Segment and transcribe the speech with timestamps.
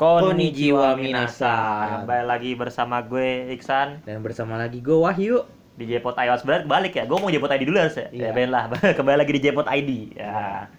[0.00, 2.08] Konnichiwa minasan.
[2.08, 5.44] Kembali lagi bersama gue Iksan Dan bersama lagi gue Wahyu.
[5.76, 7.04] di Jepot iOS Sebenarnya balik ya.
[7.04, 8.08] Gue mau Jepot ID dulu harus ya.
[8.08, 8.28] Iya.
[8.28, 8.72] Ya ben lah.
[8.96, 10.16] Kembali lagi di Jepot ID.
[10.16, 10.72] Ya.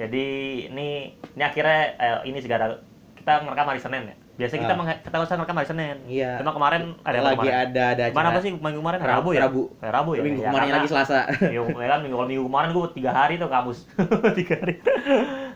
[0.00, 0.26] Jadi
[0.72, 2.80] ini ini akhirnya eh, ini segala
[3.12, 4.16] kita ngerekam hari Senin ya.
[4.40, 5.96] Biasanya kita menge- kita usah hari Senin.
[6.08, 6.40] Iya.
[6.40, 7.52] Cuma kemarin ada apa lagi kemarin?
[7.68, 8.98] ada ada Kemarin apa sih minggu kemarin?
[9.04, 9.40] Rabu, Rabu ya?
[9.44, 9.62] Rabu.
[9.68, 10.22] Eh, Rabu ya.
[10.24, 11.20] Minggu Ya, kemarin lagi Selasa.
[11.44, 13.84] Iya, ya kan minggu, minggu kemarin gue tiga hari tuh kampus.
[14.40, 14.80] tiga hari.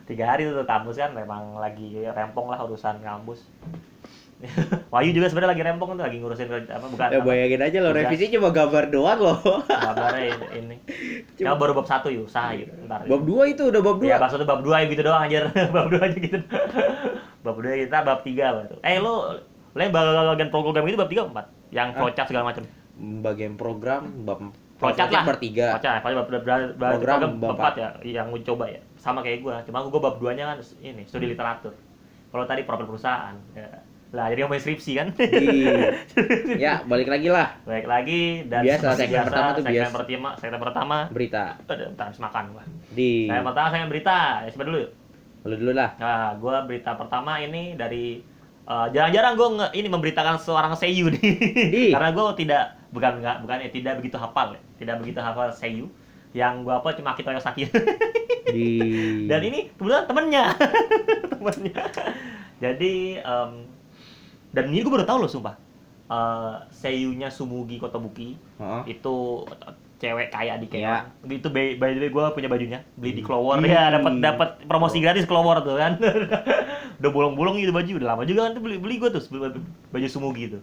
[0.06, 3.42] Tiga hari tuh kampus kan memang lagi rempong lah urusan kampus.
[4.92, 7.90] Wahyu juga sebenarnya lagi rempong tuh lagi ngurusin apa bukan Ya apa, bayangin aja lo
[7.90, 9.40] revisi cuma gambar doang loh.
[9.64, 10.46] kabarnya ini.
[10.54, 10.76] ini.
[11.40, 12.68] Cuma- Ya baru bab satu yuk, usaha gitu.
[12.84, 13.08] Ntar.
[13.08, 14.04] bab 2 itu udah bab 2.
[14.04, 15.48] Iya, maksudnya bab 2 gitu doang anjir.
[15.76, 16.38] bab 2 aja gitu.
[17.40, 18.76] bab 2 kita bab 3 baru.
[18.84, 19.14] Eh lu
[19.72, 21.96] lu yang bagian program itu bab 3 4 yang Ah.
[21.96, 22.62] flowchart segala macam.
[23.24, 24.40] Bagian program bab
[24.76, 25.24] Flowchart lah.
[25.24, 25.80] 3.
[25.80, 27.88] Flowchart, paling bab, Program program bab 4 ya,
[28.20, 28.84] yang gue coba ya.
[29.06, 31.78] Sama kayak gua, cuma gua bab 2-nya kan ini, studi literatur.
[32.34, 33.38] Kalau tadi profil perusahaan.
[33.54, 33.86] Ya.
[34.14, 35.08] Lah, jadi ngomongin skripsi kan.
[36.62, 39.94] ya, balik lagi lah Baik lagi dan Biasa, segmen pertama tuh segmen biasa.
[39.94, 40.96] pertama, segmen pertama.
[41.10, 42.62] berita Aduh, bentar habis makan gua.
[42.94, 44.18] di Segmen pertama segmen berita.
[44.42, 44.78] Ya, sebentar dulu.
[44.82, 44.90] yuk.
[45.46, 45.90] lu dulu lah.
[45.98, 48.18] Nah, gua berita pertama ini dari
[48.66, 51.22] eh, jarang-jarang gue ini memberitakan seorang seiyu nih.
[51.70, 51.84] Di.
[51.94, 54.60] Karena gue tidak bukan nggak bukan ya, tidak begitu hafal ya.
[54.82, 55.86] Tidak begitu hafal seiyu.
[56.36, 57.64] Yang gua apa cuma Akito Yosaki.
[58.54, 58.68] Di
[59.24, 60.44] Dan ini kebetulan temennya.
[61.32, 61.82] temennya.
[62.60, 63.50] Jadi em,
[64.52, 65.56] dan ini gue baru tahu loh sumpah.
[66.06, 68.82] Eh seiyunya Sumugi Kotobuki Heeh.
[68.94, 69.42] itu
[69.96, 71.08] cewek kaya di Iya.
[71.24, 71.32] Keon.
[71.34, 73.22] Itu by, by the way gue punya bajunya, beli di.
[73.24, 73.66] Clover Hmm.
[73.66, 75.96] ya, dapat dapat promosi gratis Clover tuh kan.
[77.00, 79.24] udah bolong-bolong gitu baju, udah lama juga kan tuh beli beli gue tuh
[79.90, 80.60] baju Sumugi itu.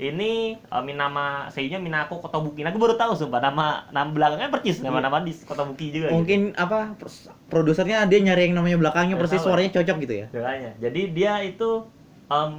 [0.00, 2.64] Ini eh, nama seiyunya Minako Kotobuki.
[2.64, 6.08] Nah, gue baru tahu sumpah nama nama belakangnya percis nama nama di Kotobuki juga.
[6.08, 6.16] gitu.
[6.16, 9.48] Mungkin apa pers- produsernya dia nyari yang namanya belakangnya Nggak persis tahu ya.
[9.52, 10.26] suaranya cocok gitu ya.
[10.80, 11.70] Jadi dia itu
[12.32, 12.52] em,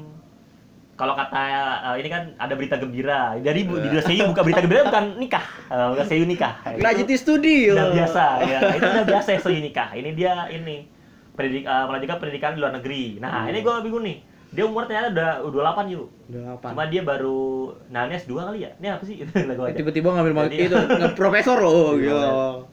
[0.93, 1.41] kalau kata
[1.89, 3.33] eh, ini kan ada berita gembira.
[3.41, 6.53] Jadi bu, di Seiyu buka berita gembira bukan nikah, Eh, bukan Seiyu nikah.
[7.17, 7.73] Studio.
[7.73, 8.59] Udah biasa ya.
[8.77, 9.97] Itu udah biasa ya Seiyu nikah.
[9.97, 10.85] Ini dia ini
[11.33, 13.17] pendidik eh, melanjutkan pendidikan di luar negeri.
[13.17, 13.49] Nah, Hmm.
[13.49, 14.29] ini gua bingung nih.
[14.51, 16.07] Dia umur ternyata udah udah 28 yuk.
[16.27, 16.67] Udah apa?
[16.75, 17.39] Cuma dia baru
[17.87, 18.71] nah ini S2 kali ya?
[18.77, 19.15] Ini apa sih?
[19.23, 19.75] Itu lagu aja.
[19.75, 20.77] tiba-tiba ngambil Jadi- itu
[21.19, 22.03] profesor loh Iya.
[22.03, 22.19] gitu.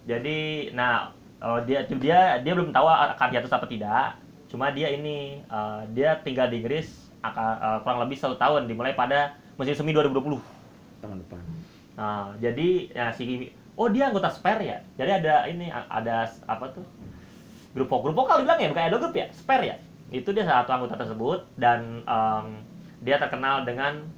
[0.05, 0.39] Jadi,
[0.73, 4.19] nah oh, dia dia dia belum tahu akan hiatus apa tidak.
[4.49, 6.91] Cuma dia ini eh, dia tinggal di Inggris
[7.21, 10.35] akan eh, kurang lebih satu tahun dimulai pada musim semi 2020.
[10.99, 11.43] Tahun depan.
[11.95, 14.79] Nah, jadi ya si oh dia anggota Spare ya.
[14.95, 16.83] Jadi ada ini ada apa tuh?
[17.71, 19.77] Grup grup vokal dibilang ya, bukan idol group ya, Spare ya.
[20.09, 22.47] Itu dia salah satu anggota tersebut dan em,
[23.05, 24.09] dia terkenal dengan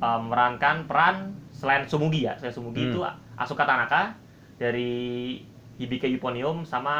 [0.00, 1.16] em, memerankan peran
[1.52, 2.36] selain Sumugi ya.
[2.36, 2.90] Selain Sumugi Hmm.
[2.92, 3.00] itu
[3.36, 4.16] Asuka Tanaka
[4.60, 5.40] dari
[5.76, 6.96] Hibike Euphonium sama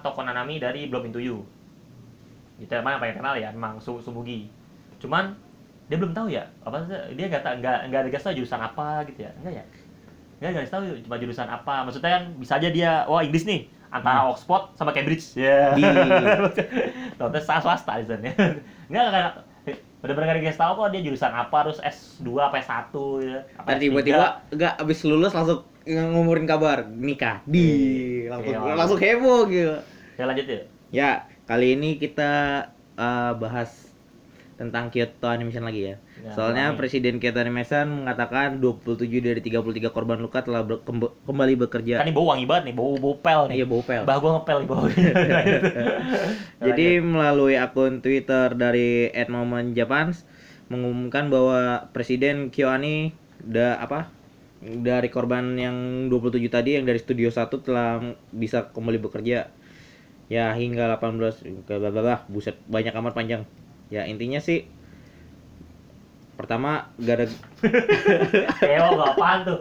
[0.00, 1.44] Toko Nanami dari Bloom Into You.
[2.56, 4.48] Gitu emang yang paling kenal ya, emang Su- Sumugi.
[5.00, 5.36] Cuman
[5.86, 6.82] dia belum tahu ya apa
[7.14, 9.64] dia nggak nggak nggak ada tahu jurusan apa gitu ya enggak ya
[10.42, 14.26] nggak nggak tahu cuma jurusan apa maksudnya kan bisa aja dia wah Inggris nih antara
[14.26, 15.34] Oxford sama Cambridge.
[15.34, 15.86] Ya Di-
[17.14, 18.30] Tahu salah swasta di sana.
[18.90, 19.28] Nggak nggak
[19.96, 23.38] benar-benar nggak dikasih tahu kok dia jurusan apa terus S2 apa S1 ya.
[23.56, 23.82] Apa Dan S3.
[23.82, 27.42] tiba-tiba enggak abis lulus langsung ngumurin kabar nikah.
[27.42, 27.68] Di
[28.26, 28.74] langsung Iya.
[28.74, 29.74] langsung heboh gitu.
[30.16, 31.10] ya lanjut ya Ya,
[31.44, 32.30] kali ini kita
[32.94, 33.85] eh, bahas
[34.56, 35.96] tentang Kyoto Animation lagi ya.
[36.16, 36.72] Ya, Soalnya.
[36.74, 39.60] Presiden Kyoto Animation mengatakan 27 dari 33
[39.92, 40.80] korban luka telah ber-
[41.22, 41.94] kembali kan bekerja.
[42.00, 44.02] ini bau wangi banget nih bau bau pel nih Iya, bau pel.
[44.02, 44.88] bah gua ngepel di bawah
[46.66, 50.24] Jadi melalui akun Twitter dari @momentjapans
[50.66, 53.12] mengumumkan bahwa Presiden Kyoani
[53.44, 54.08] udah apa?
[54.58, 58.00] Dari korban yang 27 tadi yang dari Studio 1 telah
[58.32, 59.52] bisa kembali bekerja.
[60.26, 63.44] Ya hingga 18 bla bla bla buset banyak amat panjang.
[63.88, 64.66] Ya intinya sih
[66.36, 67.26] pertama gak ada
[68.76, 69.58] Ewo gak apaan tuh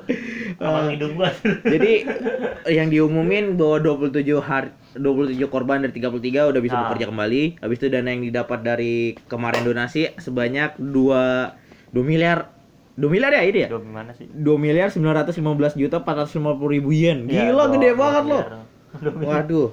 [0.60, 1.32] Apa hidung gua
[1.74, 1.92] jadi
[2.68, 6.88] yang diumumin bahwa 27 hari 27 korban dari 33 udah bisa Ah.
[6.88, 7.60] bekerja kembali.
[7.60, 8.96] Habis itu dana yang didapat dari
[9.28, 12.48] kemarin donasi sebanyak 2 2 miliar
[12.96, 13.68] 2 miliar ya ini ya?
[13.68, 15.36] Aduh gimana sih 2 miliar 915
[15.76, 16.40] juta 450
[16.72, 17.28] ribu yen.
[17.28, 18.44] Ya, Gila dua- gede banget loh.
[19.28, 19.70] Waduh.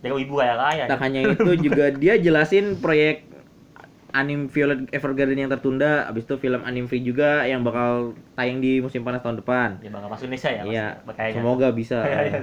[0.00, 3.26] Jago ibu kaya kaya Tak hanya itu juga dia jelasin proyek
[4.14, 8.78] anim Violet Evergarden yang tertunda, habis itu film Anim Free juga yang bakal tayang di
[8.78, 9.82] musim panas tahun depan.
[9.82, 10.86] Ya bakal masuk Indonesia ya Iya,
[11.34, 11.98] semoga bisa.
[12.06, 12.40] Iya, iya.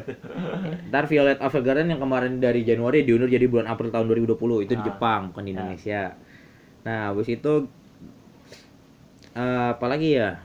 [0.91, 4.83] Ntar Violet Evergarden yang kemarin dari Januari diundur jadi bulan April tahun 2020 itu di
[4.83, 4.88] Ah.
[4.91, 5.56] Jepang bukan di Ya.
[5.56, 6.01] Indonesia.
[6.83, 7.53] Nah, habis itu
[9.31, 10.44] eh, apa lagi ya?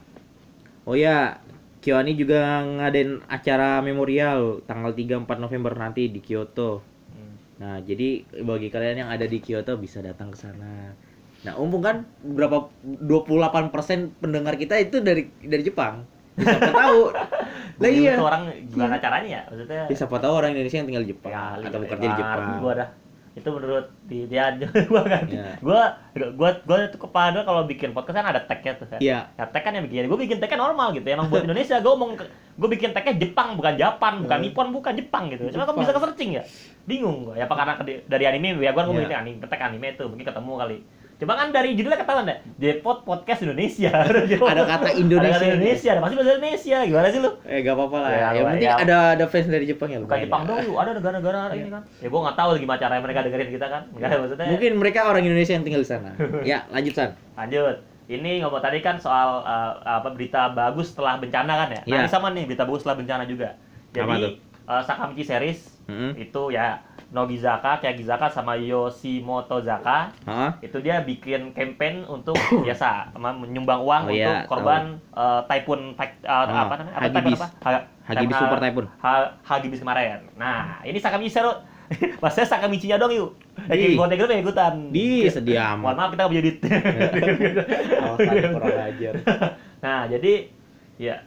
[0.87, 1.43] Oh ya,
[1.83, 6.83] Kyoani juga ngadain acara memorial tanggal 3 4 November nanti di Kyoto.
[7.11, 7.35] Hmm.
[7.59, 10.95] Nah, jadi bagi kalian yang ada di Kyoto bisa datang ke sana.
[11.47, 13.47] Nah, umum kan berapa 28%
[14.19, 16.03] pendengar kita itu dari dari Jepang.
[16.35, 17.01] Ya, Siapa tahu.
[17.81, 18.17] Lah iya.
[18.17, 21.63] orang gimana caranya ya maksudnya Ya, siapa tahu orang Indonesia yang tinggal di Jepang kali
[21.63, 22.45] atau bekerja di Jepang.
[22.59, 22.89] gua dah
[23.37, 24.49] itu menurut di dia
[24.89, 25.61] gua kan Iya.
[25.61, 25.83] gua
[26.33, 29.29] gua gua itu kepada kalau bikin podcast kan ada tagnya tuh kan Iya.
[29.31, 32.11] ya tag kan yang bikin gua bikin tagnya normal gitu emang buat Indonesia gua ngomong
[32.55, 34.45] gua bikin tagnya Jepang bukan Japan bukan Hmm.
[34.47, 35.77] Nippon bukan Jepang gitu cuma Jepang.
[35.79, 36.43] bisa ke searching ya
[36.85, 37.73] bingung gua ya apa karena
[38.03, 39.21] dari anime ya gua ngomong Iya.
[39.21, 40.77] anime tag anime itu mungkin ketemu kali
[41.17, 43.89] Cuma kan dari judulnya ketahuan deh, Jepot Podcast Indonesia.
[44.53, 45.33] Ada kata Indonesia.
[45.33, 46.77] Ada kata Indonesia, ada pasti bahasa Indonesia.
[46.85, 47.31] Gimana sih lu?
[47.49, 48.11] Eh, gak apa-apa lah.
[48.13, 48.77] Ya, yang penting ya.
[48.77, 49.99] ada ada fans dari Jepang ya.
[50.05, 50.49] Bukan Jepang ya.
[50.53, 51.83] dong, ada negara-negara ini kan.
[52.05, 53.83] Ya gua nggak tahu gimana cara mereka dengerin kita kan.
[53.97, 54.47] Enggak maksudnya.
[54.53, 56.11] Mungkin mereka orang Indonesia yang tinggal di sana.
[56.53, 57.11] ya, lanjut San.
[57.33, 57.77] Lanjut.
[58.07, 61.81] Ini ngomong tadi kan soal uh, apa berita bagus setelah bencana kan ya.
[61.81, 61.99] Nah, Iya.
[62.05, 63.57] ini sama nih berita bagus setelah bencana juga.
[63.91, 64.37] Jadi
[64.69, 66.29] uh, Sakamichi series Heeh.
[66.29, 70.51] itu ya Nogizaka, Kyagizaka sama Yoshimoto Zaka Hah?
[70.59, 72.35] itu dia bikin campaign untuk
[72.67, 76.95] biasa menyumbang uang Oh, untuk iya, korban uh, Typhoon Type- uh, Ah, apa namanya?
[76.95, 77.39] Apa Hagibis.
[77.39, 77.47] Typhoon apa?
[77.65, 78.87] Ha- Hagibis ha- Super Typhoon.
[78.99, 80.19] Ha- Hagibis kemarin.
[80.35, 81.55] Nah, ini Sakamichi seru.
[82.23, 83.31] Maksudnya Sakamichi-nya dong yuk.
[83.65, 83.95] Eh, Di.
[83.95, 84.75] buat Telegram ya ikutan.
[84.91, 86.59] Di sedia Mohon maaf kita nggak punya duit.
[88.03, 89.13] Awas aja kurang ajar.
[89.85, 90.33] nah, jadi
[90.99, 91.23] ya.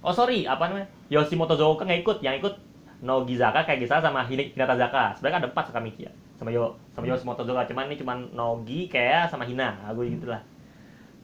[0.00, 0.86] Oh sorry, apa namanya?
[1.10, 2.54] Yoshimoto Zoka nggak ikut, yang ikut
[3.00, 5.04] Nogizaka, Kaigizaka sama Hin- Hinata Zaka.
[5.16, 6.12] Sebenarnya kan ada empat Sakamichi ya.
[6.36, 7.64] Sama Yo, sama Yoshimoto Zoka.
[7.68, 9.76] Cuman ini cuman Nogi, kayak sama Hina.
[9.88, 10.40] Aku gitu lah.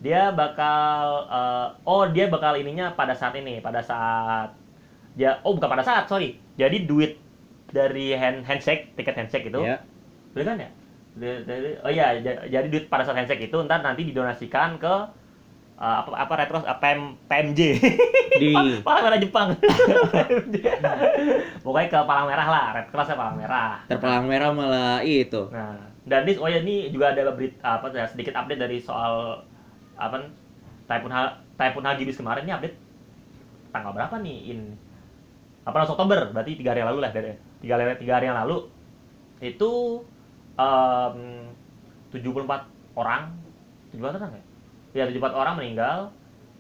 [0.00, 4.52] Dia bakal eh, oh dia bakal ininya pada saat ini, pada saat
[5.17, 6.37] ya oh bukan pada saat, sorry.
[6.61, 7.17] Jadi duit
[7.73, 9.81] dari hand handshake, tiket handshake itu Ya.
[10.37, 10.70] Bener kan ya?
[11.17, 14.94] Dari- dari- oh iya, ja- jadi duit pada saat handshake itu ntar nanti didonasikan ke
[15.76, 17.61] uh, apa apa retro uh, PM, PMJ.
[18.37, 18.50] Di
[18.87, 19.49] Palang Merah Jepang.
[21.64, 23.84] Pokoknya ke Palang Merah lah, Red Cross ya Palang Merah.
[23.88, 25.49] terpalang merah malah itu.
[25.52, 29.43] Nah, dan ini oh ya ini juga ada berita apa ya, sedikit update dari soal
[29.96, 30.28] apa
[30.87, 32.76] Typhoon Ha- Typhoon Hagibis kemarin ini update
[33.75, 34.61] tanggal berapa nih in
[35.67, 38.70] 18 Oktober berarti tiga hari yang lalu lah dari tiga hari tiga hari yang lalu
[39.43, 40.00] itu
[40.56, 41.19] em,
[42.14, 43.34] 74 orang
[43.90, 44.43] 74 orang ya?
[44.96, 46.08] Ya 74 orang meninggal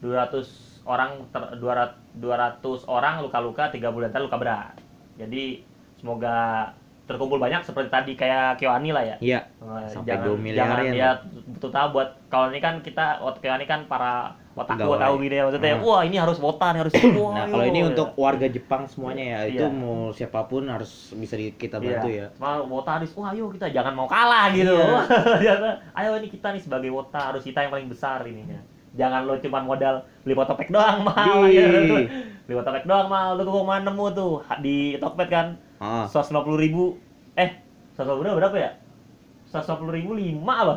[0.04, 4.76] 200 orang ter, 200 200 orang luka-luka 30 antar luka berat.
[5.16, 5.64] Jadi
[5.96, 6.70] semoga
[7.06, 9.16] terkumpul banyak seperti tadi kayak Kyoani lah ya.
[9.22, 9.40] Iya.
[9.62, 11.10] Eh, Sampai jangan, dua miliar jangan ya, ya
[11.54, 14.98] betul tahu buat kalau ini kan kita ini kan para otaku Pegawai.
[14.98, 15.84] tahu gini ya maksudnya Hmm.
[15.84, 19.40] wah ini harus wota nih harus wah, Nah, kalau ini untuk warga Jepang semuanya ya,
[19.46, 19.68] itu Iya.
[19.68, 22.32] mau siapa pun harus bisa di- kita bantu ya.
[22.32, 24.72] Cuma wota harus wah ayo kita jangan mau kalah gitu.
[24.72, 25.54] Iya.
[26.00, 28.56] Ayo ini kita nih sebagai wota harus kita yang paling besar ininya.
[28.96, 29.94] Jangan lo cuma modal
[30.24, 31.44] beli fotopack doang mal.
[31.46, 31.68] Ya.
[32.46, 33.36] Beli fotopack doang mal.
[33.36, 35.60] Lu kok nemu tuh di Tokped kan?
[35.76, 36.96] Ah, 150 ribu
[37.36, 37.60] eh
[37.92, 38.70] 150 ribu berapa ya?
[39.46, 40.76] 150 ribu lima apa?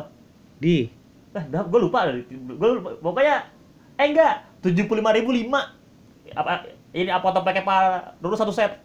[0.60, 1.00] di
[1.30, 2.90] Eh, gue lupa, gue lupa.
[2.98, 3.46] Pokoknya,
[4.00, 5.60] eh enggak, tujuh puluh lima ribu lima.
[6.32, 6.64] Apa
[6.96, 7.76] ini apa pakai apa?
[8.16, 8.80] Dulu satu set.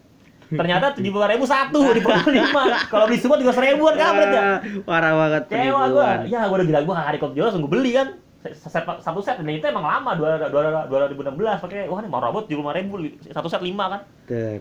[0.46, 2.64] Ternyata tujuh puluh ribu satu di lima.
[2.92, 4.44] Kalau beli semua juga seribuan kampret ya.
[4.44, 6.10] Ah, Parah banget Kecewa gue.
[6.30, 8.08] Ya gue udah gila gue hari jual langsung gue beli kan.
[8.46, 11.98] Set, satu set dan itu emang lama dua dua dua ribu enam belas pakai wah
[11.98, 14.02] ini mau robot tujuh lima ribu satu set lima kan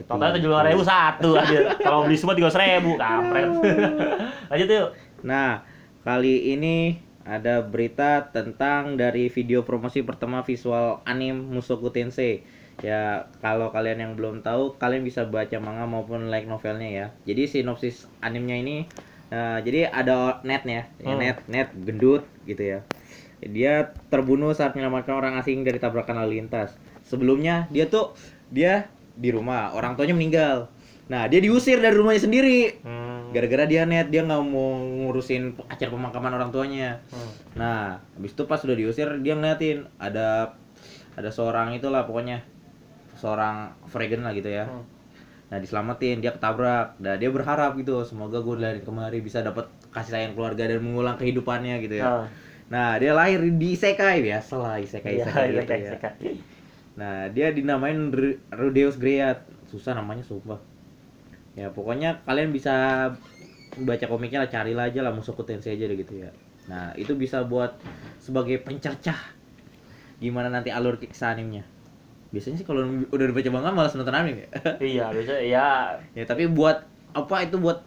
[0.08, 3.44] totalnya tujuh ribu satu aja kalau beli semua tiga ribu kampret
[4.48, 4.88] lanjut yuk
[5.24, 5.64] Nah,
[6.04, 12.44] kali ini ada berita tentang dari video promosi pertama visual anime Musoku Tensei.
[12.84, 17.06] Ya, kalau kalian yang belum tahu, kalian bisa baca manga maupun light novelnya ya.
[17.24, 18.76] Jadi sinopsis animenya ini
[19.32, 21.18] eh, jadi ada netnya, ya, Hmm.
[21.18, 22.78] net net gendut gitu ya.
[23.40, 26.76] Dia terbunuh saat menyelamatkan orang asing dari tabrakan lalu lintas.
[27.08, 28.12] Sebelumnya dia tuh
[28.52, 30.68] dia di rumah, orang tuanya meninggal.
[31.08, 33.13] Nah, dia diusir dari rumahnya sendiri hmm.
[33.34, 37.30] Gara-gara dia net dia nggak mau ngurusin acara pemakaman orang tuanya Hmm.
[37.54, 37.78] nah
[38.14, 40.54] habis itu pas udah diusir dia ngeliatin ada
[41.14, 42.46] ada seorang itulah pokoknya
[43.14, 44.86] seorang fregan lah gitu ya Hmm.
[45.50, 50.12] nah diselamatin dia ketabrak nah dia berharap gitu semoga gue dari kemari bisa dapat kasih
[50.14, 52.26] sayang keluarga dan mengulang kehidupannya gitu ya Ah.
[52.66, 56.10] nah dia lahir di isekai biasa lah isekai isekai iya, gitu iya, ya.
[56.94, 59.42] Nah, dia dinamain Ru- Rudeus Great.
[59.66, 60.62] Susah namanya sumpah.
[61.54, 62.74] Ya, pokoknya kalian bisa
[63.74, 66.30] baca komiknya lah, carilah aja lah Musoku Tensei aja deh gitu ya.
[66.66, 67.78] Nah, itu bisa buat
[68.18, 69.18] sebagai pencercah
[70.18, 71.66] gimana nanti alur kisah animenya.
[72.34, 72.82] Biasanya sih kalau
[73.14, 74.48] udah dibaca manga malas nonton anime ya.
[74.94, 75.66] Iya, biasa ya
[76.18, 76.82] ya, tapi buat
[77.14, 77.78] apa itu buat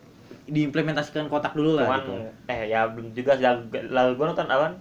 [0.47, 2.13] diimplementasikan kotak dulu lah cuman gitu.
[2.47, 3.43] eh ya belum juga sih
[3.91, 4.71] lalu gue nonton apa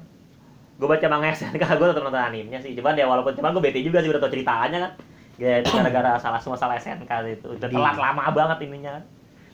[0.78, 3.83] gue baca manga SNK gue nonton nonton animenya sih cuman ya walaupun cuman gue bete
[3.83, 4.93] juga sih udah tau ceritanya kan
[5.37, 9.05] ya itu gara-gara salah semua salah SNK itu udah Di- telat lama banget ininya kan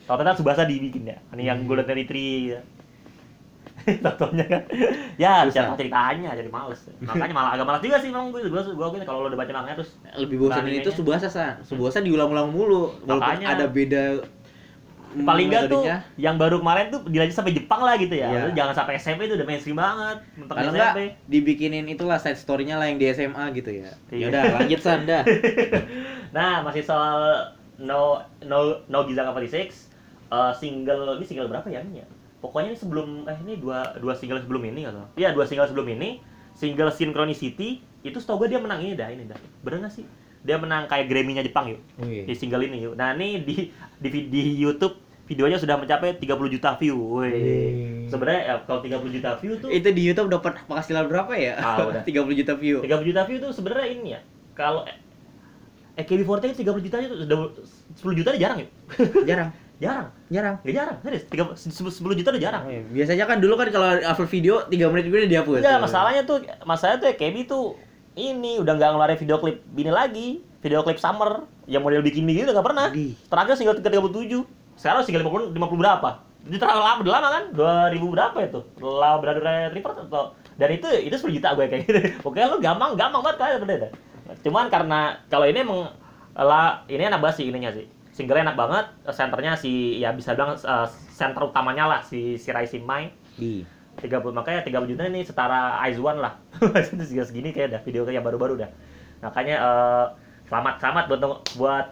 [0.02, 1.68] kalau ternyata Subasa dibikin ya ini yang Hmm.
[1.68, 2.60] Golden Retriever ya.
[3.98, 4.62] Tontonnya kan.
[5.16, 6.86] Ya, siapa ceritanya jadi males.
[7.00, 9.76] Makanya malah agak malas juga sih memang gue gue gue kalau lo udah baca manganya
[9.76, 13.46] terus lebih bosan itu Subasa san Subasa diulang-ulang mulu walaupun Makanya.
[13.52, 14.02] ada beda
[15.12, 15.82] mm, paling enggak tuh
[16.16, 18.28] yang baru kemarin tuh dilanjut sampai Jepang lah gitu ya.
[18.28, 20.18] Lu jangan sampai SMP itu udah mainstream banget.
[20.34, 20.78] Mentok kalau SMP.
[20.80, 20.94] enggak
[21.28, 24.18] dibikinin itulah side story-nya lah yang di SMA gitu ya Iya.
[24.18, 25.22] ya udah lanjut san dah
[26.36, 29.92] Nah, masih soal No No No Gizaka 46
[30.32, 32.06] eh, single ini single berapa ya ini ya?
[32.40, 35.04] Pokoknya ini sebelum eh ini dua dua single sebelum ini atau?
[35.14, 36.20] Iya, dua single sebelum ini.
[36.52, 39.40] Single Synchronicity itu setahu gue dia menang ini dah, ini dah.
[39.64, 40.04] Bener nggak sih?
[40.44, 41.80] Dia menang kayak Grammy-nya Jepang yuk.
[41.96, 42.28] Wih.
[42.28, 42.92] Di single ini yuk.
[42.92, 45.00] Nah, ini di di, di YouTube
[45.32, 46.96] videonya sudah mencapai 30 juta view.
[47.16, 47.32] Wih.
[47.32, 47.72] Wih.
[48.12, 51.88] Sebenarnya ya, kalau 30 juta view tuh itu di YouTube dapat penghasilan berapa ya Ah,
[51.88, 52.04] udah.
[52.08, 54.20] 30 juta view 30 juta view tuh sebenarnya ini ya.
[54.52, 54.84] Kalau
[55.92, 57.36] AKB48 30 juta itu sudah
[57.96, 58.70] 10 juta jarang yuk.
[59.28, 60.06] jarang jarang.
[60.30, 61.24] jarang Nggak jarang, serius.
[61.26, 61.58] 30,
[61.98, 62.62] 10 juta udah jarang.
[62.64, 62.82] Oh, iya.
[62.86, 66.38] biasanya kan dulu kan kalau upload video 3 menit juga udah dihapus Enggak, masalahnya tuh
[66.62, 67.64] masalahnya tuh AKB tuh
[68.14, 70.28] ini udah nggak ngeluarin video klip bini lagi.
[70.62, 72.94] Video klip summer yang model bikini gitu nggak pernah.
[73.26, 74.61] Terakhir single 37.
[74.76, 76.10] Sekarang single 50 50 berapa?
[76.42, 77.44] Jadi terlalu lama, udah lama kan?
[77.54, 78.60] 2000 berapa itu?
[78.82, 81.98] Law Brother Retriever atau dan itu itu 10 juta gue kayak gitu.
[82.24, 83.92] Pokoknya lu gampang gampang banget kalian deh.
[84.42, 85.90] Cuman karena kalau ini emang
[86.34, 87.86] lah ini enak banget sih ininya sih.
[88.12, 92.84] Single enak banget, senternya si ya bisa bilang eh, center utamanya lah si si Rising
[92.84, 93.64] Mai di
[94.02, 96.34] 30 makanya 30 juta ini setara One lah.
[96.58, 98.70] itu segini kayak dah video yang baru-baru dah.
[99.22, 100.06] Makanya eh,
[100.50, 101.20] selamat selamat buat
[101.56, 101.86] buat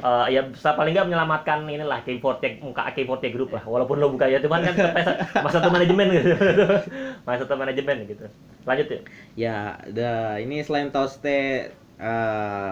[0.00, 3.62] eh, ya paling nggak menyelamatkan inilah K40 muka K40 grup lah.
[3.62, 4.74] Walaupun lo buka ya cuman kan
[5.44, 6.34] masa satu manajemen gitu.
[7.26, 8.26] masa satu manajemen gitu.
[8.66, 9.00] Lanjut ya.
[9.34, 9.56] Ya,
[9.92, 12.70] dah ini selain toste eh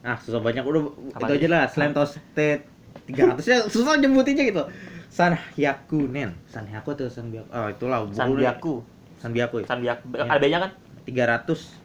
[0.00, 2.64] ah susah banyak udah Apa itu aja lah selain toste
[3.06, 4.64] 300 ya susah nyebutinnya gitu.
[5.10, 7.50] San Hyakunen, San Hyaku atau San Byaku?
[7.50, 8.74] Oh, itulah buku- Sanbiaku.
[9.18, 9.56] San Byaku.
[9.60, 9.66] Ya?
[9.66, 10.06] Sanbiaku.
[10.14, 10.22] Ya.
[10.30, 10.70] Ada kan?
[11.02, 11.79] 300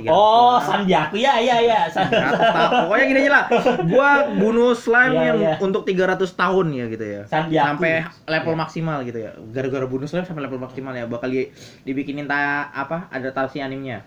[0.00, 1.80] 300 Oh, Sanbiaku ya ya ya.
[1.86, 2.70] San- 300 tahun.
[2.88, 3.44] Pokoknya gini aja lah.
[3.92, 5.54] Gua bunuh slime Iya, yang iya.
[5.60, 7.22] untuk 300 tahun ya gitu ya.
[7.24, 7.66] Sanbiaku.
[7.68, 7.92] Sampai
[8.26, 8.60] level Iya.
[8.60, 9.30] maksimal gitu ya.
[9.50, 11.52] Gara-gara bunuh slime sampai level maksimal ya bakal di-
[11.84, 14.02] dibikinin ta apa adaptasi animenya.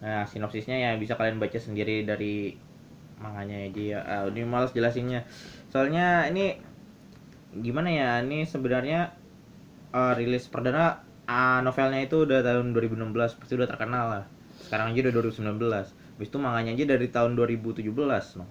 [0.00, 2.56] Nah, sinopsisnya ya bisa kalian baca sendiri dari
[3.16, 3.98] manganya aja ya.
[4.00, 5.24] Ah, ini males jelasinnya.
[5.68, 6.58] Soalnya ini
[7.54, 8.08] gimana ya?
[8.20, 9.14] Ini sebenarnya
[9.90, 14.24] eh, rilis perdana ah, novelnya itu udah tahun 2016, pasti udah terkenal lah.
[14.64, 15.60] Sekarang aja udah 2019.
[16.14, 17.84] Habis itu manganya aja dari tahun 2017,
[18.40, 18.46] no.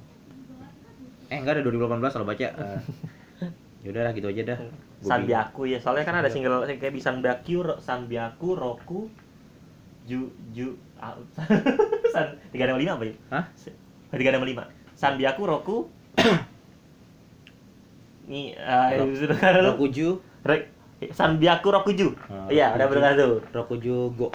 [1.27, 2.45] Eh, enggak ada 2018 kalau baca.
[2.45, 2.79] Eh,
[3.81, 4.57] ya udah lah gitu aja dah.
[5.01, 5.77] Sanbiaku ya.
[5.81, 6.33] Soalnya kan ada Iya.
[6.33, 8.99] single kayak bisa Sanbiaku, Sanbiaku, Roku,
[10.03, 11.15] Ju Ju ah,
[12.13, 13.15] San 365 apa ya?
[13.31, 13.43] Hah?
[14.11, 14.63] 365.
[14.95, 15.77] Sanbiaku, Roku.
[18.23, 19.59] Nih, eh Ro- sudah kan.
[19.65, 20.07] Rokuju,
[20.47, 20.69] Re-
[21.11, 22.07] Sanbiaku Rokuju.
[22.31, 23.43] Ah, Iya, udah benar tuh.
[23.51, 24.31] Rokuju Go.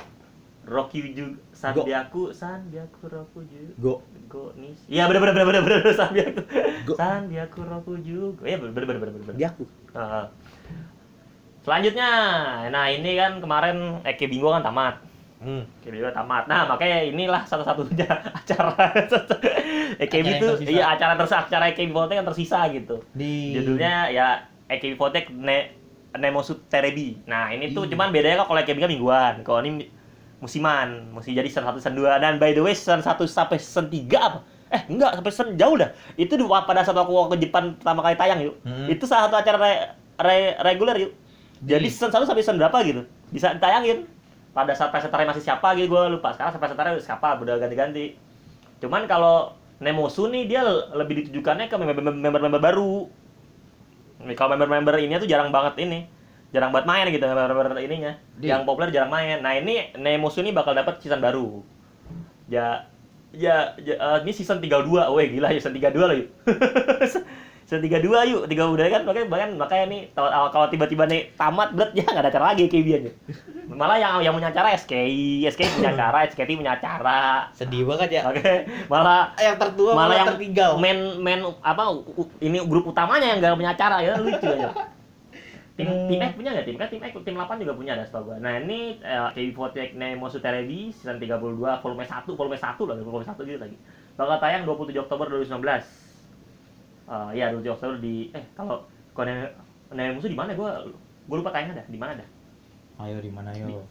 [0.69, 1.25] Rokuju
[1.59, 3.75] Sanbiaku, Sanbiaku Rokuju.
[3.83, 3.99] Go.
[4.31, 4.79] Go nih.
[4.87, 6.41] Iya benar benar benar benar benar Sanbiaku.
[6.87, 6.95] Go.
[6.95, 8.39] Sanbiaku Rokuju.
[8.47, 9.35] Iya benar benar benar benar.
[9.35, 9.65] Byaku.
[9.91, 10.27] Heeh.
[11.67, 12.11] Selanjutnya,
[12.71, 15.03] nah ini kan kemarin Eke Bingo kan tamat.
[15.43, 15.67] Hmm.
[15.83, 16.47] Bingo tamat.
[16.47, 18.73] Nah makanya inilah satu-satunya acara
[19.99, 23.03] yang itu, iya acara tersisa, acara Eke Bingo yang tersisa gitu.
[23.11, 25.11] Di Judulnya ya Eke Bingo
[25.43, 25.75] ne
[26.15, 27.19] Nemosu Terebi.
[27.27, 29.91] Nah ini tuh cuman bedanya kalau Eke Bingo mingguan, kalau ini
[30.39, 33.91] musiman, mesti jadi season 1 season 2 dan by the way season 1 sampai season
[33.91, 34.39] 3 apa?
[34.71, 35.91] Eh enggak sampai season jauh dah.
[36.15, 38.55] Itu di, pada saat aku ke Jepang pertama kali tayang yuk.
[38.63, 38.87] Hmm.
[38.87, 39.87] Itu salah satu acara re-
[40.23, 41.13] re- reguler yuk.
[41.67, 43.03] Jadi Di- season 1 sampai season berapa gitu.
[43.35, 44.07] Bisa ditayangin.
[44.55, 46.35] Pada saat pesertanya masih siapa gitu gue lupa.
[46.35, 48.19] Sekarang pesertanya siapa udah ganti-ganti.
[48.83, 53.07] Cuman kalau Nemosu nih dia lebih ditujukannya ke member-member baru.
[54.35, 56.11] Kalau member-member ini tuh jarang banget ini.
[56.49, 58.13] Jarang banget main gitu member-member ininya.
[58.35, 59.39] Di- Yang populer jarang main.
[59.39, 61.61] Nah, ini Nemosu ini bakal dapat season baru.
[62.49, 62.89] Ya
[63.29, 64.89] ya, ya eh, ini season 32.
[65.13, 66.29] Weh, gila ya season 32 loh yuk.
[67.69, 68.01] season 32
[68.33, 68.43] yuk.
[68.49, 72.23] 3 udah kan makanya makanya, makanya nih kalau kalau tiba-tiba nih tamat berat ya nggak
[72.25, 73.13] ada acara lagi kayak biasanya.
[73.69, 77.53] Malah yang yang punya acara SKI, SKI punya acara, SKT punya acara.
[77.53, 78.23] sedih banget ya.
[78.25, 80.71] Oke, malah Yang tertua malah yang tertinggal.
[80.81, 81.85] main main apa
[82.41, 84.73] ini grup utamanya yang gak punya acara ya lucu aja.
[85.79, 86.11] Tim Hmm.
[86.11, 86.75] tim X punya nggak tim?
[86.75, 88.43] Kan tim X tim 8 juga punya ada setahu gua.
[88.43, 93.39] Nah, ini uh, KB48 Nemosu Terebi season 32 volume 1, volume 1 lah, volume 1
[93.47, 93.79] gitu lagi.
[94.19, 95.87] Bakal tayang 27 Oktober 2019.
[97.07, 99.55] Uh, ya 27 Oktober di eh kalau kalau Ne-
[99.95, 100.83] Nemosu di mana gua
[101.31, 102.29] gua lupa tayangnya dah, di mana dah?
[102.99, 103.87] Ayo di mana yo?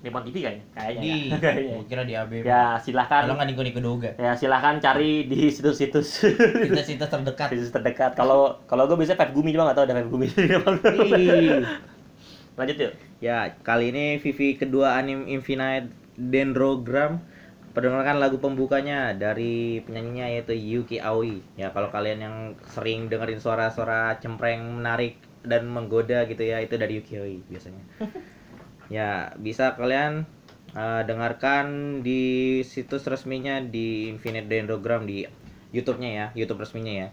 [0.00, 0.64] Nippon TV kayaknya.
[0.72, 1.02] Kayaknya.
[1.02, 1.12] Di.
[1.12, 1.36] ya.
[1.44, 1.76] Kayaknya.
[1.84, 2.32] Kira di AB.
[2.40, 4.10] Ya, silahkan Kalau nggak Niko Niko Doga.
[4.16, 6.24] Ya silahkan cari di situs-situs
[6.88, 7.48] Kita terdekat.
[7.52, 8.16] situs terdekat.
[8.16, 10.26] Kalau kalau gue biasanya Pep Gumi cuma nggak tahu ada Pep Gumi.
[12.58, 12.92] Lanjut yuk.
[13.20, 17.20] Ya, kali ini Vivi kedua anime Infinite Dendrogram
[17.70, 21.44] perdengarkan lagu pembukanya dari penyanyinya yaitu Yuki Aoi.
[21.54, 22.36] Ya, kalau kalian yang
[22.72, 27.84] sering dengerin suara-suara cempreng menarik dan menggoda gitu ya, itu dari Yuki Aoi biasanya.
[28.90, 30.26] Ya, bisa kalian
[30.74, 35.24] uh, dengarkan di situs resminya di Infinite Dendrogram di
[35.70, 37.08] YouTube-nya ya, YouTube resminya ya.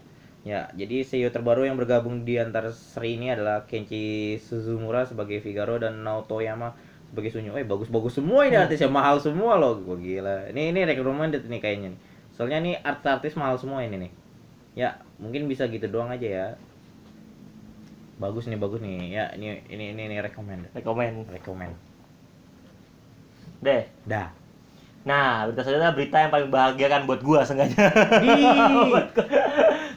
[0.46, 5.76] Ya, jadi CEO terbaru yang bergabung di antara seri ini adalah Kenji Suzumura sebagai Figaro
[5.76, 6.72] dan Naoto Yama
[7.10, 7.56] sebagai Sunyo.
[7.58, 9.80] Eh bagus-bagus semua ini artisnya mahal semua loh.
[9.80, 10.48] Gue gila.
[10.52, 12.00] Ini ini recommended nih kayaknya nih.
[12.36, 14.12] Soalnya nih artis-artis mahal semua ini nih.
[14.78, 16.46] Ya, mungkin bisa gitu doang aja ya.
[18.18, 19.14] Bagus nih, bagus nih.
[19.14, 20.66] Ya, ini ini ini, ini recommend.
[20.74, 21.26] Rekomen.
[21.30, 21.74] Recommend.
[23.62, 23.86] Deh.
[24.06, 24.34] Dah.
[25.06, 27.78] Nah, berita selanjutnya berita yang paling bahagia kan buat gua sengaja.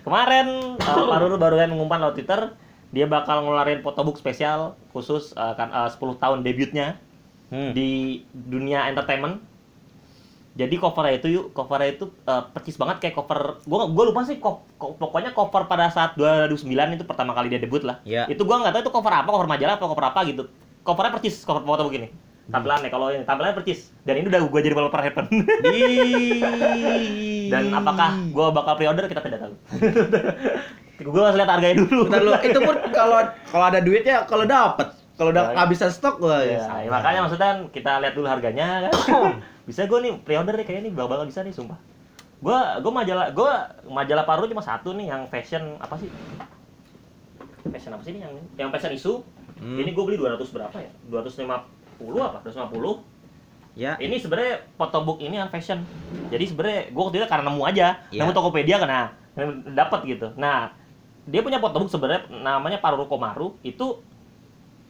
[0.06, 0.48] Kemarin
[0.88, 2.42] uh, baru kan mengumumkan lewat Twitter
[2.92, 7.00] dia bakal ngeluarin photobook spesial khusus uh, kan uh, 10 tahun debutnya
[7.51, 7.75] Hmm.
[7.75, 9.44] di dunia entertainment.
[10.51, 14.36] Jadi covernya itu yuk, covernya itu uh, percis banget kayak cover gua gua lupa sih
[14.36, 18.03] ko- ko- pokoknya cover pada saat 2009 itu pertama kali dia debut lah.
[18.03, 18.27] Ya.
[18.27, 20.51] Itu gua nggak tahu itu cover apa, cover majalah atau cover apa gitu.
[20.81, 22.12] Covernya percis cover foto begini.
[22.43, 23.96] Tampilannya kalau ini tampilannya percis.
[24.01, 25.25] Dan ini udah gua jadi wallpaper happen.
[27.48, 29.53] Dan apakah gua bakal pre-order kita tidak tahu.
[31.08, 32.01] gua harus lihat harganya dulu.
[32.05, 34.88] Bentar lu, itu pun kalau kalau ada duitnya kalau dapet.
[35.12, 35.54] Kalau udah Ya.
[35.54, 36.89] kehabisan stok gua Ya, sayang.
[36.89, 38.93] makanya maksudnya kita lihat dulu harganya kan.
[39.71, 41.79] bisa gue nih pre-order nih kayaknya nih bakal bisa nih sumpah.
[42.41, 46.10] Gua gua majalah gua majalah Paru cuma satu nih yang fashion apa sih?
[47.69, 49.21] Fashion apa sih ini yang yang fashion isu?
[49.62, 49.77] Hmm.
[49.77, 50.89] Ini gue beli 200 berapa ya?
[51.05, 51.45] 250
[52.17, 52.41] apa?
[52.41, 53.77] 250.
[53.77, 53.93] Ya.
[54.01, 55.86] Ini sebenarnya photobook ini yang fashion.
[56.34, 58.25] Jadi sebenarnya gue waktu itu karena nemu aja, Iya.
[58.25, 59.13] nemu Tokopedia kena
[59.77, 60.34] dapat gitu.
[60.36, 60.73] Nah,
[61.29, 64.01] dia punya photobook sebenarnya namanya Paruru Komaru itu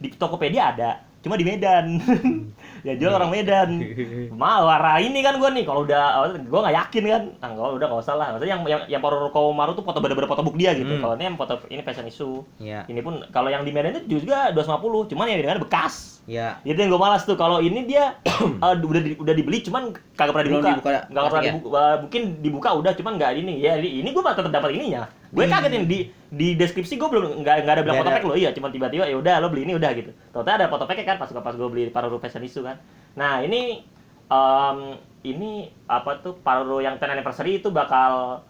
[0.00, 2.02] di Tokopedia ada, cuma di Medan.
[2.86, 3.78] ya jual orang Medan.
[4.42, 7.22] Warna ini kan gue nih kalau udah gue nggak yakin kan.
[7.38, 8.26] Nah, kalau udah nggak usah lah.
[8.34, 10.90] Maksudnya yang yang, yang Paruru Komaru tuh foto bener-bener photobook dia gitu.
[10.90, 11.00] Hmm.
[11.00, 12.42] Kalau ini yang foto ini fashion isu.
[12.58, 12.82] Ya.
[12.90, 16.20] Ini pun kalau yang di Medan itu juga 250, cuman yang di Medan bekas.
[16.26, 16.58] Ya.
[16.66, 17.38] Itu yang gue malas tuh.
[17.38, 18.18] Kalau ini dia
[18.66, 20.68] eh, udah di- udah dibeli, cuman kagak pernah dibuka.
[20.74, 21.54] Nggak pernah plastiknya?
[21.54, 21.84] dibuka.
[22.02, 23.54] mungkin dibuka udah, cuman nggak ini.
[23.62, 25.21] Ya ini gue tetap dapat ininya.
[25.32, 25.52] Gue Hmm.
[25.56, 28.34] kaget ini di di deskripsi gue belum nggak nggak ada bilang foto pack lo.
[28.36, 30.12] Iya, cuman tiba-tiba ya udah lo beli ini udah gitu.
[30.30, 32.76] Ternyata ada foto packnya kan pas pas gue beli Paruru Fashion Isu kan.
[33.16, 33.80] Nah ini
[34.28, 34.78] em,
[35.24, 35.50] ini
[35.88, 38.44] apa tuh Paruru yang 10 anniversary itu bakal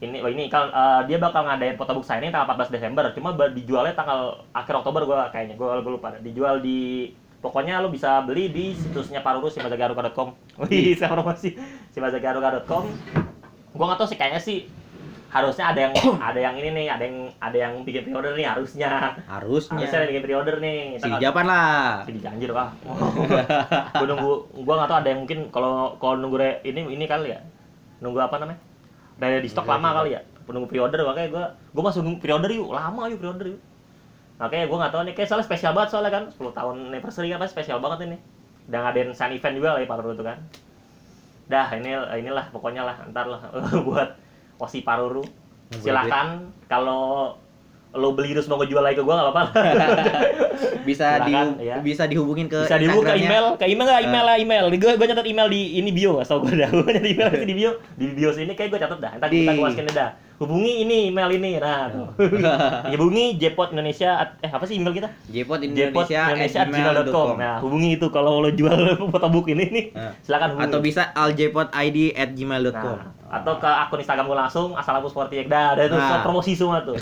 [0.00, 3.94] ini oh ini kalau eh, dia bakal ngadain photobook signing tanggal 14 Desember cuma dijualnya
[3.94, 8.74] tanggal akhir Oktober gua kayaknya gua, gua lupa dijual di pokoknya lo bisa beli di
[8.74, 10.34] situsnya Paruru simazagaruka.com
[10.66, 11.54] wih saya promosi
[11.94, 12.84] simazagaruka.com
[13.74, 14.58] gua nggak tahu sih kayaknya sih
[15.32, 15.92] harusnya ada yang
[16.28, 19.16] ada yang ini nih ada yang ada yang bikin pre-order nih harusnya.
[19.24, 19.80] Harusnya.
[19.80, 19.98] Ada Harusnya.
[19.98, 22.04] yang bikin pre-order nih Si Japan lah.
[22.04, 22.68] jadi janjir ah
[23.96, 27.32] gua nunggu gua nggak tahu ada yang mungkin kalau kalau nunggu re- ini ini kali
[27.32, 27.40] ya?
[27.98, 28.60] Nunggu apa namanya?
[29.16, 30.20] Dari di stok lama kali ya?
[30.42, 33.60] Penunggu pre-order makanya gua gua masuk nunggu pre-order yuk lama yuk pre-order yuk.
[34.36, 37.48] Makanya gua nggak tahu nih kayak soalnya spesial banget soalnya kan 10 tahun anniversary kan
[37.48, 38.16] spesial banget ini.
[38.62, 40.38] Dan ngadain sun event juga lagi Paruru itu kan.
[41.48, 41.90] Dah ini
[42.20, 43.40] inilah pokoknya lah ntar lah
[43.86, 44.12] buat
[44.62, 45.26] Osi Paruru.
[45.82, 47.34] Silakan kalau
[47.92, 49.42] lo beli terus mau ngejual lagi ke gua nggak apa-apa.
[50.88, 51.78] Bisa di ya.
[51.78, 53.22] bisa dihubungin ke bisa dibuka Instagramnya.
[53.22, 54.02] email ke email nggak?
[54.02, 54.64] Email lah email.
[54.74, 57.54] Gue gue catat email di ini bio nggak tau gue dah gue catat email di
[57.54, 57.70] bio.
[57.94, 59.10] Di bio sini kayak gue catat dah.
[59.14, 60.10] Entar Di- kita gue masukin dah.
[60.42, 61.86] Hubungi ini email ini nah
[62.98, 65.08] hubungi jpot Indonesia eh apa sih email kita?
[65.30, 68.74] Jepot jpot Indonesia, Indonesia at gmail.com nah hubungi itu kalau lo jual
[69.14, 69.84] fotobook ini nih.
[69.94, 70.12] Nah.
[70.26, 70.66] silakan hubungi.
[70.66, 72.96] Atau bisa aljpotid at gmail.com.
[72.98, 76.20] Nah, atau ke akun Instagram gue langsung asal hapus sporty dah ada itu Nah.
[76.20, 76.92] promosi semua tuh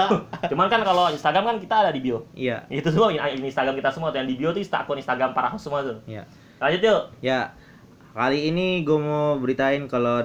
[0.50, 3.92] cuman kan kalau Instagram kan kita ada di bio Iya, itu semua ini Instagram kita
[3.92, 6.24] semua tuh yang di bio tuh akun Instagram para host semua tuh iya.
[6.56, 7.52] lanjut yuk Ya,
[8.16, 10.24] kali ini gue mau beritain kalau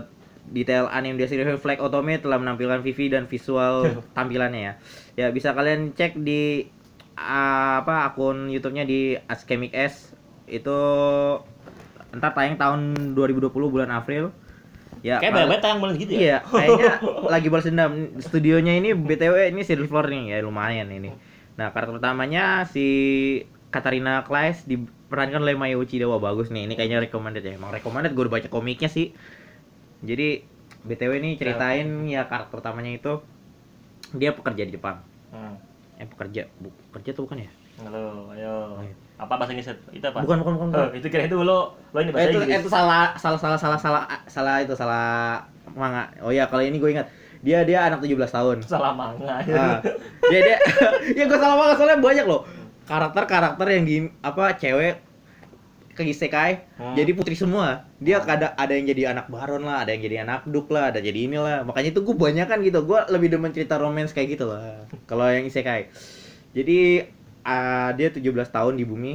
[0.49, 3.85] detail anime dari series Flag Otome telah menampilkan Vivi dan visual
[4.17, 4.73] tampilannya ya.
[5.13, 6.65] Ya bisa kalian cek di
[7.13, 10.15] ah, apa akun YouTube-nya di Askemic S
[10.49, 10.79] itu
[12.09, 14.33] entar tayang tahun 2020 bulan April.
[14.99, 16.19] Ya, Kayak banyak banget tayang bulan gitu ya?
[16.19, 16.93] Iya, kayaknya
[17.33, 17.91] lagi balas dendam.
[18.19, 21.15] Studionya ini BTW ini Silver nih ya lumayan ini.
[21.55, 22.87] Nah, karakter utamanya si
[23.71, 26.07] Katarina Claes diperankan oleh Maya Uchida.
[26.07, 26.67] Wah, bagus nih.
[26.67, 27.55] Ini kayaknya recommended ya.
[27.55, 29.15] Emang recommended gue udah baca komiknya sih.
[30.03, 30.43] Jadi
[30.83, 33.19] BTW ini ceritain ya karakter utamanya itu
[34.15, 35.03] dia pekerja di Jepang.
[35.31, 35.55] Hmm.
[35.99, 37.51] Eh pekerja, bu, pekerja tuh bukan ya?
[37.83, 38.83] Halo, ayo.
[38.83, 38.95] Ayo.
[39.19, 39.67] Apa bahasa Inggris?
[39.91, 40.23] Itu apa?
[40.23, 40.67] Bukan, bukan, bukan.
[40.73, 42.63] Oh, itu kira itu lo lo ini Eh, bahasa itu, Inggris.
[42.63, 45.43] itu salah salah salah salah salah salah itu salah
[45.75, 46.07] manga.
[46.23, 47.07] Oh ya, kalau ini gue ingat.
[47.39, 48.57] Dia dia anak 17 tahun.
[48.63, 49.43] Salah manga.
[49.43, 49.79] Ah,
[50.25, 50.57] dia dia
[51.19, 52.43] ya gue salah banget soalnya banyak loh
[52.83, 54.97] karakter-karakter yang gini apa cewek
[55.93, 56.95] ke isekai Hmm.
[56.95, 60.47] jadi putri semua dia ada ada yang jadi anak baron lah ada yang jadi anak
[60.47, 63.75] duk lah ada jadi inilah makanya itu gue banyak kan gitu gue lebih demen cerita
[63.75, 65.91] romance kayak gitu lah kalau yang isekai
[66.49, 67.03] jadi
[67.49, 68.21] ah, dia 17
[68.53, 69.13] tahun di bumi.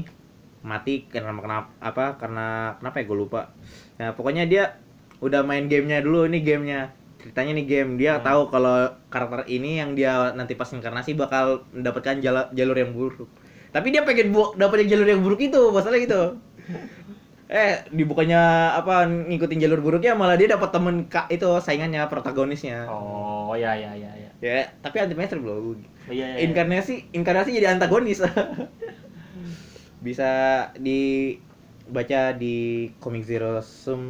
[0.64, 2.46] Mati karena kenapa apa karena
[2.80, 3.04] kenapa ya?
[3.04, 3.52] Gue lupa.
[4.00, 4.80] Nah pokoknya dia
[5.20, 6.80] udah main gamenya dulu ini gamenya.
[7.20, 7.90] Ceritanya nih game.
[7.96, 8.24] Dia Hmm.
[8.24, 8.76] tahu kalau
[9.08, 13.28] karakter ini yang dia nanti pas inkarnasi bakal mendapatkan jala- jalur yang buruk.
[13.70, 16.22] Tapi dia pengen bu dapetin jalur yang buruk itu masalah gitu.
[17.44, 22.88] Eh dibukanya apa ngikutin jalur buruknya malah dia dapat temen kak itu saingannya protagonisnya.
[22.88, 24.30] Oh, ya ya ya ya.
[24.40, 26.44] ya tapi anti mainstream loh Iya, iya.
[26.44, 28.20] inkarnasi inkarnasi jadi antagonis
[30.06, 30.30] bisa
[30.76, 32.56] dibaca di
[33.00, 34.02] Comic Zero Sum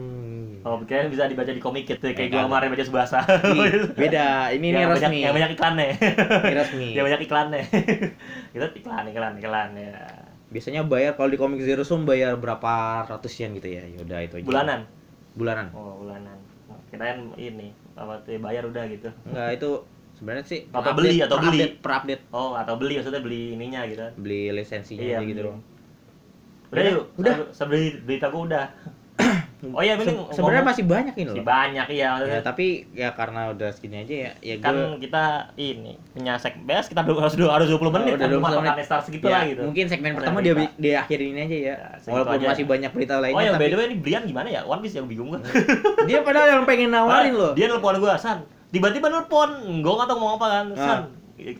[0.64, 2.40] Oh, kira bisa dibaca di komik gitu kayak Enggak.
[2.40, 3.18] gue kemarin baca Subasa.
[3.52, 5.86] Ih, beda ini ini yang resmi Banyak, yang banyak iklannya.
[6.40, 7.62] ini resmi yang banyak iklannya.
[8.56, 9.92] Itu iklan, iklan, iklan ya.
[10.48, 14.38] biasanya bayar kalau di Comic Zero Sum bayar berapa ratus yen gitu ya yaudah itu
[14.38, 14.80] aja Bulanan.
[15.34, 16.38] bulanan Oh, bulanan.
[16.90, 19.10] Kita kan ini apa tuh bayar udah gitu.
[19.26, 19.70] enggak itu
[20.24, 21.58] sebenarnya sih Atau update- beli, atau per beli.
[21.76, 24.00] per update Oh, atau beli maksudnya beli ininya gitu.
[24.16, 25.56] beli lisensinya Iya, gitu loh
[26.66, 27.04] Udah Udah, yuk.
[27.14, 27.34] udah.
[27.52, 28.64] Sebelum berita gue udah.
[29.64, 33.48] Oh iya, Se- sebenarnya masih banyak ini Masih loh banyak iya ya, tapi ya karena
[33.48, 35.24] udah segini aja ya ya kan gue kita
[35.56, 38.84] ini punya segmen kita harus harus 20 menit udah kan 20 cuma menit.
[39.00, 39.62] segitu ya, lah gitu.
[39.64, 40.76] mungkin segmen Ada pertama dia berita.
[40.76, 42.46] dia akhirin ini aja ya, Ya, walaupun aja.
[42.52, 44.60] masih banyak berita lainnya Oh ya, by tapi the way ini Brian gimana ya?
[44.62, 45.40] One Piece yang bingung gue.
[46.04, 48.44] dia padahal yang pengen nawarin loh Dia nelpon gue, San.
[48.74, 49.50] Tiba-tiba nelpon,
[49.86, 50.66] gue nggak tahu ngomong apa kan.
[50.74, 51.00] San,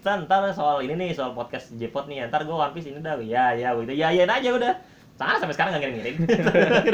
[0.02, 2.26] San, ntar soal ini nih, soal podcast Jepot nih.
[2.26, 3.14] Ntar gue One Piece ini dah.
[3.22, 3.94] Ya, ya, gitu.
[3.94, 4.74] Ya, ya aja udah.
[5.14, 6.16] Sana sampai sekarang nggak ngirim-ngirim.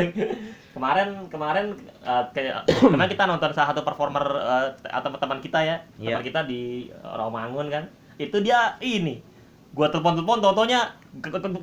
[0.77, 1.73] kemarin, kemarin
[2.05, 6.21] eh, kayak karena kita nonton salah satu performer eh, atau teman kita ya, Iya.
[6.21, 7.89] teman kita di Romangun kan.
[8.21, 9.25] Itu dia ini.
[9.73, 11.01] Gua telepon-telepon, totonya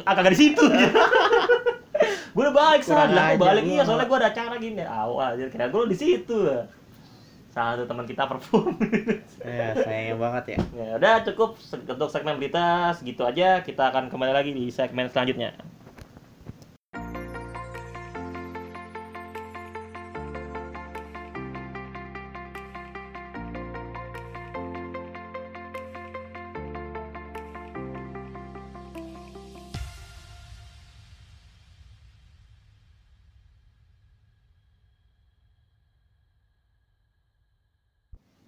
[0.10, 0.66] agak di situ.
[2.34, 4.82] gue udah balik sana, balik iya soalnya gue ada acara gini.
[4.82, 6.42] Awal aja kira gue di situ.
[7.58, 8.78] Salah satu teman kita perform.
[9.42, 11.58] ya sayang banget ya ya udah cukup
[11.90, 13.66] untuk segmen berita segitu aja.
[13.66, 15.58] Kita akan kembali lagi di segmen selanjutnya.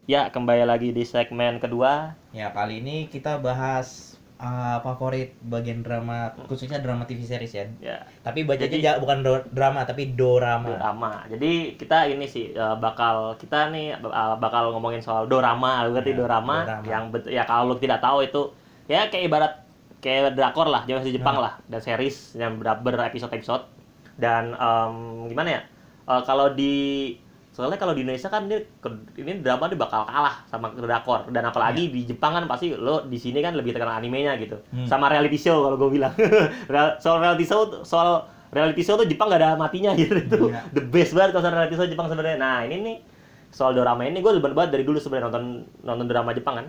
[0.10, 2.17] Ya, kembali lagi di segmen kedua.
[2.30, 7.98] ya kali ini kita bahas uh, favorit bagian drama khususnya drama TV series ya Ya,
[8.22, 11.12] tapi bacanya Jadi- ja- bukan do- drama tapi dorama dorama.
[11.28, 16.13] Jadi kita ini sih eh, bakal kita nih eh, bakal ngomongin soal dorama, lu ngerti
[16.13, 16.86] Ya, dorama, dorama.
[16.86, 18.41] yang ya kalau lu tidak tahu itu
[18.86, 19.54] ya kayak ibarat
[20.00, 21.43] kayak drakor lah, versi Jepang Nah.
[21.43, 23.62] lah, dan series yang ber- berepisode-episode.
[24.15, 24.93] Dan em,
[25.28, 25.62] gimana ya?
[26.08, 26.74] Eh, kalau di
[27.60, 31.28] soalnya kalau di Indonesia kan dia ke- ini drama dia bakal kalah sama drakor.
[31.28, 34.56] Dan apalagi di Jepang kan pasti lo di sini kan lebih terkenal animenya gitu.
[34.65, 34.88] Hmm.
[34.88, 36.15] sama reality show kalau gue bilang.
[37.04, 40.15] Soal reality show soal reality show tuh Jepang gak ada matinya gitu.
[40.24, 40.63] Itu Iya.
[40.72, 42.38] the best banget kalau soal reality show Jepang sebenarnya.
[42.38, 42.98] Nah ini nih
[43.50, 45.43] soal dorama ini gue demen banget dari dulu sebenarnya nonton
[45.84, 46.67] nonton drama Jepang kan.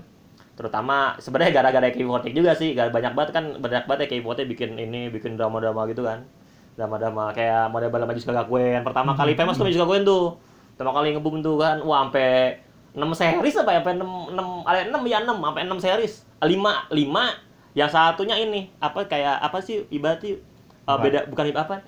[0.53, 4.75] Terutama sebenarnya gara-gara K-pop juga sih gara banyak banget kan banyak banget ya K-pop bikin
[4.75, 6.27] ini bikin drama-drama gitu kan.
[6.71, 10.37] Drama-drama kayak model-model Majiska Gakuen pertama kali famous tuh Majiska Gakuen tuh
[10.81, 12.57] pertama kali ngebum tuh kan wah sampai
[12.97, 13.85] 6 series apa ya?
[13.85, 16.15] Sampai 6 6 ada 6 ya 6 sampai 6 series.
[16.41, 16.49] 5
[16.89, 20.41] 5 yang satunya ini apa kayak apa sih ibaratnya
[20.89, 21.85] uh, beda bukan apa?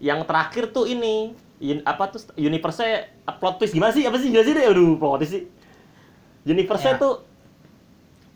[0.00, 4.08] Yang terakhir tuh ini yin- apa tuh universe plot twist gimana sih?
[4.08, 4.32] Apa sih?
[4.32, 4.64] Sih deh?
[4.72, 5.44] Aduh plot twist sih.
[6.48, 6.96] Universe Ya.
[6.96, 7.20] tuh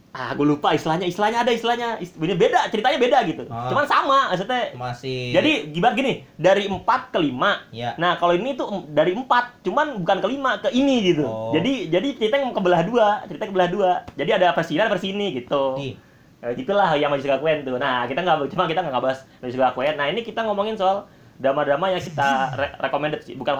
[0.09, 3.68] ah gue lupa istilahnya istilahnya ada istilahnya Is- ini beda ceritanya beda gitu Ah.
[3.68, 8.55] cuman sama maksudnya masih jadi gimana gini dari 4 ke 5 ya Nah, kalau ini
[8.55, 11.23] tuh dari empat, cuman bukan kelima ke ini gitu.
[11.23, 11.51] Oh.
[11.51, 13.90] Jadi jadi cerita yang kebelah dua, cerita kebelah dua.
[14.14, 15.75] Jadi ada versi ini, ada versi ini gitu.
[15.75, 15.92] nih
[16.38, 17.77] Ya, gitulah yang Majiska Gakuen tuh.
[17.77, 19.94] Nah, kita nggak cuma kita nggak bahas Majiska Gakuen.
[19.94, 22.29] Nah, ini kita ngomongin soal drama-drama yang kita
[22.61, 23.55] re- recommended bukan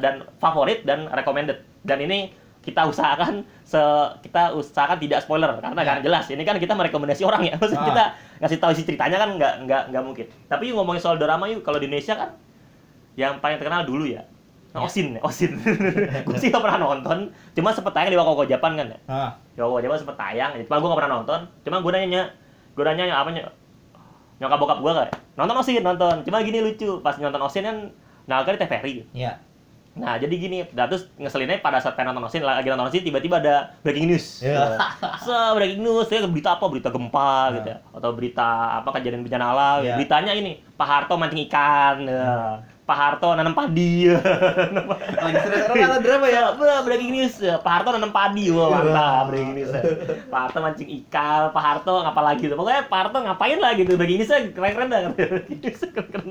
[0.00, 1.60] dan favorit dan recommended.
[1.82, 2.32] Dan ini
[2.64, 3.78] kita usahakan se
[4.20, 5.86] kita usahakan tidak spoiler karena Ya.
[5.86, 7.54] kan jelas ini kan kita merekomendasi orang ya.
[7.60, 7.84] Maksud Ah.
[7.84, 8.04] kita
[8.40, 10.26] ngasih tahu isi ceritanya kan nggak nggak nggak mungkin.
[10.44, 12.30] Tapi yuk ngomongin soal drama yuk kalau di Indonesia kan
[13.14, 14.24] yang paling terkenal dulu ya.
[14.74, 14.82] Ya.
[14.82, 15.54] Osin, Osin.
[16.20, 18.98] gue sih gak pernah nonton, cuma sempet tayang di Wakoko Japan kan ya.
[19.06, 21.40] ah Ya Wakoko Japan sempet tayang, cuma gue gak pernah nonton.
[21.62, 22.22] Cuma gue nanya,
[22.74, 23.46] gue nanya apa ny-
[24.36, 26.16] nyokap bokap gue kayak nonton Osin, nonton.
[26.22, 27.76] Cuma gini lucu, pas nonton Osin kan,
[28.26, 28.94] nah kan di TVRI.
[29.14, 29.38] ya
[29.94, 33.38] Nah, jadi gini, nah, terus ngeselinnya pada saat pengen nonton scene, lagi nonton scene, tiba-tiba
[33.38, 34.42] ada breaking news.
[34.42, 34.74] Iya.
[35.22, 36.66] Se breaking news, ya berita apa?
[36.66, 37.78] Berita gempa gitu ya.
[37.94, 39.78] Atau berita apa kejadian bencana alam.
[39.86, 39.94] Iya.
[39.94, 42.10] Beritanya ini, Pak Harto mancing ikan.
[42.10, 42.58] ya.
[42.84, 44.12] Pak Harto nanam padi.
[45.24, 46.52] Lagi seru-seru atau drama ya?
[46.84, 47.40] Breaking news.
[47.40, 47.56] ya.
[47.56, 48.52] Pak Harto nanam padi.
[48.52, 49.72] Wah, mantap breaking news.
[49.72, 49.82] ya.
[50.28, 52.56] Pak Harto mancing ikan, Pak Harto ngapa lagi tuh.
[52.60, 53.96] Pokoknya Pak Harto ngapain lah gitu.
[53.96, 55.00] Breaking newsnya keren-keren dah.
[55.16, 56.28] Breaking keren-keren.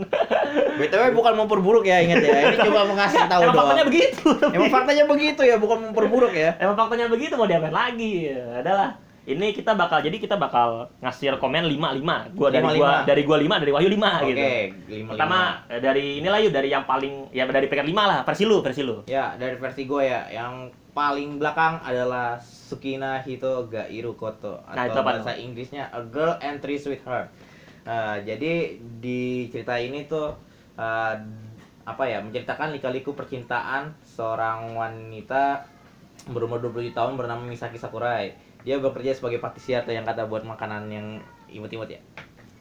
[0.77, 2.53] BTW bukan memperburuk ya, ingat ya.
[2.53, 3.61] Ini cuma mengasih tahu Emang doang.
[3.65, 4.27] faktanya begitu.
[4.53, 6.53] Emang faktanya begitu ya, bukan memperburuk ya.
[6.61, 8.29] Emang faktanya begitu mau diapain lagi?
[8.29, 12.35] Ya, adalah ini kita bakal jadi kita bakal ngasih rekomen 5 5.
[12.35, 12.91] Gua dari gua lima.
[13.07, 14.43] dari gua 5 dari Wahyu 5 Oke, gitu.
[14.91, 15.39] lima Pertama
[15.71, 18.81] eh, dari inilah yuk dari yang paling ya dari peringkat 5 lah, versi lu, versi
[18.83, 19.07] lu.
[19.07, 24.85] Ya, dari versi gue ya, yang paling belakang adalah Sukina Hito ga Iru Koto Nah,
[24.85, 27.31] atau itu apa bahasa Inggrisnya A Girl and Three Sweetheart.
[27.87, 30.35] Nah, jadi di cerita ini tuh
[30.75, 31.15] eh,
[31.83, 35.67] apa ya menceritakan lika-liku percintaan seorang wanita
[36.31, 38.42] berumur 27 tahun bernama Misaki Sakurai.
[38.63, 41.99] Dia bekerja sebagai patisier atau yang kata buat makanan yang imut-imut ya.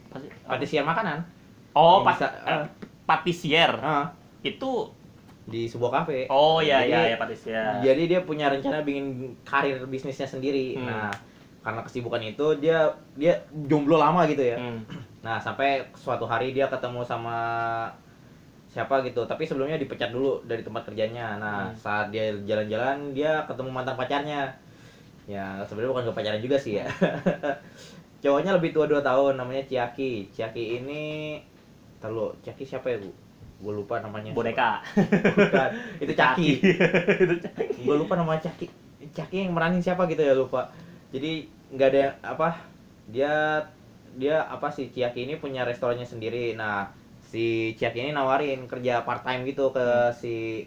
[0.08, 1.22] Pasti- Patisier makanan.
[1.72, 2.64] Oh, Yang pat, bisa- eh,
[3.04, 3.72] patisier.
[3.78, 4.06] Ah,
[4.42, 4.90] Itu
[5.42, 6.26] di sebuah kafe.
[6.28, 7.72] oh ya Jadi- ya ya patisier.
[7.80, 9.06] Jadi dia punya rencana bikin
[9.42, 10.76] karir bisnisnya sendiri.
[10.76, 10.86] Hmm.
[10.86, 11.10] Nah,
[11.62, 14.58] karena kesibukan itu dia dia jomblo lama gitu ya.
[14.58, 14.82] Hmm.
[15.22, 17.38] Nah, sampai suatu hari dia ketemu sama
[18.66, 19.22] siapa gitu.
[19.22, 21.38] Tapi sebelumnya dipecat dulu dari tempat kerjanya.
[21.38, 21.76] Nah, Hmm.
[21.76, 24.50] saat dia jalan-jalan dia ketemu mantan pacarnya.
[25.30, 26.86] Ya, sebenarnya bukan ke pacaran juga sih ya.
[28.22, 30.30] Cowoknya lebih tua 2 tahun namanya Ciaki.
[30.34, 31.02] Ciaki ini
[32.02, 33.10] Terlalu, Ciaki siapa ya, Bu?
[33.62, 34.34] Gue lupa namanya.
[34.34, 34.82] Boneka.
[35.38, 35.70] Bukan.
[36.02, 36.48] Itu Caki.
[37.26, 37.82] Itu Caki.
[37.82, 38.66] gue lupa nama Caki
[39.10, 40.70] Caki yang meranin siapa gitu ya lupa
[41.10, 42.48] jadi nggak ada apa
[43.10, 43.66] dia
[44.14, 46.88] dia apa si Ciaki ini punya restorannya sendiri nah
[47.26, 50.64] si Ciaki ini nawarin kerja part time gitu ke si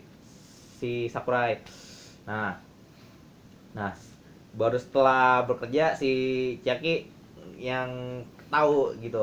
[0.77, 1.61] si Sakurai
[2.27, 2.59] nah
[3.71, 3.91] nah
[4.55, 6.11] baru setelah bekerja si
[6.59, 7.11] Ciaki
[7.55, 7.87] yang
[8.47, 9.19] tahu gitu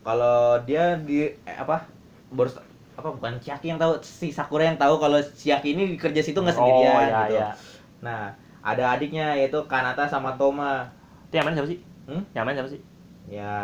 [0.00, 1.82] kalau dia di eh, apa
[2.30, 2.50] baru
[2.94, 6.54] apa bukan Ciaki yang tahu si Sakura yang tahu kalau Ciaki ini kerja situ nggak
[6.54, 7.50] sendirian Oh, ya, gitu ya.
[7.98, 10.86] Nah, ada adiknya yaitu Kanata sama Toma.
[11.26, 11.78] Itu yang main siapa sih?
[12.06, 12.22] Hmm?
[12.30, 12.80] Yang main siapa sih?
[13.28, 13.54] Ya,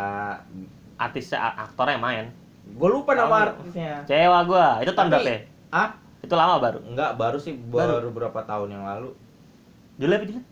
[0.95, 2.27] Artisnya a- aktornya yang main.
[2.65, 3.45] gue lupa nama Oh.
[3.45, 4.01] artisnya.
[4.07, 4.79] Cewek gua.
[4.81, 5.41] Itu tahun berapa ya?
[5.69, 5.89] Ah,
[6.23, 6.79] Itu lama baru.
[6.87, 8.01] enggak, baru sih Baru?
[8.01, 9.11] baru, berapa tahun yang lalu.
[9.99, 10.43] Judulnya apa?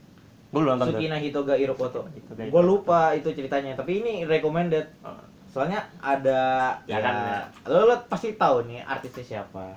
[0.52, 0.92] Belum nonton.
[0.92, 2.04] Sukina Hitoga Hirokoto.
[2.06, 4.84] Hitoga Gue lupa itu ceritanya, tapi ini recommended.
[5.00, 5.16] Oh.
[5.48, 7.40] Soalnya ada Ya ya, kan, ya.
[7.66, 9.72] lo, lo pasti tahu nih artisnya siapa.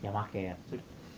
[0.00, 0.54] Ya maket.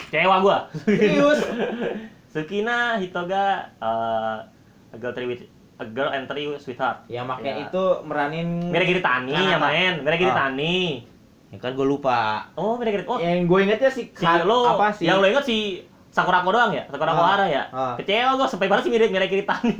[0.08, 0.68] Cewek gua.
[0.82, 1.40] Serius?
[2.32, 4.40] Sukina Hitoga uh,
[4.88, 5.44] a girl three with
[5.76, 7.04] a girl and three sweetheart.
[7.06, 7.68] Ya maket Ya.
[7.68, 9.28] itu meranin Mira Kanata.
[9.28, 9.92] yang main.
[10.00, 11.04] Mira Kiritani.
[11.48, 12.48] Ya kan gue lupa.
[12.54, 13.04] Oh, Mira.
[13.04, 15.04] Oh, Yang gue ingetnya si, si lo apa sih?
[15.04, 16.84] yang lo inget si Sakurako doang ya?
[16.92, 17.62] Sakurako Ah, Hara ya?
[17.72, 17.96] ah.
[17.96, 19.72] Kecewa gua sampai banget sih mirip Mira Kiritani.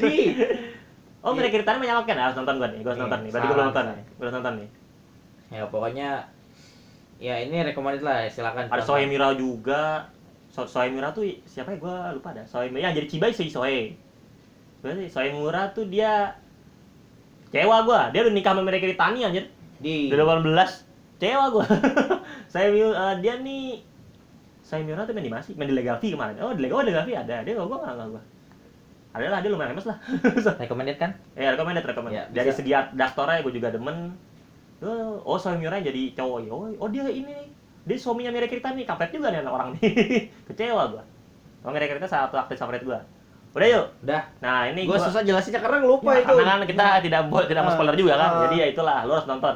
[0.00, 0.16] Ki.
[1.24, 1.52] oh, Mira Iya.
[1.52, 2.16] Kiritani menyalakan.
[2.16, 2.80] Harus nonton gua nih.
[2.80, 3.30] Gua harus Iya, nonton nih.
[3.30, 4.04] Berarti gua belum nonton nih.
[4.08, 4.68] Gua harus nonton nih.
[5.46, 6.08] Ya pokoknya
[7.16, 8.72] ya ini recommended lah silakan.
[8.72, 8.88] Ada tonton.
[8.88, 10.08] Soe Mira juga.
[10.56, 11.78] So Mira tuh siapa ya?
[11.78, 12.48] Gua lupa dah.
[12.48, 13.92] Soe Mira yang jadi Cibai si Soe.
[14.80, 16.40] Berarti Soe Mira tuh dia
[17.52, 19.46] Cewa gua, dia udah nikah sama Mira Kiritani anjir.
[19.76, 21.20] di Udah 18.
[21.20, 21.64] Cewa gua.
[22.52, 23.84] Saya eh, dia nih
[24.66, 26.34] saya Mira tuh main di masih main di Legavi kemarin.
[26.42, 27.36] Oh, di Legavi, oh, di Legavi ada.
[27.40, 28.22] Dia gua gua enggak gua.
[29.14, 29.96] Ada lah, dia lumayan famous lah.
[30.60, 31.10] recommended kan?
[31.32, 32.18] ya, recommended, recommended.
[32.18, 32.58] Ya, Dari bisa.
[32.60, 34.12] segi aktornya gue juga demen.
[34.82, 36.38] Oh, oh Soe Mira jadi cowok.
[36.42, 36.50] ya.
[36.52, 37.32] Oh, oh dia ini
[37.86, 38.82] dia suaminya Mira Kiritani.
[38.82, 39.88] Kampret juga nih anak orang nih.
[40.50, 41.02] Kecewa gua.
[41.64, 43.00] Oh, Mira Kiritani salah satu aktris favorit gua.
[43.56, 43.86] Udah yuk.
[44.04, 44.20] Udah.
[44.44, 46.34] Nah, ini Gue gua susah jelasinnya karena lupa Ya, itu.
[46.36, 48.28] Karena kan kita tidak bo- tidak mau Ah, spoiler juga kan.
[48.28, 48.40] ah.
[48.44, 49.54] Jadi ya itulah, lu harus nonton.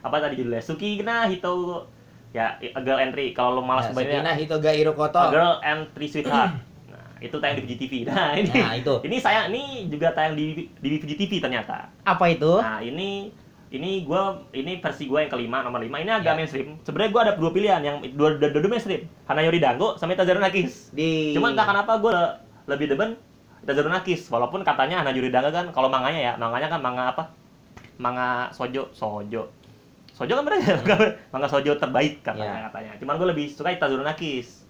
[0.00, 0.64] Apa tadi judulnya?
[0.64, 1.84] Sukina Hito
[2.32, 3.32] ya A Girl Entry.
[3.32, 5.18] Kalau lu malas Nah, kebaca Sukina Hitoga Hirokoto.
[5.18, 6.52] A Girl and Three Sweetheart.
[6.92, 7.92] Nah, itu tayang di VGTV.
[8.08, 8.94] Nah, ini Nah, itu.
[9.04, 11.88] ini saya ini juga tayang di di VGTV ternyata.
[12.02, 12.58] Apa itu?
[12.58, 13.30] Nah, ini
[13.68, 16.36] ini gua ini versi gua yang kelima nomor lima ini agak Ya.
[16.36, 16.76] mainstream.
[16.82, 19.08] Sebenarnya gua ada dua pilihan yang dua dua, dua, mainstream.
[19.24, 20.90] Hanayori Dango sama Itazaru Nakis.
[20.90, 22.12] Di Cuman entah kenapa gue
[22.66, 23.16] lebih demen
[23.60, 27.30] Itazaru Nakis walaupun katanya Hana Juri Danga kan kalau manganya ya manganya kan manga apa
[27.96, 29.46] manga sojo sojo
[30.22, 30.76] sojo kan ya
[31.28, 32.64] manga sojo terbaik katanya Iya.
[32.68, 34.62] katanya cuman gue lebih suka Itazaru Nakis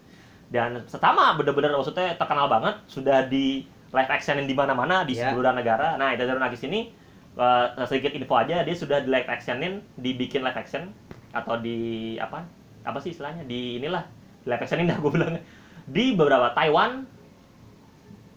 [0.48, 5.30] dan pertama bener-bener maksudnya terkenal banget sudah di live actionin di mana-mana di Iya.
[5.30, 6.88] seluruh negara nah Itazaru Nakis ini
[7.34, 10.88] eh, sedikit info aja dia sudah di live actionin dibikin live action
[11.30, 11.76] atau di
[12.16, 12.44] apa
[12.82, 14.04] apa sih istilahnya di inilah
[14.40, 15.36] di live actionin dah gue bilang
[15.84, 17.04] di beberapa Taiwan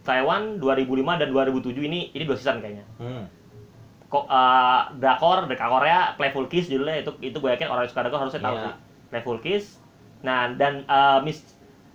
[0.01, 3.25] Taiwan 2005 dan 2007 ini ini dua season kayaknya Hmm.
[4.23, 8.19] Eh, drakor drakor Korea Playful Kiss judulnya itu itu gue yakin orang yang suka drakor
[8.23, 8.73] harusnya tahu sih
[9.11, 9.65] Playful Kiss
[10.21, 11.43] Nah, dan eh, Miss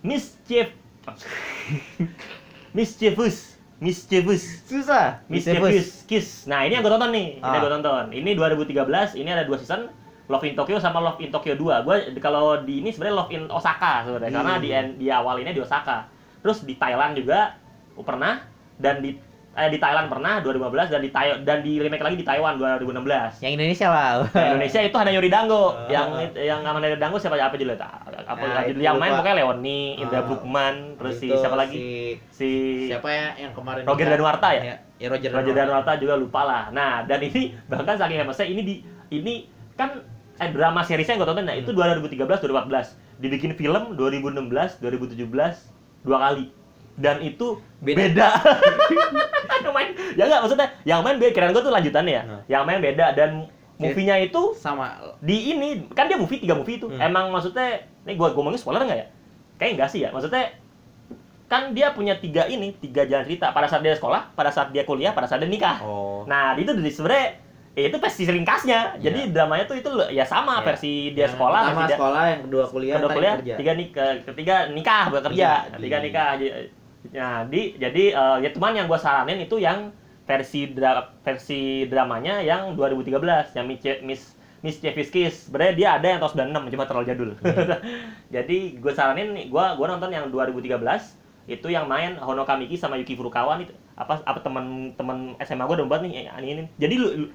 [0.00, 0.70] Mischief
[2.76, 5.24] Mischievous Mischievous Susah.
[5.26, 6.44] Mischievous Kiss.
[6.44, 7.40] Nah, ini yang gue tonton nih.
[7.40, 7.58] Ini Ah.
[7.58, 8.04] gue tonton.
[8.12, 9.88] Ini 2013, ini ada dua season.
[10.28, 11.82] Love in Tokyo sama Love in Tokyo 2.
[11.82, 14.62] Gue kalau di ini sebenarnya Love in Osaka sebenarnya karena Hmm.
[14.62, 14.68] di
[15.00, 16.06] di awal ini di Osaka.
[16.38, 17.56] Terus di Thailand juga
[17.98, 18.44] pernah
[18.78, 19.16] dan di
[19.50, 23.40] eh, di Thailand pernah 2015 dan di Thai- dan di remake lagi di Taiwan 2016.
[23.40, 24.12] Yang Indonesia lah.
[24.30, 25.64] Nah, Indonesia itu hanya Yori Dango.
[25.70, 25.88] Ah.
[25.88, 27.88] yang yang sama Yori Dango siapa apa judulnya?
[28.24, 30.24] Apa Nah, judul yang main pokoknya Leoni, Indra Ah.
[30.24, 31.78] Brookman, terus si siapa lagi?
[31.78, 32.48] Si, Si
[32.86, 34.06] siapa ya yang kemarin Roger?
[34.06, 34.78] Danuarta ya?
[34.96, 36.62] Ya, Roger, Roger Danuarta juga lupa lah.
[36.70, 38.74] Nah, dan ini bahkan saking famous ini di
[39.10, 39.98] ini kan
[40.36, 45.28] eh, drama seriesnya yang gue tonton nah itu 2013 2014 dibikin film 2016 2017
[46.00, 46.48] dua kali
[46.96, 47.96] dan itu Beda.
[47.98, 48.28] beda,
[49.64, 49.90] yang main.
[50.12, 52.22] Ya nggak maksudnya yang main beda kirain gue tuh lanjutannya ya.
[52.22, 52.42] Nah.
[52.46, 55.16] yang main beda dan movie-nya itu sama.
[55.18, 56.86] di ini kan dia movie tiga movie itu.
[56.86, 57.00] Hmm.
[57.00, 59.06] emang maksudnya ini gua gua ngomongin spoiler nggak ya?
[59.56, 60.52] Kayak enggak sih ya maksudnya
[61.46, 63.50] kan dia punya tiga ini tiga jalan cerita.
[63.50, 65.80] Pada saat dia sekolah pada saat dia kuliah pada saat dia nikah.
[65.80, 66.22] Oh.
[66.24, 67.26] Nah itu dari sebenarnya
[67.72, 69.00] ya itu versi ringkasnya.
[69.00, 70.64] Jadi dramanya tuh itu ya sama Iya.
[70.64, 73.54] versi dia Yang sekolah versi dia sekolah yang kedua kuliah kedua kuliah kerja.
[73.56, 76.28] tiga nikah ketiga nikah bekerja Iya, ketiga di- nikah
[77.08, 79.88] nah di jadi eh, ya cuman yang gua saranin itu yang
[80.28, 84.22] versi dra- versi dramanya yang 2013 yang Miss Miss
[84.60, 87.30] Miss Cheviskis sebenarnya dia ada yang tahun 96 cuma terlalu jadul.
[88.34, 91.16] Jadi gue saranin nih gua gua nonton yang 2013
[91.48, 93.72] itu yang main Honoka Miki sama Yuki Furukawa nih.
[93.96, 96.62] Apa apa teman-teman SMA gue udah buat nih ini, ini.
[96.76, 97.32] jadi lu, lu-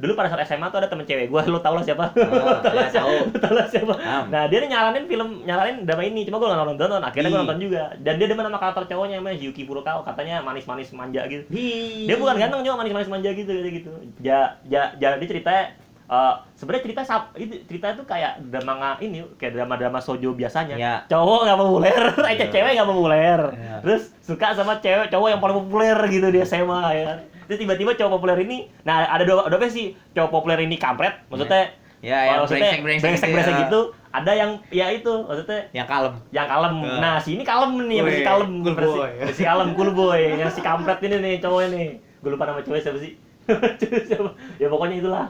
[0.00, 2.72] dulu pada saat SMA tuh ada temen cewek gue lu tau lah siapa Ah, Tau
[2.72, 3.12] lah ya, siapa?
[3.36, 3.94] tau lah siapa.
[4.26, 7.02] Nah dia nyaranin film, nyaranin drama ini, cuma gue gak nonton nonton.
[7.02, 7.82] Akhirnya gue nonton juga.
[8.00, 11.44] Dan dia demen sama karakter cowoknya namanya Yuki Furukawa, katanya manis-manis manja gitu.
[11.50, 12.08] Hi.
[12.08, 13.90] Dia bukan ganteng cuma manis-manis manja gitu gitu gitu.
[14.18, 15.64] Ja, ja, jadi ceritanya
[16.10, 20.74] eh sebenarnya cerita sap, itu cerita itu kayak drama ini kayak drama-drama sojo biasanya.
[20.74, 20.94] Ya.
[21.06, 22.46] Cowok nggak populer, eh Iya.
[22.50, 23.38] cewek nggak populer.
[23.54, 23.74] Ya.
[23.78, 27.06] Terus suka sama cewek cowok yang paling populer gitu di SMA ya.
[27.50, 29.90] Terus tiba-tiba cowok populer ini, nah ada dua dua versi.
[30.14, 33.60] Cowok populer ini kampret, maksudnya Ya, Oh, yang brengsek, gitu brengsek ya.
[33.68, 33.80] gitu.
[34.08, 36.14] Ada yang ya itu maksudnya yang kalem.
[36.32, 36.74] yang kalem.
[36.80, 36.96] Ya.
[36.96, 39.10] Nah, si ini kalem nih, versi kalem, cool versi, boy.
[39.28, 40.20] versi kalem cool boy.
[40.40, 41.88] Yang si kampret ini nih cowoknya nih.
[42.24, 43.12] Gue lupa nama cowoknya siapa sih.
[43.84, 44.30] Cowok siapa?
[44.56, 45.26] ya pokoknya itulah.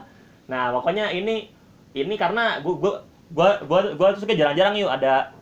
[0.47, 1.51] Nah, pokoknya ini
[1.91, 2.93] ini karena gua gua
[3.35, 5.35] gua gua, gua tuh suka jarang-jarang yuk ada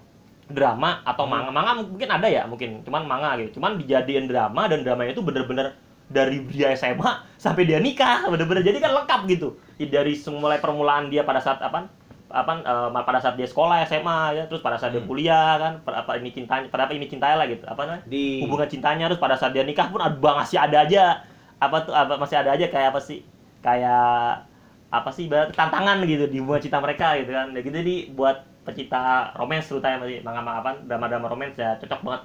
[0.49, 1.45] drama atau Hmm.
[1.45, 1.51] manga.
[1.53, 2.81] Manga mungkin ada ya, mungkin.
[2.81, 3.61] Cuman manga gitu.
[3.61, 5.77] Cuman dijadiin drama dan dramanya itu bener-bener
[6.09, 9.55] dari dia SMA sampai dia nikah, bener-bener jadi kan lengkap gitu.
[9.77, 11.87] Dari mulai permulaan dia pada saat apa?
[12.29, 15.09] apa eh, pada saat dia sekolah SMA ya terus pada saat dia Hmm.
[15.09, 18.45] kuliah kan pada apa ini cintanya pada apa ini cintanya lah gitu apa namanya Di
[18.45, 21.25] hubungan cintanya terus pada saat dia nikah pun ada masih ada aja
[21.57, 23.25] apa tuh apa masih ada aja kayak apa sih
[23.65, 24.45] kayak
[24.93, 28.37] apa sih ibarat tantangan gitu di hubungan cinta mereka gitu kan ya gitu jadi buat
[28.61, 32.21] pecinta romance terutama sih manga apa drama-drama romance ya cocok banget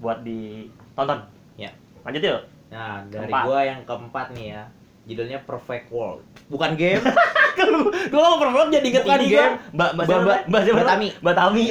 [0.00, 1.20] buat ditonton
[1.60, 1.68] Ya.
[2.00, 2.40] lanjut yuk
[2.74, 3.42] Nah, dari Keempat.
[3.46, 4.62] gua yang keempat nih ya.
[5.04, 6.24] Judulnya Perfect World.
[6.48, 6.98] Bukan game.
[7.54, 9.54] kalau gue ngomong perform jadi inget Bukan ini game.
[9.70, 11.08] mbak mbak Mbak- mbak mbak siapa Mbak Tami.
[11.22, 11.64] mbak Tami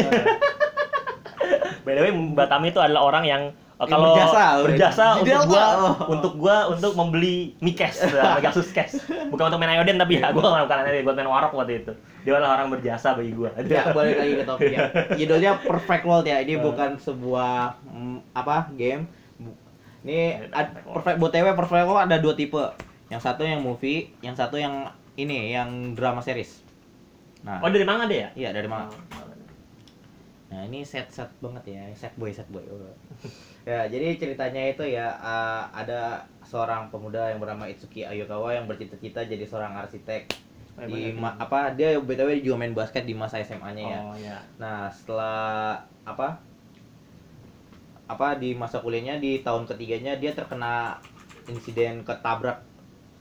[1.83, 3.43] by the way mbak Tami itu adalah orang yang
[3.75, 5.93] kalau berjasa, berjasa untuk gua Oh.
[6.07, 8.95] untuk gua untuk membeli Mikes uh, Megasus Cash
[9.27, 11.91] bukan untuk main Ayoden tapi ya gua bukan main buat main Warok waktu itu
[12.23, 14.87] dia adalah orang berjasa bagi gua ya, balik lagi ke topik ya.
[15.19, 16.39] Judulnya Perfect World ya.
[16.39, 16.57] Ini Eh.
[16.57, 19.03] bukan sebuah mm, apa game.
[20.03, 22.63] Ini Perfect perfect BTW Perfect World ada dua tipe.
[23.07, 26.59] Yang satu yang movie, yang satu yang ini yang drama series.
[27.43, 28.87] Nah, oh dari manga deh ya iya dari mana?
[30.47, 32.63] Nah ini set set banget ya, set boy set boy.
[32.69, 32.93] Oh.
[33.69, 39.23] ya jadi ceritanya itu ya uh, ada seorang pemuda yang bernama Itsuki Ayokawa yang bercita-cita
[39.23, 40.29] jadi seorang arsitek
[40.73, 41.21] Oh, di bener.
[41.21, 43.99] ma- apa dia btw juga main basket di masa SMA-nya ya.
[44.01, 46.41] oh ya Nah setelah apa
[48.13, 50.97] apa di masa kuliahnya di tahun ketiganya dia terkena
[51.45, 52.61] insiden ketabrak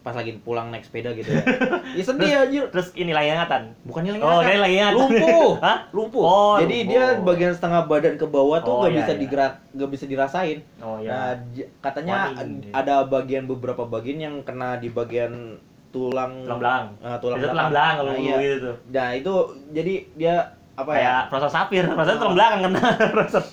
[0.03, 1.43] pas lagi pulang naik sepeda gitu ya.
[1.95, 2.67] ya sedih anjir.
[2.69, 4.47] terus ini lagi ingatan Bukan hilang oh ingatan.
[4.49, 6.91] dia lagi ingatan lumpuh hah lumpuh Oh, jadi lumpuh.
[6.91, 9.21] dia bagian setengah badan ke bawah tuh Oh, nggak iya, bisa iya.
[9.21, 12.75] digerak nggak bisa dirasain oh nah ya j- katanya ini.
[12.75, 17.69] ada bagian beberapa bagian yang kena di bagian tulang tulang belakang eh, tulang Biasa tulang
[17.71, 18.37] belakang kalau nah, iya.
[18.43, 19.35] gitu nah itu
[19.71, 20.37] jadi dia
[20.73, 22.81] apa ya kayak proses sapir proses tulang belakang kena
[23.17, 23.45] proses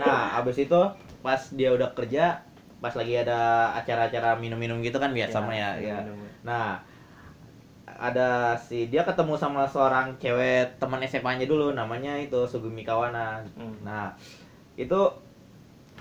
[0.00, 0.80] nah abis itu
[1.22, 2.42] pas dia udah kerja
[2.84, 6.04] pas lagi ada acara-acara minum-minum gitu kan biasa mah ya, ya.
[6.44, 6.84] Nah,
[7.88, 13.40] ada si dia ketemu sama seorang cewek teman SMA-nya dulu namanya itu Sugumi Kawana.
[13.56, 13.72] Hmm.
[13.80, 14.12] Nah,
[14.76, 15.00] itu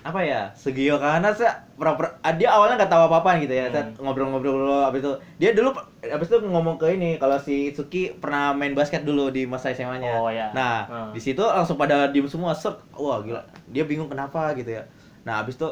[0.04, 1.48] apa ya Sugio Kana sih
[1.80, 3.96] pura-pura ah, dia awalnya nggak tahu apa-apa gitu ya Hmm.
[4.04, 5.72] Ngobrol-ngobrol dulu abis itu dia dulu
[6.04, 10.12] abis itu ngomong ke ini kalau si Itsuki pernah main basket dulu di masa SMA-nya
[10.14, 10.52] Oh, ya.
[10.52, 11.12] nah Hmm.
[11.12, 13.40] di situ langsung pada diem semua set wah gila
[13.70, 14.84] dia bingung kenapa gitu ya
[15.24, 15.70] nah abis itu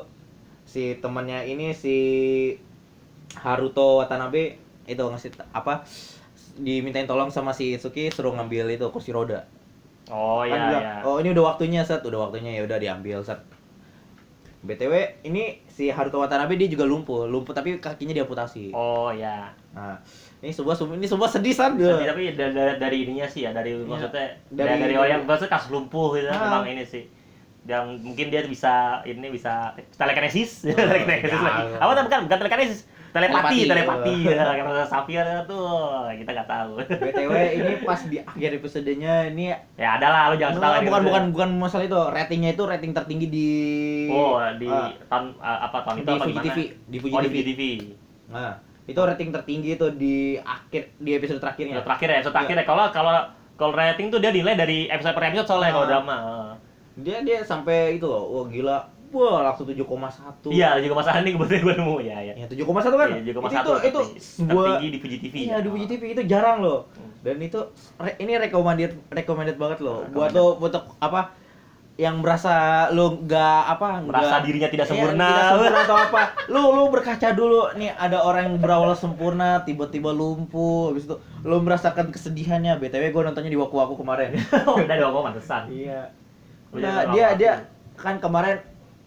[0.64, 1.96] si temannya ini si
[3.34, 4.56] Haruto Watanabe
[4.86, 5.84] itu ngasih apa
[6.54, 9.48] dimintain tolong sama si Itsuki suruh ngambil itu kursi roda
[10.12, 10.96] Oh kan iya bilang, iya.
[11.08, 13.40] oh ini udah waktunya set udah waktunya ya udah diambil set
[14.62, 14.94] btw
[15.24, 19.50] ini si Haruto Watanabe dia juga lumpuh lumpuh tapi kakinya diamputasi Oh iya.
[19.74, 19.98] nah
[20.38, 23.74] ini sebuah ini sebuah sedih san Tapi, tapi da- da- dari, ininya sih ya, dari
[23.74, 23.86] Iya.
[23.86, 26.38] maksudnya Dari- dari, dari orang yang maksudnya kasus lumpuh gitu Ah.
[26.40, 27.06] memang ini sih.
[27.62, 31.42] Yang mungkin dia bisa ini bisa telekinesis, Oh, telekinesis ya.
[31.42, 31.64] lagi.
[31.78, 32.80] Apa bukan bukan telekinesis,
[33.12, 34.16] telepati, Telepati.
[34.26, 34.44] ya.
[34.56, 35.68] Karena Safir tuh
[36.12, 36.72] kita nggak tahu.
[36.82, 40.88] btw ini pas di akhir episodenya ini ya ada lah, lu jangan Nah, tahu.
[40.88, 43.50] bukan bukan bukan masalah itu ratingnya itu rating tertinggi di
[44.10, 46.40] Oh di ah, tahun ah, apa tahun di itu apa Fuji?
[46.42, 47.38] TV di Fuji oh, di TV.
[47.46, 47.62] TV.
[48.28, 48.54] nah
[48.84, 52.66] itu rating tertinggi itu di akhir di episode terakhirnya terakhir ya, episode terakhir ya.
[52.66, 53.14] Kalau kalau
[53.56, 55.74] kalau rating tuh dia nilai dari episode per episode soalnya Ah.
[55.74, 56.18] kalau drama.
[56.94, 58.78] dia dia sampai itu loh wah gila
[59.14, 62.34] wah langsung 7,1 Iya, juga masalah ini kebetulan gue nemu ya ya.
[62.34, 63.08] Ya 7,1 kan?
[63.10, 65.34] Iya, 7,1 itu itu, itu sebuah tertinggi di Fuji TV.
[65.46, 66.88] Iya, di Fuji TV itu jarang loh.
[66.90, 67.12] Hmm.
[67.22, 67.60] Dan itu
[67.96, 70.02] re- ini recommended recommended banget loh.
[70.02, 70.16] Recommended.
[70.16, 71.22] Buat lo untuk apa
[71.96, 72.54] yang merasa
[72.90, 75.28] lo nggak apa Merasa nggak- dirinya tidak Iya, sempurna.
[75.28, 80.10] tidak sempurna atau apa lu lu berkaca dulu nih ada orang yang berawal sempurna tiba-tiba
[80.10, 84.34] lumpuh habis itu lu merasakan kesedihannya btw gue nontonnya di waku waku kemarin
[84.80, 85.64] Udah dong, kok pantesan.
[85.70, 86.10] iya
[86.72, 88.00] Udah, Nah, dia Waku dia Waku.
[88.00, 88.56] kan kemarin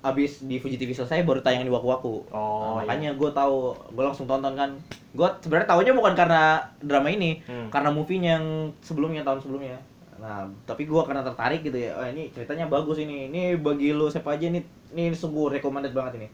[0.05, 2.15] abis di Fuji TV selesai baru tayang di Waku Waku.
[2.29, 3.57] Oh, Nah, makanya gue tahu,
[3.89, 4.71] gue langsung tonton kan.
[5.11, 6.43] Gue sebenarnya tahunya bukan karena
[6.79, 7.69] drama ini, Hmm.
[7.69, 8.47] karena movie-nya yang
[8.79, 9.81] sebelumnya tahun sebelumnya.
[10.15, 11.95] Nah, tapi gue karena tertarik gitu ya.
[11.95, 13.27] Oh, ini ceritanya bagus ini.
[13.27, 16.29] Ini bagi lu siapa aja ini ini sungguh recommended banget ini.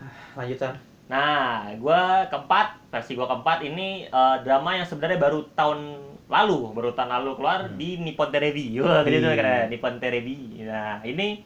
[0.34, 0.74] Lanjut San.
[1.04, 6.90] Nah, gua keempat, versi gua keempat ini eh, drama yang sebenarnya baru tahun lalu, baru
[6.90, 7.76] tahun lalu keluar Hmm.
[7.76, 8.80] di Nippon Terebi.
[8.80, 9.36] Wah, gitu Iya.
[9.36, 10.64] keren, Nippon Terebi.
[10.64, 11.44] Nah, ini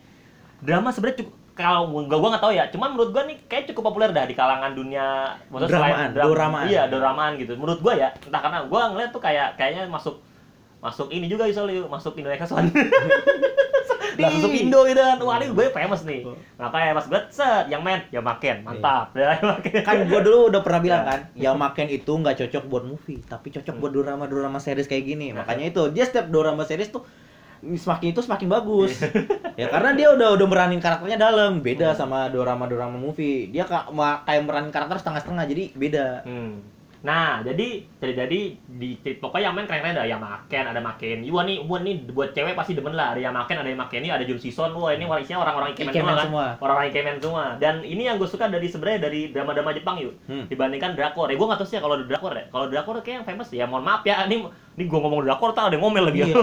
[0.62, 3.90] drama sebenarnya cukup kalau gua gua nggak tahu ya, cuman menurut gua nih kayak cukup
[3.90, 6.66] populer dah di kalangan dunia maksudnya Dramaan, dram- doramaan.
[6.70, 7.58] Iya, doramaan gitu.
[7.58, 10.22] Menurut gua ya, entah karena gua ngeliat tuh kayak kayaknya masuk
[10.78, 12.46] masuk ini juga soalnya masuk Indonesia.
[14.18, 15.18] Langsung masuk Indo gitu kan.
[15.22, 16.26] Wah, ini gue famous nih.
[16.26, 16.34] Oh.
[16.58, 19.10] Makanya pas gue set yang main ya makin mantap.
[19.18, 19.82] Ya, makin.
[19.86, 21.10] Kan gue dulu udah pernah bilang Ya.
[21.10, 25.30] kan, yang makin itu nggak cocok buat movie, tapi cocok buat drama-drama series kayak gini.
[25.30, 25.42] Nah.
[25.42, 27.02] Makanya itu dia setiap drama series tuh
[27.62, 28.92] semakin itu semakin bagus.
[29.58, 31.98] ya karena dia udah udah meranin karakternya dalam, beda Hmm.
[31.98, 33.50] sama drama-drama movie.
[33.50, 36.06] Dia kayak meranin karakter setengah-setengah, jadi beda.
[36.22, 36.77] Hmm.
[36.98, 38.88] Nah, jadi jadi jadi di
[39.22, 41.22] pokoknya yang main keren-keren dah, yang makan ada makan.
[41.30, 43.14] Wah nih, wah nih buat cewek pasti demen lah.
[43.14, 44.74] Ada yang makan, ada yang makan ini, ada Jun Sison.
[44.74, 46.26] Wah ini isinya orang-orang ikemen, Ikemen semua, kan?
[46.26, 46.46] semua.
[46.58, 47.44] Orang-orang ikemen semua.
[47.62, 50.14] Dan ini yang gue suka dari sebenarnya dari drama-drama Jepang yuk.
[50.26, 50.50] Hmm.
[50.50, 51.30] Dibandingkan drakor.
[51.30, 52.44] Ya gue nggak tahu sih ya kalau drakor ya.
[52.50, 53.64] Kalau drakor kayak yang famous ya.
[53.70, 54.36] Mohon maaf ya, ini
[54.78, 56.22] ini gue ngomong drakor, tak ada yang ngomel lagi.
[56.22, 56.38] Iya.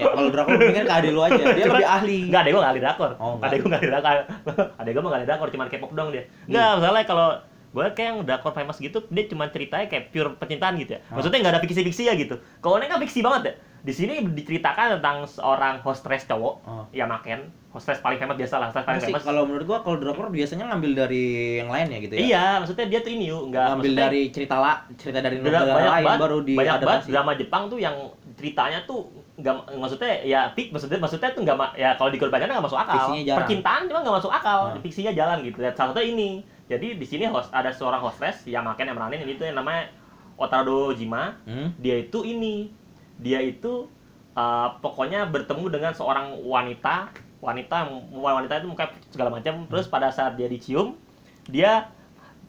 [0.00, 2.18] ya kalau drakor mendingan ke lu aja, dia Cuman- lebih ahli.
[2.28, 3.10] Enggak, adek gue nggak ahli drakor.
[3.20, 4.16] Oh, adek gue nggak ahli drakor.
[4.80, 6.24] adek gue nggak ahli drakor, cuma K-pop doang dia.
[6.48, 7.28] Enggak, masalahnya kalau
[7.72, 11.00] gue kayak yang drakor famous gitu, dia cuma ceritanya kayak pure percintaan gitu ya.
[11.02, 11.16] Ah.
[11.16, 12.36] Maksudnya nggak ada fiksi-fiksi ya gitu.
[12.58, 13.54] Kalau ini kan fiksi banget ya.
[13.82, 16.84] Di sini diceritakan tentang seorang hostess cowok, Oh.
[16.90, 19.24] ya maken, hostess paling famous biasa lah, hostess paling Masih, famous.
[19.24, 21.24] kalau menurut gua kalau drakor biasanya ngambil dari
[21.58, 22.20] yang lain ya gitu ya.
[22.22, 25.66] Iya, maksudnya dia tuh ini yuk, nggak Ngambil dari cerita la, cerita dari Udah negara
[25.72, 27.96] banyak lain banget, baru banyak banget drama Jepang tuh yang
[28.32, 29.00] ceritanya tuh
[29.32, 33.22] nggak maksudnya ya fik maksudnya maksudnya tuh nggak ya kalau dikorbankan nggak masuk akal Fiksinya
[33.24, 33.38] jarang.
[33.40, 34.78] percintaan cuma nggak masuk akal Hmm.
[34.78, 36.28] fiksinya jalan gitu salah satunya ini
[36.72, 39.92] jadi di sini host ada seorang hostess yang makan yang meranin ini tuh yang namanya
[40.34, 41.36] Otarado Jima.
[41.44, 41.70] Hmm?
[41.76, 42.72] dia itu ini.
[43.16, 43.86] Dia itu
[44.32, 47.12] uh, pokoknya bertemu dengan seorang wanita.
[47.38, 47.76] Wanita
[48.10, 49.66] wanita itu muka segala macam.
[49.66, 50.96] Terus pada saat dia dicium
[51.44, 51.90] dia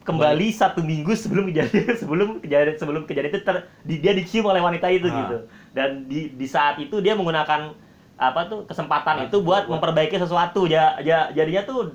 [0.02, 4.60] kembali satu minggu sebelum kejadian sebelum kejadian sebelum kejadian itu ter, di- dia dicium oleh
[4.60, 5.16] wanita itu Ah.
[5.18, 5.36] gitu.
[5.72, 7.72] Dan di di saat itu dia menggunakan
[8.14, 10.64] apa tuh kesempatan Ah, itu buat buat- memperbaiki sesuatu.
[10.66, 11.94] Ya, ya jadinya tuh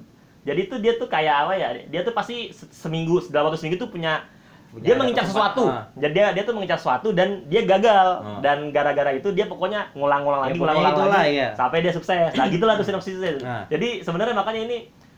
[0.49, 3.77] jadi tuh dia tuh kayak apa ya dia tuh pasti se- seminggu dalam waktu seminggu
[3.77, 4.25] tuh punya
[4.69, 5.89] Punya dia mengincar sesuatu Ah.
[5.95, 8.37] jadi dia dia tuh mengincar sesuatu dan dia gagal Ah.
[8.39, 11.49] dan gara-gara itu dia pokoknya ngulang-ngulang Ya, lagi ngulang-ngulang itulah, lagi ya.
[11.53, 13.63] sampai dia sukses nah gitulah tuh sinopsisnya Nah.
[13.73, 14.77] jadi sebenarnya makanya ini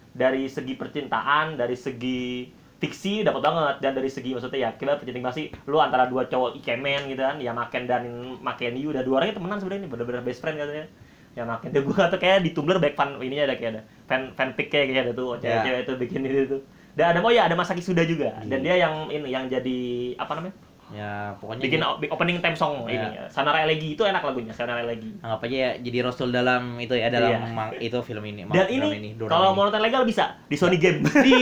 [0.09, 5.21] dari segi percintaan dari segi fiksi dapat banget dan dari segi maksudnya ya kita percintaan
[5.21, 8.03] masih lu antara dua cowok ikemen gitu kan ya Maken dan
[8.37, 10.87] Maken Yu udah dua orangnya temenan sebenarnya ini bener-bener best friend katanya
[11.31, 14.21] ya Maken dia gua tuh kayak di Tumblr back fan ininya ada kayak ada fan
[14.35, 15.63] fanfic kayak kayak ada tuh Ya.
[15.63, 16.61] cewek-cewek itu bikin itu tuh
[16.91, 18.65] dan ada oh ya ada Masaki Suda juga dan Iya.
[18.67, 19.77] dia yang ini yang jadi
[20.19, 20.55] apa namanya
[20.91, 22.91] Ya, pokoknya bikin dia- opening theme song Ya.
[22.93, 26.91] ini Sanara Elegi itu enak lagunya Sanara Elegi anggap aja ya jadi Rasul dalam itu
[26.91, 27.47] ya dalam Iya.
[27.47, 28.43] mang- itu film ini.
[28.45, 29.55] dan film ini, drama kalau ini.
[29.55, 31.33] mau nonton legal bisa di Sony Game di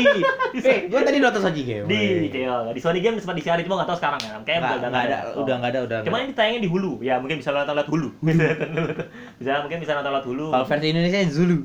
[0.55, 1.85] eh gue tadi nonton Soji Game.
[1.85, 2.69] di Ceo.
[2.69, 5.17] di Sony Game sempat disiarin cuma nggak tahu sekarang kan kayak Nggak, udah nggak ada,
[5.25, 5.41] Oh.
[5.41, 5.99] udah nggak ada, udah.
[6.03, 6.91] Cuma ini tayangnya di Hulu.
[6.99, 8.09] Ya, mungkin bisa nonton lewat Hulu.
[9.39, 10.47] bisa mungkin bisa nonton lewat Hulu.
[10.51, 11.57] Kalau versi Indonesia Zulu.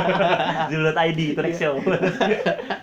[0.70, 1.74] Zulu.id itu next show.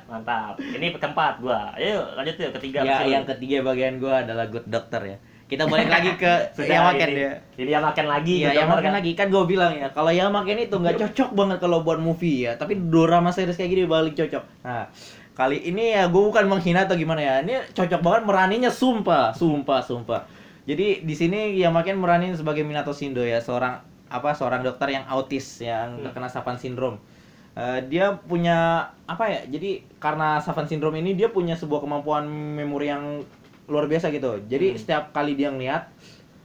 [0.08, 0.58] Mantap.
[0.60, 1.72] Ini keempat gua.
[1.74, 2.80] Ayo lanjut yuk ketiga.
[2.82, 5.18] ya, yang ketiga bagian adalah Good Doctor ya.
[5.48, 6.32] Kita balik lagi ke
[6.68, 7.32] yang makan ya.
[7.56, 8.36] Jadi yang makan lagi.
[8.36, 8.76] Iya, gitu yang kan.
[8.80, 12.00] makan lagi kan gue bilang ya, kalau yang makan itu nggak cocok banget kalau buat
[12.00, 14.44] movie ya, tapi drama series kayak gini balik cocok.
[14.62, 14.92] Nah,
[15.32, 19.80] kali ini ya gue bukan menghina atau gimana ya, ini cocok banget meraninya sumpah, sumpah,
[19.80, 20.22] sumpah.
[20.68, 25.08] Jadi di sini yang makin meranin sebagai Minato Shindo ya, seorang apa seorang dokter yang
[25.08, 26.04] autis yang Hmm.
[26.04, 27.00] terkena Savan syndrome.
[27.56, 29.42] Eh, dia punya apa ya?
[29.48, 33.24] Jadi karena Savan syndrome ini dia punya sebuah kemampuan memori yang
[33.68, 34.40] luar biasa gitu.
[34.44, 34.80] Jadi Hmm.
[34.80, 35.92] setiap kali dia ngeliat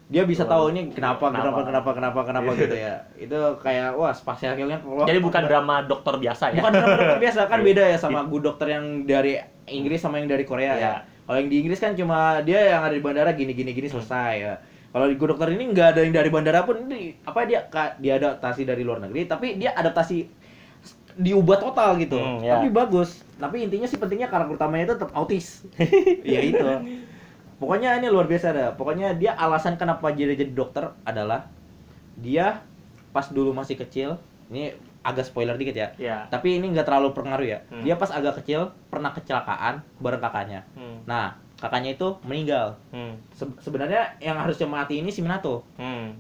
[0.06, 1.64] dia bisa tahu ini kenapa kenapa?
[1.64, 2.94] kenapa kenapa kenapa kenapa gitu ya.
[3.16, 6.60] Itu kayak wah spasial killnya kalau Jadi bukan drama dokter biasa ya.
[6.60, 7.66] bukan drama dokter biasa kan Iya.
[7.66, 10.82] beda ya sama good dokter yang dari Inggris sama yang dari Korea Iya.
[10.82, 10.92] ya.
[11.22, 13.94] Kalau yang di Inggris kan cuma dia yang ada di bandara gini gini gini Hmm.
[13.96, 14.54] selesai ya.
[14.92, 17.64] Kalau di good dokter ini nggak ada yang dari bandara pun ini apa dia
[17.96, 20.28] dia adaptasi dari luar negeri tapi dia adaptasi
[21.14, 22.16] diubah total gitu.
[22.16, 22.56] Hmm, ya.
[22.56, 23.20] Tapi bagus.
[23.36, 25.64] Tapi intinya sih pentingnya karakter utamanya itu tetap autis.
[26.26, 26.68] ya itu.
[27.62, 28.68] Pokoknya ini luar biasa dah.
[28.74, 31.46] Pokoknya dia alasan kenapa jadi jadi dokter adalah
[32.18, 32.58] dia
[33.14, 34.18] pas dulu masih kecil.
[34.50, 34.74] Ini
[35.06, 35.88] agak spoiler dikit ya.
[35.94, 36.16] Iya.
[36.26, 37.58] Tapi ini nggak terlalu pengaruh ya.
[37.70, 37.86] Hmm.
[37.86, 40.66] Dia pas agak kecil pernah kecelakaan bareng kakaknya.
[40.74, 41.06] Hmm.
[41.06, 42.74] Nah, kakaknya itu meninggal.
[42.90, 43.14] Hmm.
[43.30, 45.62] Se- sebenarnya yang harusnya mati ini si Minato.
[45.78, 46.18] Hmm.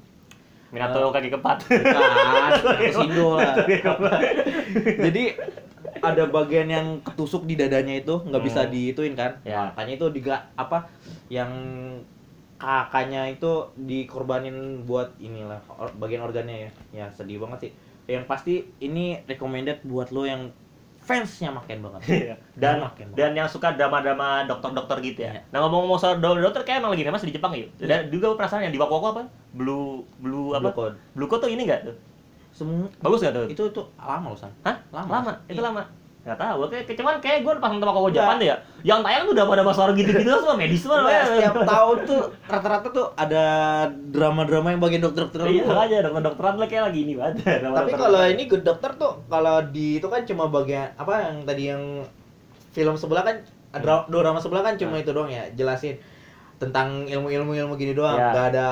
[0.70, 1.58] Minato kaki keempat.
[1.68, 2.52] Bukan,
[2.96, 3.54] Shindo lah.
[4.78, 5.24] Jadi
[6.02, 8.70] ada bagian yang ketusuk di dadanya itu nggak bisa Hmm.
[8.70, 9.38] diituin kan?
[9.42, 9.70] Ya.
[9.70, 10.90] Makanya itu diga apa
[11.28, 11.48] yang
[12.58, 16.70] kakaknya itu dikorbanin buat inilah or- bagian organnya ya.
[16.92, 17.72] Ya sedih banget sih.
[18.08, 20.50] Yang pasti ini recommended buat lo yang
[20.98, 22.00] fansnya makin banget.
[22.22, 22.34] Iya.
[22.54, 23.18] dan Makin banget.
[23.18, 25.32] dan yang suka drama-drama dokter-dokter gitu ya.
[25.32, 25.42] Iya.
[25.50, 27.70] Nah ngomong-ngomong soal do- dokter kayak emang lagi famous di Jepang yuk.
[27.76, 29.22] Dan juga perasaan yang di Waku apa?
[29.52, 30.62] Blue Blue apa?
[30.64, 30.94] Blue Code.
[31.14, 31.96] Blue Code tuh ini enggak tuh?
[32.52, 33.46] Semua Bagus enggak tuh?
[33.48, 34.52] itu tuh lama loh san.
[34.62, 34.76] Hah?
[34.90, 35.08] Lama.
[35.10, 35.32] Lama.
[35.46, 35.68] Itu Iya.
[35.68, 35.82] lama.
[36.22, 38.14] Gak tahu, kayak kayak- cuman kayak gue pas nonton Waku Enggak.
[38.14, 38.56] Jepang tuh ya.
[38.84, 40.98] Yang tayang tuh udah pada orang gitu-gitu semua medis semua.
[41.00, 43.44] Nggak, setiap tahun tuh rata-rata tuh ada
[43.90, 45.50] drama-drama yang bagian dokter-dokter.
[45.50, 47.42] Iya aja dokter-dokteran lah kayak lagi ini banget.
[47.74, 51.62] Tapi kalau ini Good Doctor tuh kalau di itu kan cuma bagian apa yang tadi
[51.66, 51.82] yang
[52.70, 53.36] film sebelah kan
[53.74, 55.02] dra- drama sebelah kan cuma Hmm.
[55.02, 55.98] itu doang ya jelasin
[56.56, 58.30] tentang ilmu-ilmu ilmu gini doang Ya.
[58.30, 58.68] nggak ada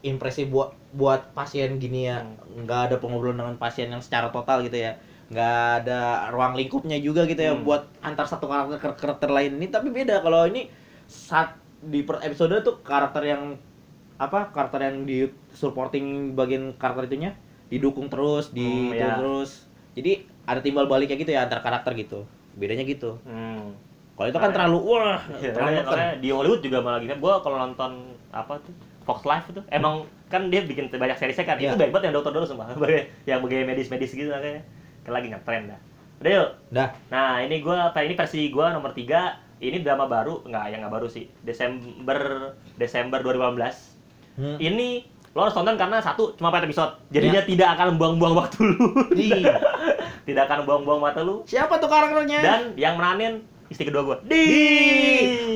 [0.00, 2.64] impresi buat buat pasien gini ya Hmm.
[2.64, 7.24] nggak ada pengobrolan dengan pasien yang secara total gitu ya nggak ada ruang lingkupnya juga
[7.24, 7.64] gitu ya Hmm.
[7.64, 10.68] buat antar satu karakter ke karakter lain ini tapi beda kalau ini
[11.08, 13.56] saat di per episode tuh karakter yang
[14.16, 17.32] apa karakter yang di supporting bagian karakter itunya
[17.66, 19.16] didukung terus di Hmm, ya.
[19.16, 23.72] terus jadi ada timbal baliknya gitu ya antar karakter gitu bedanya gitu Hmm.
[24.12, 27.16] kalau itu kan terlalu wah Iya, terlalu makanya di Hollywood juga malah gini.
[27.16, 27.92] Gue kalau nonton
[28.28, 31.56] apa tuh Fox Life itu emang kan dia bikin banyak seriesnya kan.
[31.60, 31.74] Iya.
[31.74, 32.72] Itu baik banget yang dokter dulu semua.
[33.28, 34.62] yang bagian medis-medis gitu makanya.
[35.02, 35.80] Kan lagi ngetren dah.
[36.22, 36.48] Udah yuk.
[36.70, 40.80] dah Nah ini gue apa ini versi gue nomor 3 ini drama baru nggak yang
[40.82, 43.92] nggak baru sih Desember Desember 2018
[44.32, 44.56] Hmm.
[44.56, 45.04] ini
[45.36, 49.44] lo harus tonton karena satu cuma 4 episode jadinya tidak akan buang-buang waktu lu Di.
[50.28, 54.44] tidak akan buang-buang waktu lu siapa tuh karakternya dan yang meranin istri kedua gue di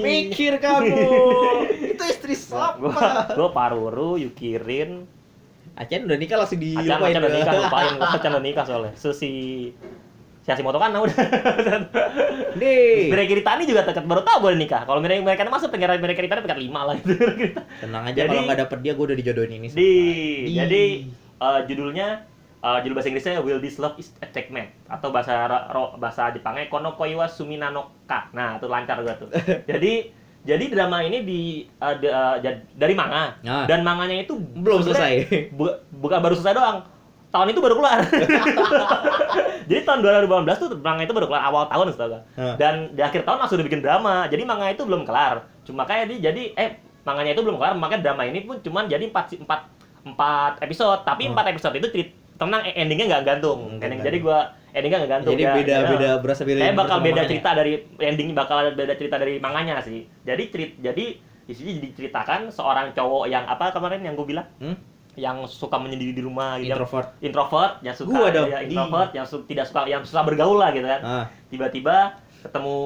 [0.00, 0.96] mikir kamu.
[1.94, 5.04] Itu istri siapa gua gua Paruru Yukirin.
[5.76, 8.92] Acan udah nikah langsung Acan dilupain Acan udah nikah lupain Acan udah nikah soalnya.
[8.96, 9.32] Susi
[10.40, 11.12] si Hashimoto kan udah.
[12.60, 12.74] Di
[13.12, 14.82] Mirai Kiritani juga dekat baru gue udah nikah.
[14.88, 16.94] Kalau Mirai mereka masuk pengen Mirai Kiritani peringkat lima lah.
[16.96, 17.12] Gitu
[17.84, 20.54] tenang aja Jadi- kalau nggak dapet dia gue udah dijodohin ini di Di.
[20.56, 20.82] jadi
[21.36, 22.08] eh, judulnya
[22.66, 25.34] eh, judul bahasa Inggrisnya Will This Love Is Attackment atau bahasa
[25.68, 28.26] ro- bahasa Jepangnya Kono Koiwa Sumina no Ka.
[28.32, 29.30] Nah, itu lancar gua tuh.
[29.70, 30.10] jadi
[30.42, 31.40] jadi drama ini di
[31.70, 33.64] di- eh, jad- dari manga Nah.
[33.64, 35.12] dan manganya itu belum selesai
[35.50, 36.78] bu- bukan baru selesai doang.
[37.26, 37.98] Tahun itu baru keluar.
[39.68, 42.18] jadi tahun 2018 tuh manga itu baru keluar awal tahun astaga.
[42.34, 42.54] Hah.
[42.56, 44.26] Dan di akhir tahun langsung dibikin drama.
[44.26, 45.44] Jadi manga itu belum kelar.
[45.62, 46.70] Cuma kayak dia jadi eh
[47.02, 49.60] manganya itu belum kelar, makanya drama ini pun cuman jadi 4 empat
[50.04, 51.34] empat episode, tapi Hmm.
[51.34, 53.60] empat episode itu cerit tenang eh, endingnya nggak gantung.
[53.70, 54.38] Hmm, Ending, jadi gua
[54.70, 55.32] endingnya nggak gantung.
[55.32, 55.52] jadi ya.
[55.54, 55.88] beda Ya.
[55.88, 57.28] beda berasa beda Kayak bakal beda makanya.
[57.28, 60.04] cerita dari ending bakal beda cerita dari manganya sih.
[60.22, 61.04] Jadi cerit jadi
[61.46, 64.76] isinya diceritakan seorang cowok yang apa kemarin yang gue bilang Hmm?
[65.14, 66.68] yang suka menyendiri di rumah gitu.
[66.68, 68.48] introvert introvert yang suka Gua dong.
[68.48, 72.76] ya, introvert yang su- tidak suka yang susah bergaul lah gitu kan ah tiba-tiba ketemu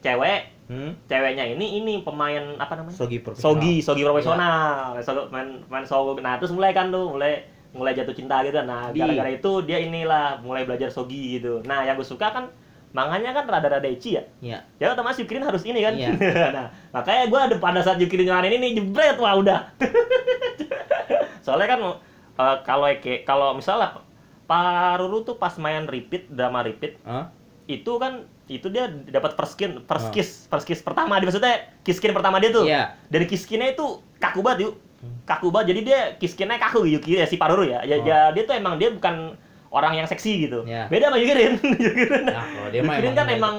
[0.00, 0.96] cewek Hmm?
[1.04, 3.52] ceweknya ini ini pemain apa namanya Sogi profesional.
[3.52, 6.16] Sogi, Sogi profesional, Sogi- main main Sogi.
[6.18, 7.44] Nah terus mulai kan tuh, mulai
[7.74, 8.56] mulai jatuh cinta gitu.
[8.60, 11.60] Nah gara-gara itu dia inilah mulai belajar Sogi gitu.
[11.62, 12.46] Nah yang gue suka kan
[12.90, 14.22] manganya kan rada-rada ecchi ya.
[14.40, 14.58] Iya.
[14.78, 15.92] Ya otomatis Yukirin harus ini kan.
[15.92, 16.14] Iya.
[16.56, 19.74] nah makanya gue ada pada saat Yukirin nyalain ini jebret wah udah.
[21.44, 21.80] Soalnya kan
[22.34, 24.00] eh, kalau Eke- kalau misalnya
[24.44, 27.32] Paruru tuh pas main repeat drama repeat Hah?
[27.64, 31.96] itu kan itu dia dapat first skin first kiss first kiss pertama dia maksudnya kiss
[31.96, 32.92] skin pertama dia tuh Iya.
[33.08, 33.86] dari kiss skinnya itu
[34.18, 34.74] kaku banget yuk.
[35.22, 38.02] Kaku banget jadi dia kiss skinnya kaku Yuki ya si Paruru ya ya, Oh.
[38.02, 39.36] ya, dia tuh emang dia bukan
[39.68, 40.86] orang yang seksi gitu Iya.
[40.86, 43.34] beda sama Yukirin Yukirin Nah, dia Yukirin emang kan beda.
[43.34, 43.54] emang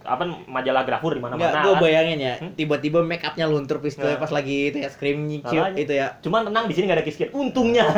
[0.00, 1.82] apa majalah grafur di mana-mana gue kan.
[1.82, 2.54] bayangin ya, Hmm?
[2.54, 4.22] tiba-tiba make upnya luntur pistolnya Nah.
[4.22, 5.76] pas lagi itu ya scream cute Makanya.
[5.76, 6.06] itu ya.
[6.18, 7.84] cuman tenang di sini nggak ada kiss skin untungnya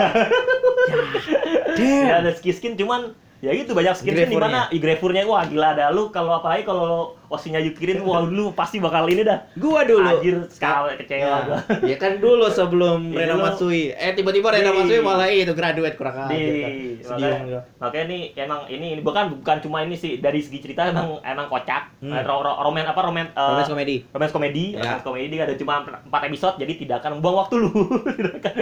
[1.70, 2.20] nggak Damn.
[2.20, 5.88] ada kiss skin cuman ya gitu banyak skin di mana i grafurnya wah gila ada
[5.88, 10.02] lu kalau apalagi kalau osinya Yukirin wah lu pasti bakal ini dah Gua dulu.
[10.04, 11.58] Anjir, sekali kecewa Ya, gua.
[11.80, 13.44] ya kan dulu sebelum Iya, Rena dulu.
[13.46, 13.82] Matsui.
[13.90, 16.72] Eh tiba-tiba Rena Matsui malah itu graduate kurang ajar kan.
[17.00, 20.86] Sedih makanya, makanya ini emang ini, ini bukan bukan cuma ini sih dari segi cerita
[20.86, 22.16] emang emang kocak Hmm.
[22.18, 23.96] Ro, ro, roman apa roman eh, Romance komedi.
[24.08, 24.80] romance komedi Ya.
[24.90, 27.70] romance komedi ada cuma empat episode jadi tidak akan membuang waktu lu
[28.18, 28.52] tidak akan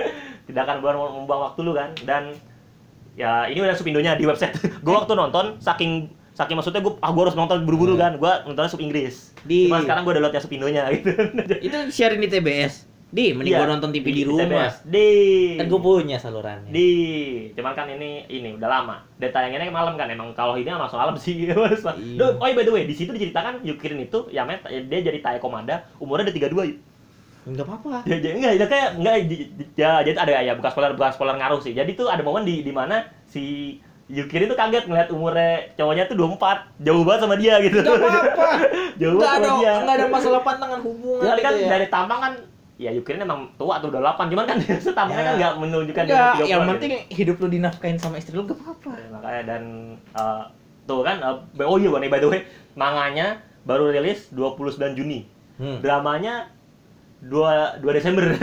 [0.45, 2.23] tidak akan membuang, membuang waktu lu kan dan
[3.19, 4.55] ya ini udah subindonya di website
[4.85, 8.01] gue waktu nonton saking saking maksudnya gue ah gue harus nonton buru-buru Hmm.
[8.01, 11.11] kan gue nontonnya sub Inggris Di- cuma sekarang gue downloadnya subindonya gitu
[11.59, 12.87] Itu siarin di TBS.
[13.09, 14.45] Di, mending Iya, gua nonton TV di, rumah.
[14.69, 14.75] TBS.
[14.85, 15.09] di
[15.57, 16.69] Kan gua punya salurannya.
[16.69, 16.89] di
[17.51, 21.17] cuman kan ini ini udah lama dan tayangannya malam kan emang kalau ini langsung malam
[21.17, 21.33] sih.
[21.41, 21.57] Iya.
[22.15, 25.41] Duh, oh iya, by the way di situ diceritakan Yukirin itu ya dia jadi Tae
[25.41, 26.79] Komanda umurnya udah 32 yuk.
[27.49, 28.05] Enggak apa-apa.
[28.05, 31.11] ya, jadi enggak ya kayak enggak di- di- ya jadi ada ya bukan spoiler bukan
[31.11, 33.43] spoiler ngaruh sih jadi tuh ada momen di di mana si
[34.07, 38.47] Yukirin tuh kaget ngeliat umurnya cowoknya tuh 24 jauh banget sama dia gitu Enggak apa-apa.
[39.01, 41.69] jauh Enggak banget ada sama dia enggak ada masalah pantangan hubungan kan gitu ya.
[41.71, 42.33] dari tampang kan
[42.77, 45.27] ya Yukirin emang tua tuh udah 8 cuman kan setampangnya Ya.
[45.27, 46.71] kan nggak menunjukkan dia Enggak, 30 yang gitu.
[46.71, 48.91] penting hidup lu dinafkain sama istri lu gak apa-apa.
[48.95, 49.63] Ya, makanya dan
[50.15, 50.43] eh,
[50.85, 52.41] tuh kan eh, oh iya nih by the way
[52.75, 55.25] manganya baru rilis 29 Juni
[55.57, 55.83] Hmm.
[55.83, 56.55] dramanya
[57.23, 58.25] 2 2 Desember.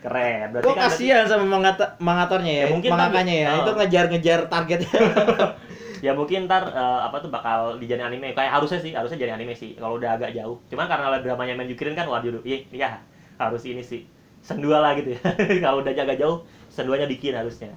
[0.00, 3.70] Keren berarti Gue kan kasihan sama mangata, mangatornya ya, Ya, mungkin mangakanya ya, tapi- itu
[3.76, 4.92] ngejar-ngejar targetnya.
[6.06, 8.32] ya mungkin ntar eh, apa tuh bakal dijadiin anime.
[8.32, 10.56] Kayak harusnya sih harusnya jadi anime sih kalau udah agak jauh.
[10.72, 12.88] Cuman karena dramanya main Yukirin kan waduh iya iya
[13.36, 14.08] harus ini sih
[14.40, 15.20] sendua lah gitu ya.
[15.64, 16.40] Kalau udah agak jauh
[16.72, 17.72] senduanya bikin harusnya.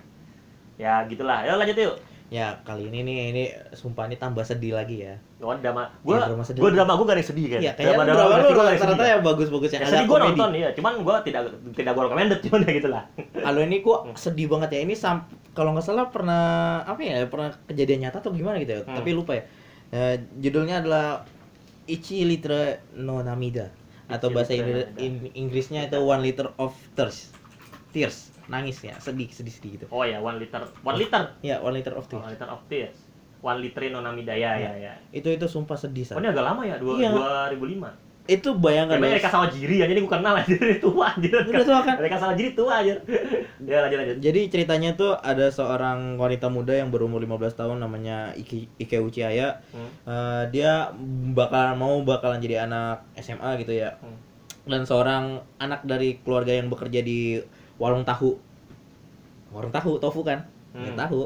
[0.79, 1.43] Ya gitulah.
[1.43, 1.95] Ya lanjut yuk
[2.33, 5.21] ya kali ini nih ini sumpah ini tambah sedih lagi ya.
[5.37, 5.85] Oh, drama.
[6.01, 7.59] Gua Iya, drama gua drama gua gak ada yang sedih kan.
[7.59, 9.05] Iya, kayaknya drama, drama lu gua yang rata-rata sedih.
[9.05, 10.31] ya bagus-bagus yang Ya, ada sedih gua komedi.
[10.33, 13.03] nonton ya, cuman gua tidak tidak gua recommended cuman ya gitulah.
[13.39, 14.15] Halo ini gua Hmm.
[14.15, 14.79] sedih banget ya.
[14.81, 15.17] Ini sam
[15.53, 16.43] kalau nggak salah pernah
[16.81, 17.21] apa ya?
[17.23, 18.81] Pernah kejadian nyata atau gimana gitu ya.
[18.81, 18.97] Hmm.
[18.97, 19.43] Tapi lupa ya.
[19.91, 21.21] Eh, judulnya adalah
[21.85, 22.49] Ichi Liter
[22.95, 23.69] no Namida
[24.05, 24.89] atau bahasa Inggris-
[25.33, 27.29] Inggrisnya itu One Liter of Tears.
[27.91, 29.85] Tears, nangis ya, sedih, sedih-sedih gitu.
[29.87, 32.19] Oh ya, one liter, one liter, Ya, One Liter of Tears.
[32.19, 32.97] one liter of tears,
[33.39, 34.93] one liter no namida ya ya ya.
[35.09, 36.19] Itu itu sumpah sedih Oh San.
[36.19, 37.09] ini agak lama ya, dua Iya.
[37.51, 37.91] 2005.
[38.23, 39.15] Itu bayangkan Emang loh.
[39.15, 41.35] Erika Sawajiri ya, jadi gua kenal aja dari tua anjir.
[41.35, 41.95] Udah tua kan?
[41.99, 42.95] Erika Sawajiri tua aja.
[43.63, 44.17] Ya lanjut lanjut.
[44.19, 49.63] Jadi ceritanya tuh ada seorang wanita muda yang berumur 15 tahun namanya Iki, Ike Uchiaya.
[49.71, 49.87] Hmm.
[50.03, 50.91] Eh, dia
[51.31, 53.95] bakalan mau bakalan jadi anak SMA gitu ya.
[53.99, 54.19] Hmm.
[54.63, 55.23] Dan seorang
[55.57, 57.39] anak dari keluarga yang bekerja di
[57.81, 58.37] warung tahu.
[59.53, 60.45] Warung tahu, tofu kan?
[60.73, 60.97] Ya, Hmm.
[60.97, 61.21] tahu.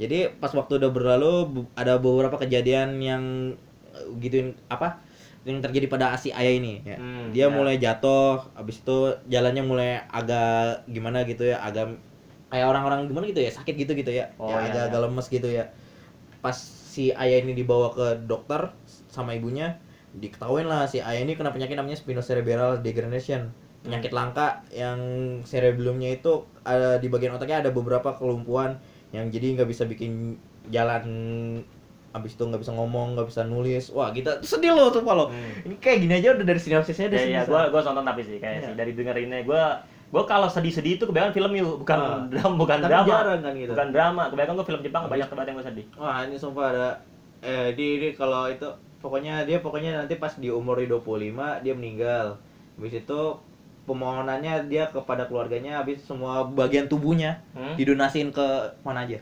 [0.00, 3.24] Jadi pas waktu udah berlalu ada beberapa kejadian yang
[3.92, 4.98] eh, gituin apa?
[5.42, 7.02] yang terjadi pada si ayah ini ya.
[7.02, 7.48] Hmm, dia ya.
[7.50, 11.98] mulai jatuh habis itu jalannya mulai agak gimana gitu ya agak
[12.46, 15.26] kayak orang-orang gimana gitu ya sakit gitu gitu ya, Oh, ya iya, agak agak lemes
[15.26, 15.66] gitu ya
[16.38, 18.70] pas si ayah ini dibawa ke dokter
[19.10, 19.82] sama ibunya
[20.14, 23.50] diketahuin lah si ayah ini kena penyakit namanya spinocerebellar degradation
[23.82, 24.98] penyakit langka yang
[25.42, 28.78] cerebellumnya itu ada di bagian otaknya ada beberapa kelumpuhan
[29.10, 31.04] yang jadi nggak bisa bikin jalan
[32.12, 35.64] abis itu nggak bisa ngomong nggak bisa nulis wah kita sedih loh tuh Palo Hmm.
[35.64, 37.70] ini kayak gini aja udah dari sinopsisnya udah Ya, ya, sedih, gua San.
[37.70, 38.64] gua nonton tapi sih kayak Iya.
[38.64, 42.20] sih dari dengerinnya gua gua kalau sedih-sedih itu kebanyakan film yuk, bukan Ah.
[42.28, 43.08] drama, bukan Tapi drama.
[43.08, 43.72] jarang kan gitu.
[43.72, 45.86] Bukan drama, kebanyakan gua film Jepang Habis- banyak banget yang gua sedih.
[45.96, 46.88] Wah ini sumpah ada
[47.40, 48.68] eh di, di kalau itu
[49.00, 52.36] pokoknya dia pokoknya nanti pas di umur 25 dia meninggal.
[52.76, 53.20] Habis itu
[53.84, 57.74] pemohonannya dia kepada keluarganya habis semua bagian tubuhnya Hmm?
[57.74, 58.46] didonasiin ke
[58.80, 59.18] mana aja.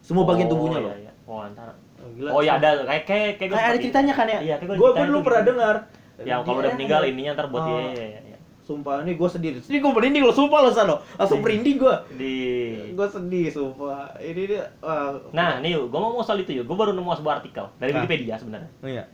[0.00, 0.94] Semua bagian Oh, tubuhnya iya, loh.
[0.96, 1.12] iya.
[1.24, 1.68] Oh, antar.
[2.06, 2.68] Gila, Oh iya sumpah.
[2.68, 4.38] ada kayak kayak kayak, Kayak ada ceritanya kan ya?
[4.40, 5.50] Iya, gua gua, gua ceritain dulu pernah gitu.
[5.50, 5.74] dengar.
[6.16, 7.68] Ya kalau udah Dia- meninggal ininya ntar buat Oh.
[7.68, 7.80] dia.
[7.92, 8.38] iya, iya.
[8.60, 9.50] Sumpah ini gue sedih.
[9.58, 10.96] Ini gue merinding loh, sumpah loh Sano.
[11.14, 11.44] Langsung Iya.
[11.44, 11.94] merinding gue.
[12.14, 12.34] Di
[12.92, 14.08] Gue sedih, sumpah.
[14.16, 15.12] Ini dia wah.
[15.30, 16.64] Nah, nih gua ngomong soal itu yuk.
[16.64, 17.96] Gua baru nemu sebuah artikel dari Ah.
[17.98, 18.70] Wikipedia sebenarnya.
[18.82, 19.04] iya.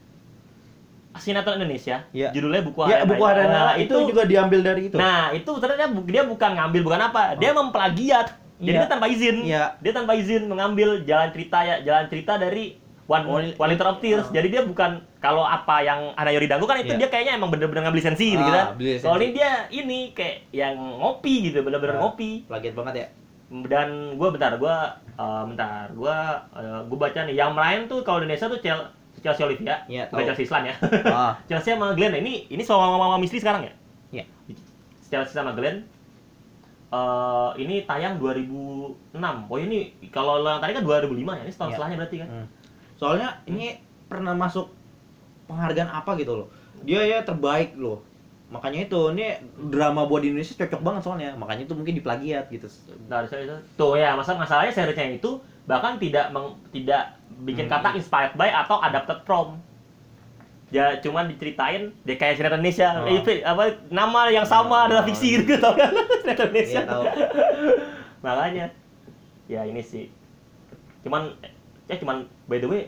[1.12, 2.30] Sinetron Indonesia Iya.
[2.30, 4.94] judulnya buku Ya, buku ada Nah, itu, juga diambil dari itu.
[4.94, 8.38] Nah, itu ternyata dia bukan ngambil bukan apa, dia memplagiat.
[8.56, 8.80] Jadi Iya.
[8.80, 9.36] dia tanpa izin.
[9.42, 9.64] Iya.
[9.78, 12.76] Dia tanpa izin mengambil jalan cerita ya, jalan cerita dari
[13.10, 14.22] One, One- One Liter of Tears.
[14.22, 14.30] Oh.
[14.30, 17.00] Jadi dia bukan kalau apa yang ada Yori Dangu kan itu Iya.
[17.00, 18.78] dia kayaknya emang bener-bener ngambil lisensi gitu Ah, kan.
[18.78, 19.04] beli lisensi.
[19.04, 22.00] Kalau ini dia ini kayak yang ngopi gitu, bener-bener Ya.
[22.00, 22.30] ngopi.
[22.46, 23.06] Plagiat banget ya.
[23.50, 24.76] Dan gue bentar, gue
[25.18, 26.16] bentar, gue
[26.86, 28.62] gue baca nih yang lain tuh kalau Indonesia tuh
[29.20, 30.24] Chelsea Olivia, Iya, bukan.
[30.32, 30.74] Chelsea Islan ya.
[31.06, 32.12] Ah, Chelsea sama Glenn.
[32.12, 33.72] Nah, Ini ini sama mama Misli sekarang ya?
[34.10, 34.24] Iya.
[35.06, 35.84] Chelsea sama Glenn.
[36.90, 39.14] eh ini tayang 2006.
[39.46, 41.42] Oh ini kalau yang tadi kan 2005 ya.
[41.46, 41.76] Ini setahun Iya.
[41.78, 42.28] setelahnya berarti kan.
[42.28, 42.46] Hmm.
[42.98, 43.66] Soalnya ini
[44.10, 44.66] pernah masuk
[45.46, 46.46] penghargaan apa gitu loh.
[46.82, 48.02] Dia ya terbaik loh.
[48.50, 49.38] Makanya itu ini
[49.70, 51.30] drama buat di Indonesia cocok banget soalnya.
[51.38, 52.66] Makanya itu mungkin diplagiat gitu.
[52.66, 53.54] Saya itu.
[53.78, 55.38] Tuh ya, masalah masalahnya seriesnya itu
[55.70, 57.72] bahkan tidak meng- tidak bikin Hmm.
[57.72, 59.62] kata inspired by atau adapted from.
[60.68, 62.94] Ya cuman diceritain dia kayak sinetron Indonesia.
[62.96, 63.06] Oh.
[63.08, 64.86] Eh, apa nama yang sama Oh.
[64.86, 65.90] adalah fiksi gitu tau kan?
[66.22, 66.74] sinetron Indonesia.
[66.76, 67.02] Iya tahu.
[68.20, 68.66] makanya
[69.46, 70.12] ya ini sih
[71.00, 71.32] cuman
[71.86, 72.82] ya cuman by the way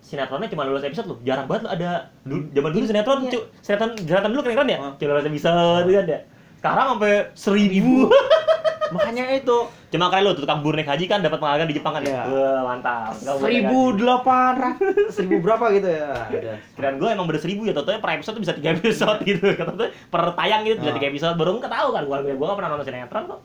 [0.00, 1.90] sinetronnya cuma 12 episode loh jarang banget loh ada
[2.22, 3.30] dulu zaman dulu sinetron Iya.
[3.30, 4.92] cu- sinetron sinetron dulu keren-keren ya Oh.
[4.96, 5.54] cuma 12 episode
[5.86, 6.20] kan ya
[6.56, 8.08] sekarang sampai seribu
[8.92, 9.58] Makanya itu.
[9.88, 12.02] Cuma keren lo tukang bur naik haji kan dapat penghargaan di Jepang kan?
[12.02, 12.22] Ya Iya.
[12.24, 13.12] wah mantap.
[13.16, 15.08] Seribu delapan ratus.
[15.16, 16.12] Seribu berapa gitu ya.
[16.28, 16.54] Ada.
[16.72, 19.44] keren gue emang bener seribu ya tentunya per episode tuh bisa tiga episode gitu.
[19.52, 20.96] Kata tuh per tayang gitu bisa Ah.
[20.96, 21.34] tiga episode.
[21.34, 23.40] Baru nggak tahu kan gue gue gak pernah nonton sinetron kok.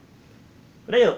[0.88, 1.16] Udah yuk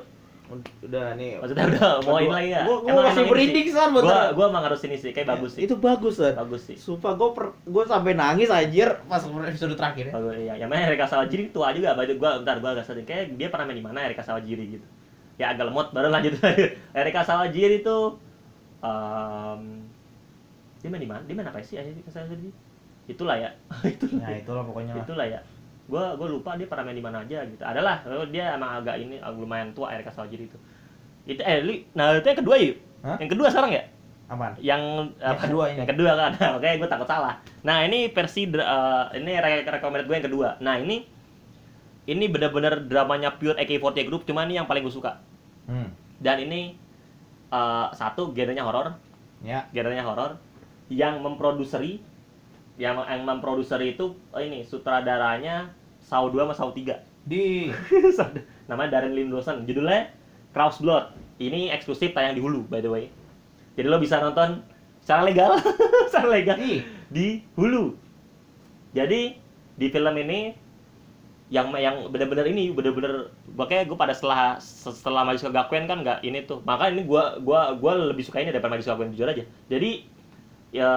[0.49, 1.37] Udah nih.
[1.37, 4.33] maksudnya udah mau ini lagi ya Gua, gua masih berinding san gue bentar.
[4.33, 6.33] gue emang harus ini sih kayak bagus sih Itu bagus kan.
[6.33, 10.13] bagus sih Sumpah gue per, gue sampai nangis anjir pas episode terakhir ya.
[10.13, 10.53] Bagus, iya.
[10.57, 13.69] Yang mana Erika Sawajiri tua juga, baju gua bentar gua agak sering kayak dia pernah
[13.69, 14.87] main di mana Erika Sawajiri gitu.
[15.37, 16.33] Ya agak lemot baru lanjut.
[16.97, 17.97] Erika Sawajiri itu
[18.81, 19.61] em,
[20.79, 21.21] dia main di mana?
[21.23, 22.49] Dia main apa sih Erika Sawajiri?
[23.05, 23.49] Itulah ya.
[23.85, 24.25] Itulah.
[24.25, 24.93] Nah itulah pokoknya.
[24.97, 25.03] lah.
[25.05, 25.39] Itulah ya.
[25.89, 27.63] Gua gua lupa dia pernah main di mana aja gitu.
[27.65, 30.57] Adalah oh, dia emang agak ini agak lumayan tua Erika Sawajiri itu.
[31.25, 32.77] Itu eh li, nah itu yang kedua yuk.
[33.01, 33.17] Hah?
[33.17, 33.83] Yang kedua sekarang ya?
[34.29, 34.53] Apaan?
[34.61, 35.77] yang Yang apa, kedua ini.
[35.81, 37.33] yang kedua kan makanya gue takut salah
[37.65, 41.01] nah ini versi eh, ini re recommended gue yang kedua nah ini
[42.05, 45.17] ini bener-bener dramanya pure AK48 Group cuma ini yang paling gue suka
[45.65, 45.89] Hmm.
[46.21, 46.77] dan ini
[47.49, 49.01] eh, satu genrenya horor
[49.41, 49.65] Ya.
[49.73, 50.37] genrenya horor
[50.93, 51.97] yang memproduseri
[52.77, 55.73] yang yang memproduseri itu oh ini sutradaranya
[56.09, 57.69] Saw 2 sama Saw 3 Di.
[58.69, 59.69] Namanya Darren Lindrosen.
[59.69, 60.09] Judulnya
[60.49, 61.13] Kraus Blood.
[61.37, 63.13] Ini eksklusif tayang di Hulu by the way.
[63.77, 64.65] Jadi lo bisa nonton
[65.05, 65.61] secara legal.
[66.11, 66.57] Secara legal.
[66.57, 66.81] Di.
[67.07, 67.93] di Hulu.
[68.91, 69.37] Jadi
[69.79, 70.51] di film ini
[71.49, 76.45] yang yang bener-bener ini bener-bener makanya gue pada setelah setelah Majuska Gakuen kan nggak ini
[76.45, 76.61] tuh.
[76.65, 79.45] Makanya ini gue gua gua lebih suka ini daripada Majuska Gakuen jujur aja.
[79.69, 80.05] Jadi
[80.69, 80.91] ya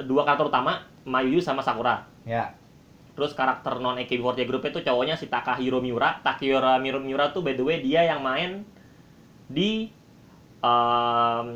[0.00, 2.04] dua karakter utama Mayuyu sama Sakura.
[2.24, 2.57] Ya.
[3.18, 6.22] Terus karakter non AK48 Group itu cowoknya si Takahiro Miura.
[6.22, 8.62] Takahiro Miura, Miura tuh by the way dia yang main
[9.50, 9.90] di
[10.62, 11.48] em,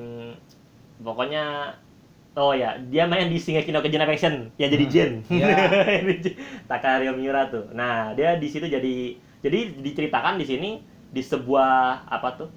[0.99, 1.71] pokoknya
[2.35, 4.93] oh ya dia main di Shingeki no Kyojin Action yang jadi Hmm.
[4.93, 5.13] Jin.
[5.31, 5.55] Ya.
[6.71, 7.71] Takahiro Miura tuh.
[7.71, 10.71] Nah dia di situ jadi jadi diceritakan di sini
[11.15, 12.49] di sebuah apa tuh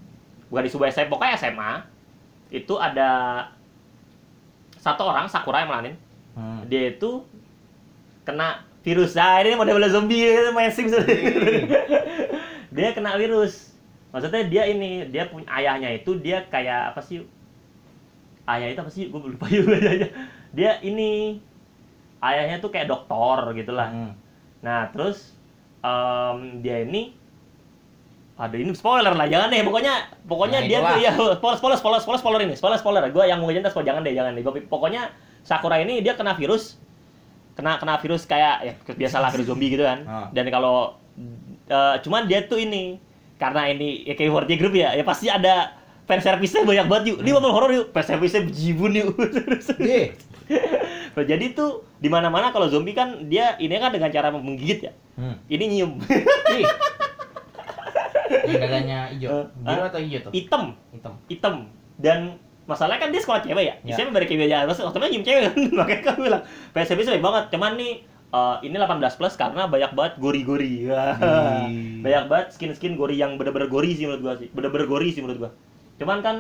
[0.50, 1.72] bukan di sebuah SMA pokoknya SMA
[2.50, 3.10] itu ada
[4.80, 5.96] satu orang Sakura yang melanin
[6.36, 6.68] Hmm.
[6.68, 7.24] dia itu
[8.28, 9.18] kena virus.
[9.18, 10.86] Ah ini model-model zombie gitu, main sim
[12.76, 13.74] dia kena virus.
[14.14, 17.26] Maksudnya dia ini dia punya ayahnya itu dia kayak apa sih
[18.46, 19.10] ayah itu apa sih?
[19.10, 20.10] Gue lupa juga ayahnya.
[20.54, 21.42] Dia ini
[22.22, 23.90] ayahnya tuh kayak dokter gitulah.
[23.90, 24.14] Hmm.
[24.66, 25.38] nah terus
[25.86, 27.14] em, dia ini
[28.36, 29.62] ada ini spoiler lah jangan deh.
[29.66, 29.94] Pokoknya
[30.30, 33.04] pokoknya Nah, dia tuh ya spoiler spoiler spoiler spoiler spoiler ini spoiler spoiler.
[33.10, 34.44] Gue yang mau ngejentas jangan deh jangan deh.
[34.46, 35.10] Gua- pokoknya
[35.46, 36.82] Sakura ini dia kena virus
[37.56, 40.28] kena kena virus kayak ya biasalah virus zombie gitu kan Ah.
[40.30, 41.00] dan kalau
[41.66, 43.00] eh, cuman dia tuh ini
[43.36, 45.72] karena ini ya kayak Warty Group ya ya pasti ada
[46.04, 47.48] fan service-nya banyak banget yuk ini Hmm.
[47.48, 49.16] horor yuk fan service-nya bejibun yuk
[49.78, 50.12] Di.
[51.16, 54.94] Nah, jadi tuh di mana-mana kalau zombie kan dia ini kan dengan cara menggigit ya
[55.16, 55.40] Hmm.
[55.48, 55.92] ini nyium
[58.46, 59.30] dadanya hijau.
[59.32, 59.88] Eh, Biru ah.
[59.90, 60.32] atau hijau tuh?
[60.32, 61.14] hitam Hitam.
[61.28, 61.56] hitam
[61.98, 62.20] dan
[62.66, 63.94] masalahnya kan dia sekolah cewek ya, Ya.
[63.94, 66.44] Isinya dari aja, terus waktu nyium cewek kan, makanya kan bilang
[66.74, 67.94] PSBB baik banget, cuman nih
[68.34, 70.90] eh, ini 18 plus karena banyak banget gori-gori, Ih.
[72.06, 75.40] banyak banget skin-skin gori yang bener-bener gori sih menurut gua sih, bener-bener gori sih menurut
[75.46, 75.52] gua.
[75.96, 76.36] Cuman kan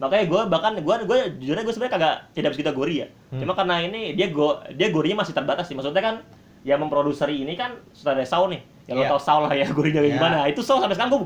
[0.00, 3.40] makanya gua bahkan gua gua jujur aja gua sebenarnya kagak tidak bisa gori ya, Hmm.
[3.44, 6.16] cuma karena ini dia go dia gorinya masih terbatas sih, maksudnya kan
[6.64, 9.10] yang memproduseri ini kan sutradara Saw nih, yang lo Iya.
[9.12, 10.18] tau Saw lah ya gorinya kayak Iya.
[10.18, 11.20] gimana, itu Saw sampai sekarang gua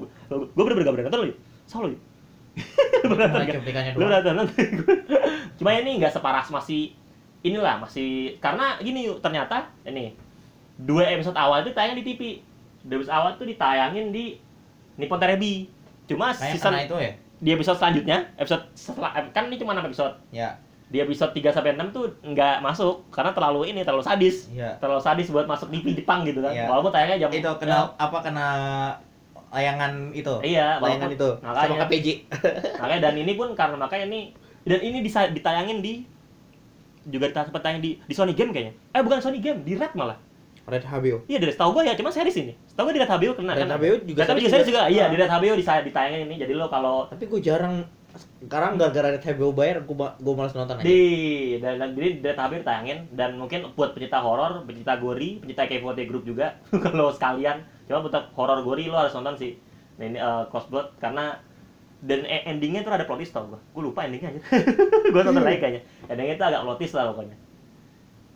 [0.53, 1.23] gua bener-bener gak berani nonton.
[1.71, 1.91] Saw loh.
[1.95, 2.01] yuk.
[3.99, 4.67] Lu nonton, nonton.
[5.59, 6.95] Cuma ini nggak separah masih
[7.45, 10.17] inilah masih karena gini yuk ternyata ini
[10.81, 12.41] dua episode awal itu tayang di TV
[12.89, 14.41] dua episode awal tuh ditayangin di
[14.97, 15.69] Nippon Terebi
[16.09, 17.13] cuma Kayak season itu ya?
[17.45, 20.15] di episode selanjutnya episode setelah kan ini cuma 6 episode.
[20.33, 20.57] Ya.
[20.89, 24.49] Di episode 3 sampai 6 tuh nggak masuk karena terlalu ini terlalu sadis.
[24.49, 24.81] Iya.
[24.81, 26.57] terlalu sadis buat masuk TV Jepang gitu kan.
[26.57, 26.71] Iya.
[26.71, 28.49] walaupun tayangnya jam itu kena apa kena
[29.55, 30.35] layangan itu.
[30.43, 31.29] Iya, layangan itu.
[31.39, 31.69] Makanya.
[31.71, 32.07] sama KPJ
[32.83, 34.21] makanya dan ini pun karena makanya ini
[34.67, 36.03] dan ini bisa ditayangin di
[37.07, 38.75] juga ditayang tayang di di Sony Game kayaknya.
[38.91, 40.19] Eh bukan Sony Game di Red malah.
[40.65, 42.53] Red HBO iya dari setahu gue ya cuma series ini.
[42.73, 44.83] Setahu gue di Red HBO kena Red kan HBO juga HBO juga series juga.
[44.89, 44.93] juga.
[44.97, 45.11] iya Ah.
[45.13, 46.35] di Red HBO bisa ditayangin ini.
[46.41, 47.85] Jadi lo kalau tapi gue jarang
[48.41, 50.85] sekarang gara-gara Red HBO bayar gue gue malas nonton aja.
[50.89, 51.01] Di
[51.61, 52.99] dan, dan jadi di Red HBO ditayangin.
[53.13, 56.57] Dan mungkin buat pencinta horor pencinta gori pencinta K40 Group juga.
[56.85, 59.53] Kalau sekalian cuma buat horor gori lo harus nonton sih.
[59.95, 61.39] Nah, ini uh, Cross Blood karena
[62.05, 64.41] dan e- endingnya tuh ada plot twist tau gue gue lupa endingnya aja.
[65.13, 65.83] Gue nonton lagi kayaknya.
[66.13, 67.37] Endingnya itu agak plot twist lah pokoknya.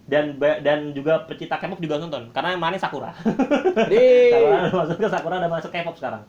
[0.08, 3.12] Dan dan juga pecinta K-pop juga nonton karena yang mana Sakura.
[4.32, 6.22] Sakura masuk ke Sakura udah masuk K-pop sekarang.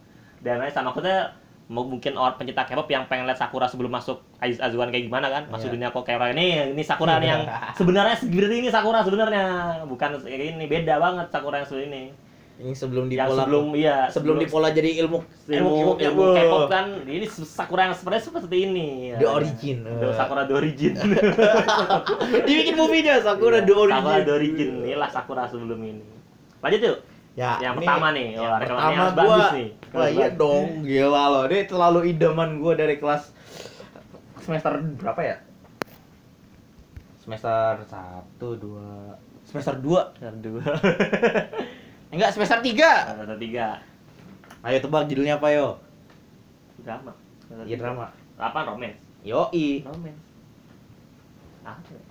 [0.44, 1.32] Dan sama maksudnya
[1.72, 5.32] mau mungkin orang pencinta K-pop yang pengen lihat Sakura sebelum masuk Aiz Azuan kayak gimana
[5.32, 5.48] kan?
[5.48, 5.76] Masuk Iya.
[5.80, 7.44] dunia kok kayak orang ini ini Sakura nih yang
[7.80, 9.44] sebenarnya seperti ini Sakura sebenarnya.
[9.88, 12.04] Bukan kayak ini beda banget Sakura yang seperti ini
[12.60, 16.24] ini sebelum di yang pola sebelum iya sebelum di pola jadi ilmu ilmu ilmu ilmu
[16.36, 16.86] K-pop kan.
[17.08, 18.88] Ini Sakura yang sebenarnya seperti ini.
[19.16, 19.88] The origin.
[19.88, 20.92] The Sakura the origin.
[22.48, 24.04] Dibikin movie-nya Sakura The Origin.
[24.04, 24.70] Sakura the origin.
[24.84, 26.04] Inilah Sakura sebelum ini.
[26.60, 26.98] Lanjut yuk.
[27.40, 29.70] Ya Yang ini- pertama nih, yang wah, pertama harus gua bagus nih.
[29.96, 30.66] wah iya dong.
[30.84, 31.44] Gila loh.
[31.48, 33.32] Dia terlalu idaman gue dari kelas
[34.44, 35.38] semester berapa ya?
[37.24, 39.16] Semester satu dua
[39.48, 40.12] semester dua.
[40.20, 40.60] Aduh.
[42.10, 43.80] enggak semester tiga Ada tiga
[44.60, 45.78] ayo tebak judulnya apa yo
[46.80, 47.12] drama.
[47.64, 48.08] Iya drama
[48.40, 49.00] Apa romance?
[49.22, 49.84] yoi.
[49.84, 50.00] Apa?
[51.86, 52.02] ya?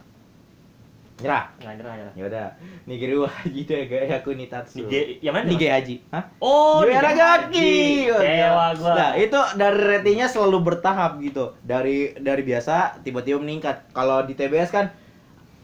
[1.18, 2.12] nyerah Nggak nyerah nyerah.
[2.14, 2.46] ya udah
[2.86, 5.50] nigiri wa haji deh gaya aku nitatsu Nige, yang mana?
[5.50, 6.24] Nige haji Hah?
[6.38, 6.94] Oh, Nige.
[6.94, 7.74] Haji.
[8.06, 8.92] Kecewa gua.
[8.94, 11.58] Nah, itu dari ratingnya selalu bertahap gitu.
[11.66, 13.90] Dari dari biasa tiba-tiba meningkat.
[13.90, 14.94] Kalau di TBS kan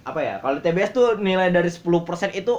[0.03, 0.35] apa ya?
[0.43, 1.87] Kalau di TBS tuh nilai dari 10%
[2.35, 2.55] itu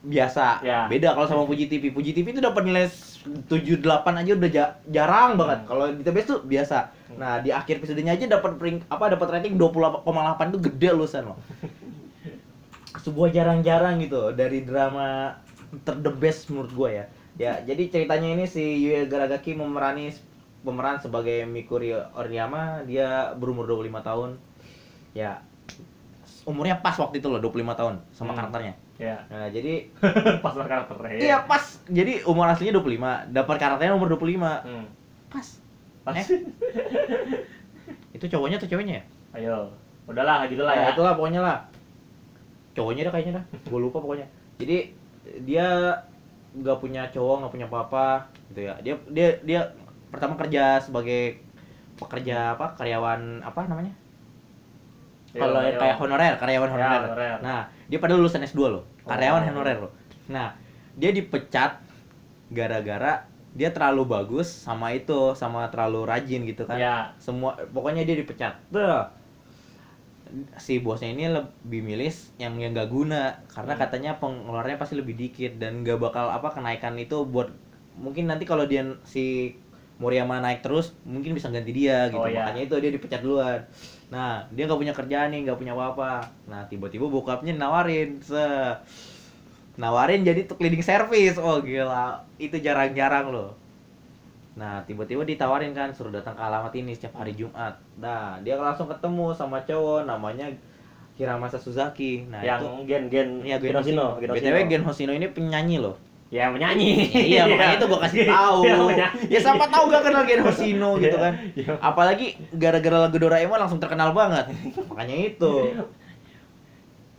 [0.00, 0.64] biasa.
[0.64, 0.88] Ya.
[0.88, 1.92] Beda kalau sama Fuji TV.
[1.92, 3.84] Fuji TV itu dapat nilai 78
[4.16, 5.58] aja udah ja- jarang banget.
[5.64, 5.68] Hmm.
[5.68, 6.76] Kalau di TBS tuh biasa.
[7.20, 10.00] Nah, di akhir episodenya aja dapat pering apa dapat rating 20,8
[10.50, 11.38] itu gede lusan loh.
[13.04, 15.36] Sebuah jarang-jarang gitu dari drama
[15.84, 17.04] ter the best menurut gue ya.
[17.38, 20.12] Ya, jadi ceritanya ini si Yue Garagaki memerani
[20.60, 24.30] pemeran sebagai Mikuri Oriyama, dia berumur 25 tahun.
[25.12, 25.40] Ya,
[26.44, 28.44] umurnya pas waktu itu loh, 25 tahun sama Hmm.
[28.44, 28.74] karakternya.
[29.00, 29.16] Ya.
[29.26, 29.88] Nah, jadi
[30.44, 31.16] Pas lah karakternya.
[31.16, 31.80] iya pas.
[31.88, 34.36] Jadi umur aslinya 25, dapat karakternya umur 25.
[34.60, 34.84] Hmm.
[35.32, 35.46] Pas.
[36.04, 36.16] Pas.
[36.20, 36.26] Eh?
[38.16, 39.04] Itu cowoknya atau ceweknya ya?
[39.32, 39.56] Ayo.
[40.04, 40.92] Udahlah gitu lah Ya, ya.
[40.92, 41.58] itulah pokoknya lah.
[42.76, 43.44] Cowoknya dah kayaknya dah.
[43.64, 44.26] Gue lupa pokoknya.
[44.60, 44.92] Jadi
[45.48, 45.96] dia
[46.50, 48.06] nggak punya cowok, nggak punya apa-apa
[48.52, 48.74] gitu ya.
[48.82, 49.60] Dia dia dia
[50.10, 51.40] pertama kerja sebagai
[51.96, 52.74] pekerja apa?
[52.74, 53.94] Karyawan apa namanya?
[55.30, 55.78] Yo, Kalau yo.
[55.78, 57.00] kayak honorer, karyawan Ya, honorer.
[57.06, 57.36] honorer.
[57.38, 58.82] Nah, dia pada lulusan S2 loh.
[59.04, 59.48] Karyawan Oh.
[59.52, 59.92] honorer loh.
[60.28, 60.54] Nah,
[60.94, 61.80] dia dipecat
[62.50, 66.96] gara-gara dia terlalu bagus sama itu, sama terlalu rajin gitu kan Ya.
[67.18, 69.02] semua pokoknya dia dipecat Tuh.
[70.56, 73.82] si bosnya ini lebih milih yang yang gak guna karena Hmm.
[73.82, 77.50] katanya pengeluarannya pasti lebih dikit dan gak bakal apa kenaikan itu buat
[77.98, 79.58] mungkin nanti kalau dia si
[80.00, 82.48] Moriyama naik terus mungkin bisa ganti dia gitu Oh, iya.
[82.48, 83.60] makanya itu dia dipecat duluan
[84.08, 88.40] nah dia nggak punya kerjaan nih nggak punya apa-apa nah tiba-tiba bokapnya nawarin se
[89.76, 93.52] nawarin jadi tuh cleaning service oh gila itu jarang-jarang loh
[94.50, 97.80] Nah, tiba-tiba ditawarin kan suruh datang ke alamat ini setiap hari Jumat.
[97.96, 100.52] Nah, dia langsung ketemu sama cowok namanya
[101.16, 102.28] Hiramasa Suzaki.
[102.28, 104.32] Nah, yang itu gen-gen Iya, Gen Hoshino, Hoshino.
[104.36, 105.96] BTW Gen Hoshino ini penyanyi loh.
[106.30, 107.10] Ya menyanyi.
[107.10, 108.62] iya, makanya itu gua kasih tahu.
[108.62, 109.22] Iya, menyanyi.
[109.26, 111.32] ya siapa tahu gak kenal Gen Hoshino gitu Iya, kan.
[111.52, 111.72] iya.
[111.76, 114.46] Apalagi gara-gara lagu Doraemon langsung terkenal banget.
[114.86, 115.52] makanya itu.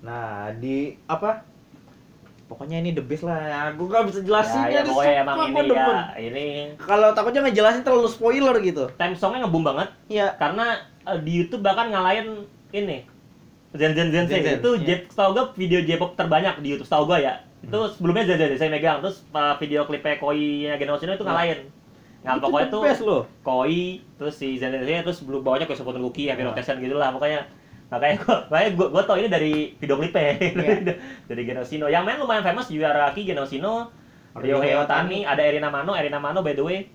[0.01, 1.45] Nah, di apa?
[2.47, 3.39] Pokoknya ini the best lah.
[3.41, 6.45] Ya, gua gak bisa jelasin Ya, ya, pokoknya emang ini ya, ini
[6.77, 8.91] Kalau takutnya ngejelasin terlalu spoiler gitu.
[8.93, 10.35] time songnya ngebum banget Iya.
[10.35, 13.03] karena eh, di YouTube bahkan ngalahin ini
[13.71, 14.87] Zen Zen Zen, Zen Zen, itu iya.
[14.97, 18.49] J- setahu gue video J-pop terbanyak di YouTube setahu gue ya itu sebelumnya Zen Zen
[18.53, 21.61] Zen saya megang terus eh, video klipnya Koi nya Genoshino itu ngalahin
[22.21, 23.23] Nah, Itu pokoknya tuh loh.
[23.41, 26.53] Koi, terus si Zen Zen terus belum bawahnya kayak Sepotong Happy Nah.
[26.53, 27.49] Rotation gitu lah, pokoknya
[27.89, 30.95] makanya gua, makanya gua, gua tau ini dari video klipnya Iya.
[31.33, 33.89] dari Genoshino yang main lumayan famous Yuaraki Genoshino
[34.37, 36.85] Ryohei Ryohei Otani ada Erina Mano Erina Mano by the way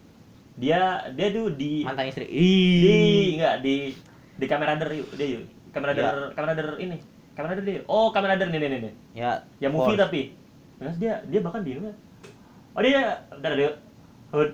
[0.54, 2.24] dia dia tuh di mantan istri.
[2.30, 2.96] di
[3.36, 3.74] enggak di
[4.40, 5.44] di kamera der yuk dia yuk
[5.74, 6.26] kamera der Iya.
[6.32, 6.96] kamera der ini
[7.36, 7.80] Kamen Rider dia.
[7.84, 8.80] Oh, Kamen Rider nih nih nih.
[8.80, 8.92] nih.
[9.12, 9.44] Ya.
[9.60, 10.32] Ya movie tapi.
[10.76, 11.92] Terus dia dia bahkan di mana?
[12.76, 13.70] Oh dia bentar dia.
[14.30, 14.44] Oh,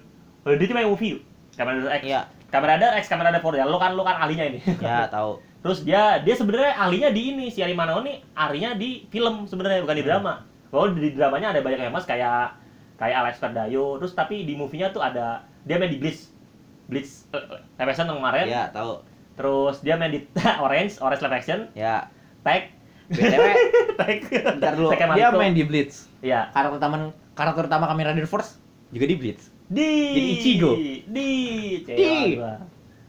[0.47, 1.19] oh, dia cuma yang movie.
[1.55, 2.03] Kamen Rider X.
[2.07, 2.21] Iya.
[2.49, 3.65] Kamen Rider X, Kamen Rider 4 ya.
[3.67, 4.61] Lo kan lo kan ahlinya ini.
[4.85, 5.43] Ya, tahu.
[5.63, 9.83] Terus dia dia sebenarnya ahlinya di ini si Ari Mano nih ahlinya di film sebenarnya
[9.83, 10.11] bukan di Hmm.
[10.11, 10.33] drama.
[10.73, 12.57] Kalau di dramanya ada banyak yang mas kayak
[12.97, 13.99] kayak Alex Ferdayo.
[13.99, 16.31] Terus tapi di movie-nya tuh ada dia main di Bleach.
[16.91, 18.47] Bleach eh, live action kemarin.
[18.49, 19.03] Ya, tahu.
[19.35, 20.27] Terus dia main di
[20.65, 21.61] Orange, Orange live action.
[21.75, 22.07] Ya.
[22.43, 22.75] Tag.
[23.13, 23.45] BTW,
[24.57, 24.89] bentar dulu.
[24.91, 26.09] Dia main di Blitz.
[26.19, 26.49] Iya.
[26.51, 26.97] Karakter utama
[27.33, 28.57] karakter utama Kamen Rider Force
[28.89, 29.53] juga di Blitz.
[29.67, 29.89] Di.
[30.13, 30.73] Jadi Ichigo.
[31.07, 31.31] Di.
[31.85, 32.37] Di.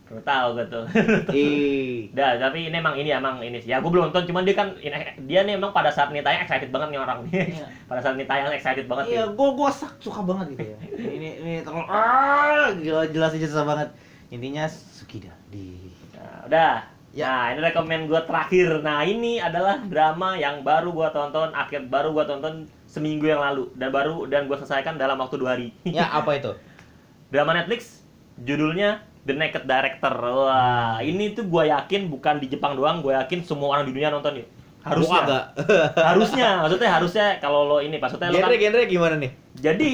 [0.03, 0.85] Baru tahu gue tuh.
[1.29, 2.05] Eh.
[2.17, 3.67] Dah, tapi ini emang ini emang ini sih.
[3.67, 6.45] Ya gue belum nonton, cuman dia kan ini- dia nih emang pada saat nih tayang
[6.45, 7.49] excited banget nih orang nih.
[7.49, 7.65] Iya.
[7.89, 10.77] pada saat nih tayang excited banget Iya, gua sak- suka banget gitu ya.
[10.93, 13.89] Ini ini terlalu ah, gila jelas aja susah banget.
[14.29, 16.75] Intinya Sukida di Nah, udah.
[17.13, 17.29] Ya.
[17.29, 18.81] Nah, ini rekomen gue terakhir.
[18.81, 23.69] Nah, ini adalah drama yang baru gue tonton, akhir baru gue tonton seminggu yang lalu
[23.77, 25.69] dan baru dan gue selesaikan dalam waktu dua hari.
[25.85, 26.51] Ya, apa itu?
[27.33, 28.01] drama Netflix
[28.41, 30.13] judulnya The Naked Director.
[30.17, 34.09] Wah, ini tuh gue yakin bukan di Jepang doang, gue yakin semua orang di dunia
[34.09, 34.49] nonton yuk.
[34.83, 35.21] Harusnya.
[35.23, 35.43] Agak.
[36.11, 39.31] harusnya, maksudnya harusnya kalau lo ini, maksudnya lo kan genre genre gimana nih?
[39.55, 39.89] Jadi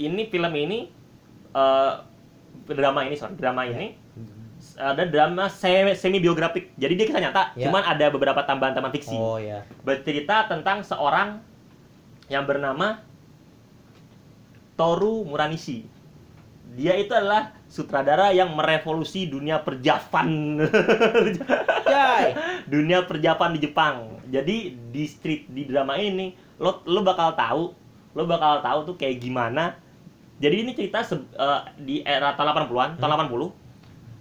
[0.00, 0.78] ini film ini
[1.50, 1.92] eh
[2.70, 3.99] drama ini sorry drama ini
[4.76, 6.70] ada drama semi biografik.
[6.74, 7.66] Jadi dia kisah nyata, Ya.
[7.66, 9.14] cuman ada beberapa tambahan-tambahan fiksi.
[9.14, 9.64] Oh ya.
[9.80, 11.38] Bercerita tentang seorang
[12.28, 13.00] yang bernama
[14.74, 15.84] Toru Muranishi.
[16.70, 20.54] Dia itu adalah sutradara yang merevolusi dunia perjavan.
[22.70, 23.94] Dunia perjapan di Jepang.
[24.30, 27.62] Jadi di street di drama ini lo lo bakal tahu,
[28.14, 29.74] lo bakal tahu tuh kayak gimana.
[30.40, 33.52] Jadi ini cerita se- eh, di era tahun 80-an, tahun 80.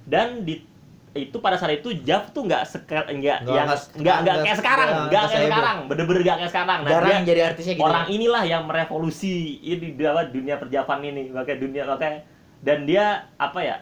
[0.10, 0.66] Dan di
[1.10, 5.26] itu pada saat itu Jav tuh nggak sekal nggak yang nggak- nggak kayak sekarang, nggak-
[5.26, 6.80] kayak sekarang, bener-bener nggak kayak sekarang.
[6.86, 7.84] Nah, dia- jadi artisnya gitu.
[7.84, 11.22] orang inilah yang merevolusi ini di apa, dunia perjapan ini.
[11.30, 12.20] Makanya dunia makanya
[12.62, 13.06] dan dia
[13.38, 13.78] apa ya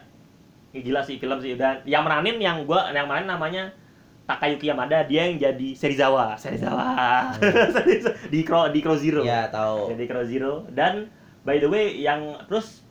[0.68, 1.56] Ih, gila sih film sih.
[1.56, 3.72] Dan yang meranin yang gua yang meranin namanya
[4.24, 5.00] Takayuki Yamada.
[5.04, 7.32] Dia yang jadi Serizawa Serizawa
[8.32, 9.24] di Crow di Crow Zero.
[9.24, 9.92] Ya, tahu.
[9.92, 10.52] jadi Crow Zero.
[10.68, 11.08] Dan
[11.40, 12.84] by the way yang terus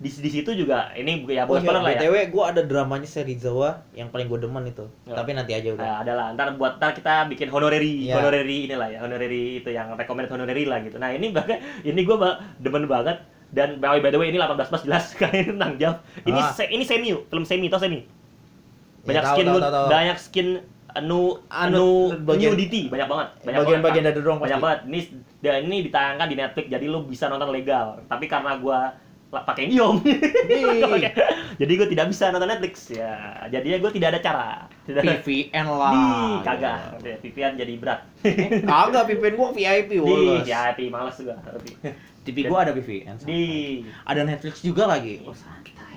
[0.00, 3.04] di, di situ juga ini ya Oh bukan spoiler lah ya BTW gua ada dramanya
[3.04, 4.88] Serizawa yang paling gua demen itu.
[5.04, 5.12] Ya.
[5.12, 5.78] Tapi nanti aja udah.
[5.78, 8.16] Nah, adalah ntar buat ntar kita bikin honorary Iya.
[8.16, 12.16] honorary inilah ya honorary itu yang recommended honorary lah gitu nah ini bahkan ini gue
[12.58, 13.20] demen banget
[13.50, 16.48] dan by by the way ini 18 plus jelas ini tentang Jav ini Ah.
[16.48, 18.00] se- ini semi film semi tau semi
[19.00, 19.86] banyak Ya, tahu, skin tahu, tahu, tahu.
[19.90, 20.48] banyak skin
[20.90, 21.88] anu Anu,
[22.20, 24.64] bagian- nudity banyak banget banyak Bagian-bagian banget, dari doang banyak pasti.
[24.64, 25.00] banget ini
[25.38, 28.90] dan ini ditayangkan di Netflix jadi lu bisa nonton legal tapi karena gua
[29.30, 29.78] pakai Nih.
[31.62, 32.90] jadi gue tidak bisa nonton Netflix.
[32.90, 34.50] Ya jadinya gue tidak ada cara.
[34.90, 35.92] Tidak ada VPN lah.
[35.94, 36.04] di
[36.42, 36.78] kagak.
[36.98, 38.00] Udah, VPN jadi berat.
[38.66, 40.42] Kagak VPN gua VIP di woles.
[40.42, 41.38] ya tapi males juga
[42.26, 43.16] TV gua ada VPN.
[43.22, 43.42] di
[44.02, 45.22] Ada Netflix juga lagi.
[45.22, 45.32] Oh,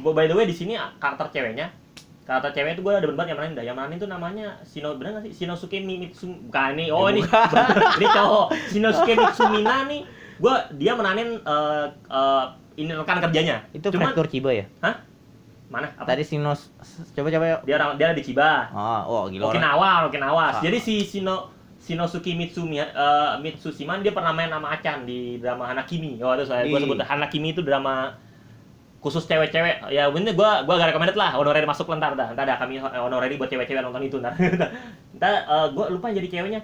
[0.06, 1.74] gua by the way di sini karakter ceweknya.
[2.24, 3.64] Karakter cewek itu gue ada banget yang dah.
[3.68, 5.44] Yang meranin itu namanya Shino bener nggak sih?
[5.44, 7.22] Shinosuke bukan ini oh Ya, ini
[8.00, 8.48] ini cowok.
[8.72, 10.08] Shinosuke Mitsumina nih.
[10.40, 12.46] Gue dia meranin eh, eh,
[12.76, 14.66] ini rekan kerjanya Itu Cuman- Prefektur Chiba ya?
[14.82, 14.96] hah
[15.70, 16.70] mana apa Tadi Sinos
[17.14, 17.62] coba coba yuk.
[17.66, 19.50] dia orang dia ada di Chiba Oh, oh gila.
[19.50, 20.46] Okinawa, Okinawa.
[20.54, 20.62] Ah.
[20.62, 21.50] Jadi si Shino
[21.82, 26.22] Shinosuke Mitsumi eh, Mitsushiman dia pernah main sama Acan di drama Hanakimi.
[26.22, 26.84] Oh, itu saya gua Ih.
[26.86, 28.14] sebut Hanakimi itu drama
[29.02, 29.90] khusus cewek-cewek.
[29.90, 31.36] Ya ini gua gua gak recommended lah.
[31.36, 32.32] Honorary masuk lah ntar dah.
[32.32, 34.32] Ntar ada kami honorary buat cewek-cewek nonton itu ntar.
[35.18, 36.62] ntar eh, gua lupa jadi ceweknya.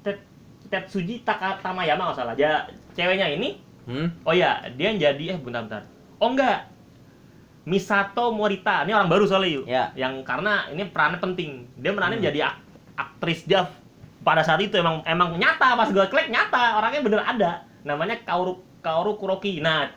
[0.00, 0.24] Tet
[0.66, 2.34] Tetsuji Taka Tamayama nggak salah.
[2.34, 2.64] Dia
[2.96, 4.08] ceweknya ini Hmm?
[4.26, 5.86] Oh iya, dia yang jadi eh bentar-bentar.
[6.18, 6.66] Oh enggak.
[7.66, 8.86] Misato Morita.
[8.86, 9.64] Ini orang baru soalnya yuk.
[9.66, 9.90] Ya.
[9.98, 11.66] Yang karena ini perannya penting.
[11.78, 12.26] Dia meranin Hmm.
[12.30, 12.62] jadi ak-
[12.94, 13.70] aktris Jav.
[14.22, 17.52] Pada saat itu emang emang nyata pas gue klik nyata orangnya bener ada.
[17.82, 19.58] Namanya Kaoru Kaoru Kuroki.
[19.58, 19.90] Nah,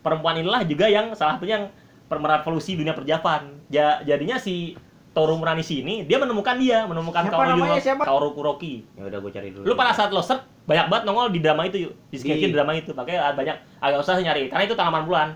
[0.00, 1.66] perempuan inilah juga yang salah satunya yang
[2.08, 3.52] per- merevolusi dunia perjapan.
[3.68, 4.76] Ja, jadinya si
[5.16, 8.04] Toru Muranishi ini dia menemukan dia, menemukan Siapa Kaoru namanya, siapa?
[8.04, 8.84] Kaoru Kuroki.
[9.00, 9.64] Ya udah gua cari dulu.
[9.64, 11.92] Lu pada saat lo search banyak banget nongol di drama itu yuk.
[12.12, 12.92] Di sketch Di- drama itu.
[12.92, 15.32] Makanya ada banyak agak usah nyari karena itu tanaman bulan.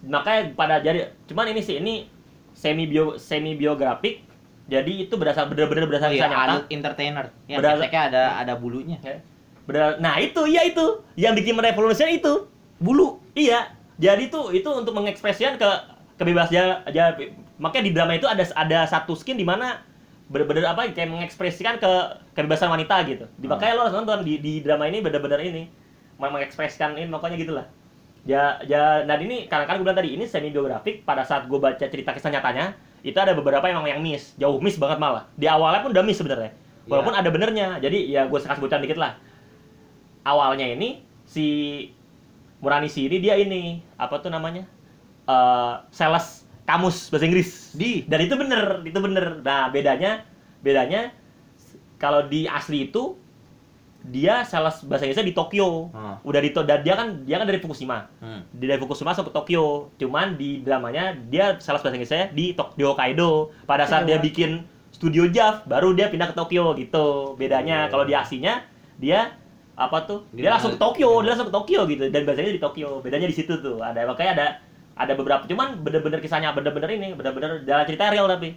[0.00, 2.08] Makanya pada jadi cuman ini sih ini
[2.56, 4.24] semi bio semi biografik.
[4.64, 6.44] Jadi itu berdasar bener-bener Oh, berdasar iya, kisah nyata.
[6.48, 7.26] adult entertainer.
[7.44, 8.96] Yang Berdasar- ada ada bulunya.
[9.04, 9.20] Ya.
[9.68, 10.84] Berdasar- nah, itu iya itu
[11.14, 12.48] yang bikin merevolusi itu.
[12.80, 13.20] Bulu.
[13.36, 13.68] Iya.
[14.00, 15.68] Jadi itu itu untuk mengekspresikan ke
[16.16, 17.12] kebebasan aja
[17.58, 19.80] makanya di drama itu ada ada satu skin di mana
[20.26, 21.90] bener-bener apa kayak mengekspresikan ke
[22.32, 23.28] kebebasan wanita gitu.
[23.36, 23.60] Di Hmm.
[23.76, 25.68] lo harus nonton di, di drama ini bener-bener ini
[26.16, 27.66] meng- mengekspresikan ini makanya gitulah.
[28.24, 31.04] Ya, ya, dan ini karena kan gue bilang tadi ini semi biografik.
[31.04, 32.72] Pada saat gue baca cerita kisah nyatanya,
[33.04, 35.28] itu ada beberapa yang memang yang miss, jauh miss banget malah.
[35.36, 36.56] Di awalnya pun udah miss sebenarnya.
[36.88, 37.76] Walaupun ada benernya.
[37.84, 39.20] Jadi ya gue kasih bocoran dikit lah.
[40.24, 41.44] Awalnya ini si
[42.64, 44.64] Muranishi ini dia ini apa tuh namanya?
[45.28, 47.72] Eh sales kamus bahasa Inggris.
[47.76, 49.40] Di Dan itu bener, itu bener.
[49.44, 50.24] Nah bedanya,
[50.64, 51.12] bedanya
[52.00, 53.16] kalau di asli itu
[54.04, 55.88] dia sales bahasa Inggrisnya di Tokyo.
[55.96, 56.20] Ah.
[56.20, 58.04] Udah di dan dia kan dia kan dari Fukushima.
[58.20, 58.44] Hmm.
[58.52, 59.88] Dia dari Fukushima ke Tokyo.
[59.96, 63.52] Cuman di dramanya dia sales bahasa Inggrisnya di Tok di Hokkaido.
[63.64, 64.24] Pada saat dia Iya.
[64.24, 64.50] bikin
[64.92, 67.32] studio JAV baru dia pindah ke Tokyo gitu.
[67.40, 67.96] Bedanya Oh.
[67.96, 68.60] kalau di aslinya
[69.00, 69.32] dia
[69.74, 70.22] apa tuh?
[70.36, 73.00] Dia Dia, langsung ke Tokyo, dia langsung ke Tokyo gitu dan bahasanya di Tokyo.
[73.00, 73.80] Bedanya di situ tuh.
[73.80, 74.46] Ada makanya ada
[74.94, 78.54] ada beberapa cuman bener-bener kisahnya bener-bener ini bener-bener jalan cerita real tapi.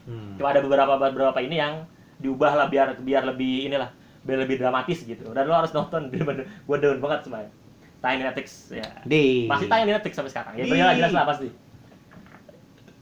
[0.00, 0.32] Hmm.
[0.40, 1.84] cuma ada beberapa beberapa ini yang
[2.18, 3.92] diubah lah biar biar lebih inilah
[4.24, 5.28] biar lebih dramatis gitu.
[5.32, 6.46] Dan lo harus nonton bener-bener.
[6.64, 7.50] Gue down banget semuanya
[8.00, 8.86] tayang di Netflix ya.
[9.04, 9.44] Di.
[9.44, 10.52] Masih tayang di Netflix sampai sekarang.
[10.56, 11.48] Ya Di- jelas jelas lah pasti.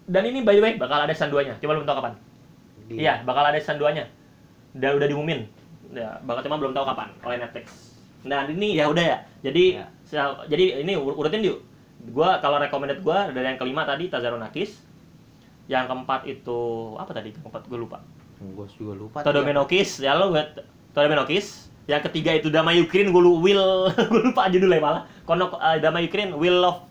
[0.08, 2.14] Dan ini by the way bakal ada season 2 nya coba belum tahu kapan?
[2.88, 4.04] Di- iya bakal ada season 2 nya
[4.74, 5.40] udah udah diumumin.
[5.92, 7.66] Ya bakal cuma belum tahu kapan oleh Netflix.
[8.24, 9.18] Nah ini ya udah ya.
[9.44, 10.24] Jadi Ya.
[10.48, 11.60] jadi ini ur- urutin yuk
[12.08, 14.78] gua kalau recommended gua dari yang kelima tadi Tazaro Nakis
[15.68, 16.58] yang keempat itu
[16.96, 17.68] apa tadi keempat?
[17.68, 18.00] Gue lupa.
[18.40, 19.18] Gua juga lupa.
[19.20, 20.64] Todomenokis ya lo buat
[20.96, 25.02] Todomenokis yang ketiga itu Dama Ukraine gue lu Will gue lupa judulnya malah.
[25.24, 26.88] Kono eh, Dama Ukraine Will of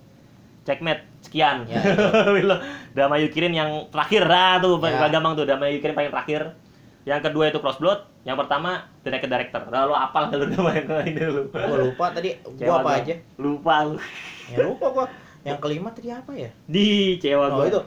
[0.62, 1.08] Checkmate.
[1.26, 1.66] Sekian.
[1.66, 1.82] Ya,
[2.36, 2.62] Will of
[2.94, 4.30] Dama Ukraine yang terakhir.
[4.30, 5.10] Lah tuh Ya.
[5.10, 6.42] gampang tuh Dama Ukraine paling terakhir
[7.08, 9.64] yang kedua itu Crossblood yang pertama The Naked Director.
[9.72, 11.48] Nah, lo apal kalau udah main ini lu?
[11.48, 12.36] Gua lupa tadi.
[12.60, 13.16] Gua apa aja?
[13.40, 13.96] lupa lu.
[14.52, 15.06] Ya lupa gua.
[15.48, 16.52] Yang kelima tadi apa ya?
[16.68, 17.72] di cewa Oh gua.
[17.72, 17.80] itu.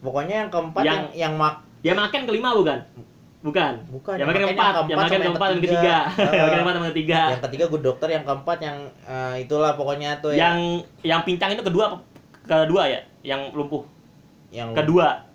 [0.00, 1.54] Pokoknya yang keempat yang Yang- yang mak
[1.84, 2.78] ya makan kelima bukan?
[3.44, 3.72] Bukan.
[3.92, 4.72] Bukan, yang makan keempat.
[4.88, 5.96] yang makan keempat dan ketiga.
[6.32, 7.20] yang makan keempat sama ketiga.
[7.28, 11.60] Yang ketiga good dokter, yang keempat yang eh, itulah pokoknya tuh yang yang pincang itu
[11.60, 12.00] kedua
[12.48, 13.04] kedua ya?
[13.20, 13.84] Yang lumpuh.
[14.48, 15.28] Yang kedua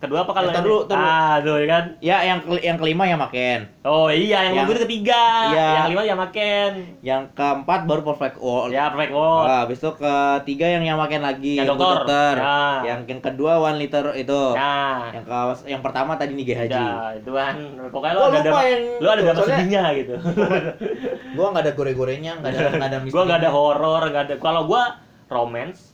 [0.00, 0.64] kedua apa kalau tar ini?
[0.64, 3.68] dulu, tuh ya kan Ya yang ke- yang kelima yang maken.
[3.82, 5.60] oh iya yang, Yang- itu ketiga Iya.
[5.68, 6.70] yang kelima yang makan
[7.00, 8.70] Yang keempat baru perfect world.
[8.70, 12.32] ya perfect world Ah, habis itu ketiga yang yang maken lagi Yang good dokter.
[12.34, 12.60] Ya.
[12.82, 14.40] Yang yang kedua one liter itu.
[14.50, 15.36] nah Yang ke
[15.68, 16.72] yang pertama tadi nih Haji.
[16.74, 17.54] Ya, itu kan
[17.86, 20.14] pokoknya lo Gua ada drama, yang lo ada drama soalnya- sedihnya gitu
[21.36, 24.64] Gua nggak ada gore-gorenya, nggak ada nggak ada gua nggak ada horor nggak ada kalau
[24.64, 24.96] gua
[25.28, 25.92] romance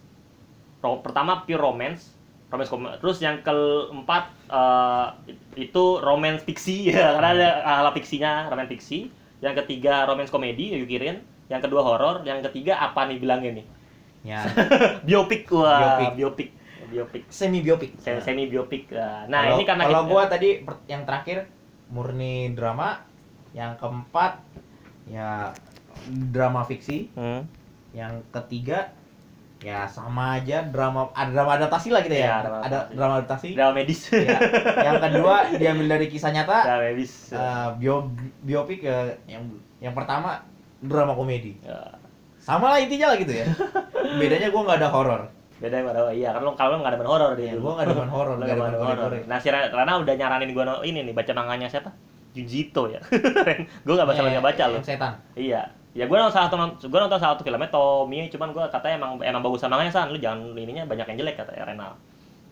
[0.78, 2.15] ro- pertama pure romance
[2.46, 5.06] romance kom- terus yang keempat eh,
[5.58, 6.90] itu romance fiksi.
[6.90, 7.48] Ya karena ada
[7.82, 9.10] hal fiksinya romance fiksi.
[9.38, 12.22] Yang ketiga romance komedi Yukirin yang kedua horor.
[12.22, 13.66] Yang ketiga apa nih bilangnya nih?
[14.26, 14.42] Ya,
[15.06, 16.10] biopik wah Biopik.
[16.16, 16.48] biopik
[16.86, 17.98] biopik semi biopik.
[17.98, 20.48] Se- semi biopik nah Kalau- ini karena kalau kita- gua tadi
[20.86, 21.50] yang terakhir
[21.86, 23.02] murni drama,
[23.52, 24.38] yang keempat
[25.06, 25.54] ya
[26.06, 27.46] drama fiksi, Hmm.
[27.90, 28.90] yang ketiga
[29.58, 32.22] ya sama aja drama ada drama adaptasi lah gitu ya.
[32.22, 32.92] Iya, drama ada adaptasi.
[32.92, 33.48] drama adaptasi.
[33.56, 34.38] drama medis Ya.
[34.84, 37.96] Yang kedua diambil dari kisah nyata, drama medis eh, bio
[38.40, 39.42] biopik ya, yang
[39.78, 40.44] yang pertama
[40.78, 41.56] drama komedi.
[41.60, 41.80] Ya.
[42.36, 43.46] Sama lah intinya lah gitu ya.
[44.14, 45.22] Bedanya gua nggak ada horor.
[45.56, 48.12] beda pada iya kan lo kalau nggak ada main horor dia Ya, gua nggak demen
[48.12, 51.16] horor, Lo nggak demen horor nah si Ra- Rana udah nyaranin gua no- ini nih
[51.16, 51.96] baca manganya siapa
[52.36, 53.00] Jujito ya
[53.88, 55.16] gua nggak baca Eh, nggak baca lo setan.
[55.32, 59.00] iya ya gua nonton salah satu gua nonton salah satu filmnya Tommy cuman gua katanya
[59.00, 60.12] emang emang bagus sama manganya san.
[60.12, 61.96] Lu jangan ininya banyak yang jelek kata Renal.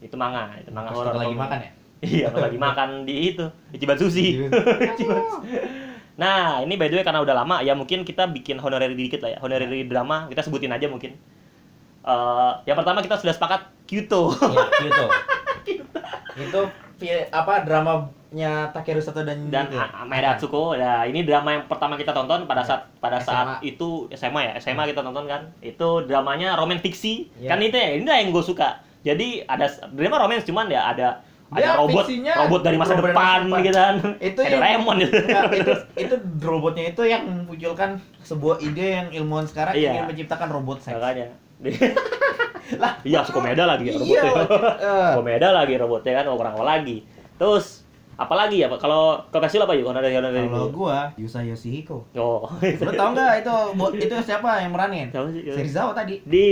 [0.00, 1.70] Itu manga itu manga horor lagi makan ya.
[2.04, 4.44] iya pas lagi makan di itu Ichiban Sushi
[4.92, 5.24] Ichiban
[6.20, 9.36] nah ini by the way karena udah lama ya mungkin kita bikin honorary dikit lah
[9.36, 9.38] ya.
[9.40, 11.16] Honorary drama kita sebutin aja mungkin.
[12.04, 15.04] Eh, yang pertama kita sudah sepakat Kyoto Iya, gitu.
[16.44, 16.60] itu
[17.32, 17.64] apa
[18.34, 19.70] dramanya Takeru Sato dan dan
[20.04, 20.74] Maeda Atsuko.
[20.74, 23.70] Nah, ini drama yang pertama kita tonton pada saat pada saat SMA.
[23.70, 25.54] itu SMA ya, SMA kita tonton kan.
[25.62, 27.30] Itu dramanya roman fiksi.
[27.38, 27.54] Iya.
[27.54, 28.82] Kan itu ya, ini yang gue suka.
[29.06, 31.22] Jadi ada drama romance cuman ya ada
[31.54, 33.60] Dia ada robot robot dari masa robot depan, depan.
[33.62, 33.94] gitu kan.
[34.18, 35.14] Itu Doraemon gitu.
[35.22, 39.90] Enggak, itu itu robotnya itu yang memunculkan sebuah ide yang ilmuwan sekarang Iya.
[39.94, 40.98] ingin menciptakan robot seks.
[40.98, 41.30] Makanya.
[42.74, 44.56] Lah, iya, Sukomeda lagi ya Iya, robotnya.
[44.80, 45.10] eh.
[45.14, 46.96] Sukomeda lagi robotnya kan, apa lagi.
[47.36, 47.83] Terus
[48.14, 48.78] apalagi ya, Pak?
[48.78, 49.86] Kalau kalau kasih apa yuk?
[49.86, 52.06] Honorary honorary Kalau gua Yusa Yoshihiko.
[52.14, 53.54] Oh, Lu tau nggak itu
[54.06, 55.08] itu siapa yang meranin?
[55.46, 56.22] Serizawa tadi.
[56.24, 56.46] di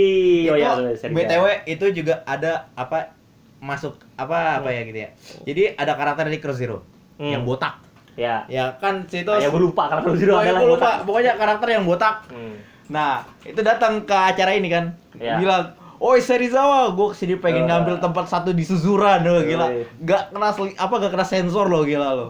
[0.45, 0.63] oh itu
[0.93, 1.09] ya.
[1.09, 3.13] BTW itu juga ada apa
[3.57, 5.09] masuk apa apa ya gitu ya.
[5.43, 6.79] Jadi ada karakter di Cross Zero
[7.13, 7.29] Hmm.
[7.29, 7.77] yang botak.
[8.13, 8.41] Ya.
[8.45, 10.95] Ya kan situ Ya gue lupa karena Pro Zero adalah lupa, botak.
[11.05, 12.15] pokoknya karakter yang botak.
[12.27, 12.57] Hmm.
[12.89, 14.97] Nah, itu datang ke acara ini kan.
[15.15, 15.37] Iya.
[15.37, 15.63] Bilang,
[16.03, 17.67] "Oi Serizawa, gua ke sini pengen Eh.
[17.71, 19.71] ngambil tempat satu di Suzuran loh, gila.
[20.03, 22.27] Gak kena apa gak kena sensor loh, gila lo."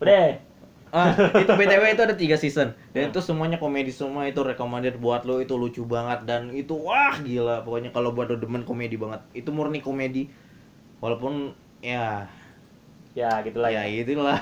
[0.00, 0.40] Udah.
[0.96, 1.12] Ah,
[1.44, 2.72] itu BTW itu ada tiga season.
[2.96, 6.24] Dan itu semuanya komedi semua itu recommended buat lo itu lucu banget.
[6.24, 7.60] Dan itu wah gila.
[7.68, 9.20] Pokoknya kalau buat lo demen komedi banget.
[9.36, 10.32] Itu murni komedi.
[11.04, 11.52] Walaupun
[11.84, 12.24] ya.
[13.12, 14.40] Ya gitulah ya ya itulah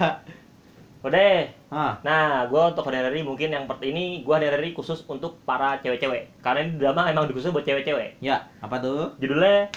[1.04, 1.44] udah deh.
[1.68, 6.40] ah nah gue untuk honorary mungkin yang per ini gue honorary khusus untuk para cewek-cewek
[6.40, 9.68] karena ini drama emang dikhusus buat cewek-cewek ya apa tuh judulnya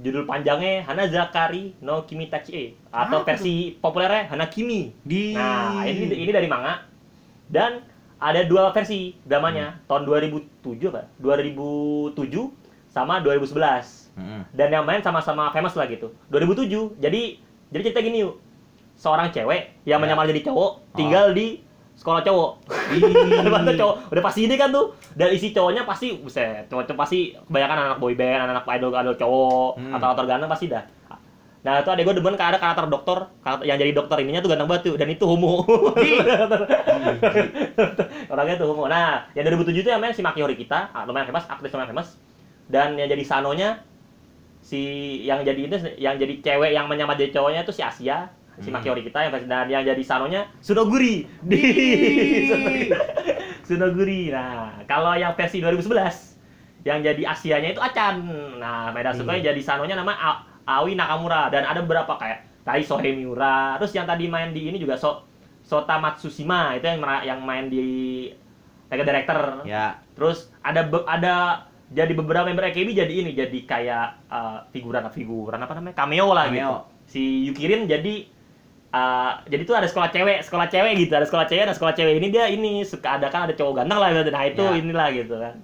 [0.00, 5.84] judul panjangnya Hana Zakari no Kimi Tachi atau Apa versi populernya Hana Kimi di Nah,
[5.88, 6.84] ini ini dari manga
[7.48, 7.84] dan
[8.16, 11.04] ada dua versi dramanya tahun 2007 apa?
[11.20, 12.16] 2007
[12.88, 14.16] sama 2011.
[14.16, 14.40] Mm-mm.
[14.56, 16.08] Dan yang main sama-sama famous lah gitu.
[16.32, 16.96] 2007.
[16.96, 17.36] Jadi
[17.68, 18.40] jadi cerita gini yuk.
[18.96, 20.02] Seorang cewek yang Ya.
[20.02, 21.62] menyamar jadi cowok tinggal di
[21.96, 22.50] sekolah cowok.
[23.52, 24.96] Masa cowok udah pasti ini kan tuh.
[25.12, 29.70] Dan isi cowoknya pasti buset, cowok pasti kebanyakan anak boy band, anak idol idol cowok,
[29.76, 29.92] Hmm.
[29.96, 30.84] atau aktor ganteng pasti dah.
[31.66, 34.70] Nah, itu ada gue demen ada karakter dokter, karakter, yang jadi dokter ininya tuh ganteng
[34.70, 35.66] banget tuh dan itu homo.
[38.30, 38.86] Orangnya tuh homo.
[38.86, 42.14] Nah, yang 2007 itu yang main si Maki Horikita, ah, lumayan famous, aktris lumayan famous.
[42.66, 43.82] Dan yang jadi Sanonya
[44.62, 44.82] si
[45.22, 48.74] yang jadi itu yang jadi cewek yang menyamar jadi cowoknya itu si Asia, si Hmm.
[48.74, 51.26] Maki Horikita yang dan yang jadi Sanonya Sunoguri.
[51.42, 51.60] Di
[53.62, 54.30] Sunoguri.
[54.30, 58.22] Nah, kalau yang versi 2011 yang jadi Asianya itu Acan.
[58.56, 60.40] Nah, Maeda Sukoy jadi Sanonya nama A-
[60.78, 63.74] Aoi Nakamura dan ada beberapa kayak Tai Sohei Miura.
[63.76, 65.22] Terus yang tadi main di ini juga So
[65.60, 67.84] Sota Matsushima itu yang yang main di
[68.86, 69.66] Mega Director.
[69.66, 71.34] ya Terus ada ada
[71.86, 76.46] jadi beberapa member AKB jadi ini jadi kayak uh, figuran figuran apa namanya cameo lah
[76.48, 76.62] gitu.
[76.62, 76.74] Cameo.
[77.06, 78.26] Si Yukirin jadi
[78.96, 82.14] uh, jadi tuh ada sekolah cewek, sekolah cewek gitu, ada sekolah cewek, ada sekolah cewek
[82.16, 84.30] ini dia ini suka ada kan ada cowok ganteng lah gitu.
[84.30, 84.72] Nah itu Ya.
[84.74, 85.54] inilah gitu kan.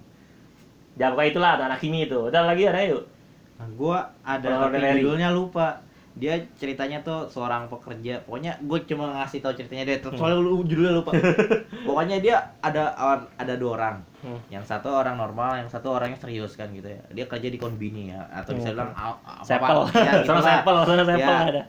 [0.92, 2.18] Ya pokoknya itulah ada anak kimi itu.
[2.20, 3.08] Udah lagi ada yuk.
[3.56, 5.80] Nah, gua ada tapi judulnya lupa.
[6.12, 8.20] Dia ceritanya tuh seorang pekerja.
[8.22, 9.96] Pokoknya gue cuma ngasih tahu ceritanya dia.
[9.96, 10.12] Hmm.
[10.12, 11.16] Soalnya lu judulnya lupa.
[11.88, 12.92] Pokoknya dia ada
[13.32, 13.96] ada dua orang.
[14.20, 14.36] Hmm.
[14.52, 17.00] Yang satu orang normal, yang satu orangnya serius kan gitu ya.
[17.08, 18.76] Dia kerja di konbini ya atau bisa Hmm.
[18.76, 19.78] bilang a- a- apa- Sepel.
[19.96, 21.38] ya, gitu Sama sepel, sama sepel Ya.
[21.48, 21.62] ada.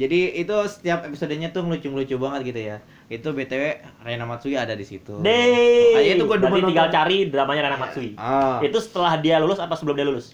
[0.00, 2.76] Jadi itu setiap episodenya tuh ngelucu-ngelucu banget gitu ya.
[3.12, 5.20] Itu BTW Reina Matsui ada di situ.
[5.20, 6.16] Deh.
[6.16, 6.96] Itu gue Berarti demen tinggal nonton.
[6.96, 8.16] cari dramanya Rana Matsui.
[8.16, 8.64] Ah.
[8.64, 10.32] Itu setelah dia lulus apa sebelum dia lulus?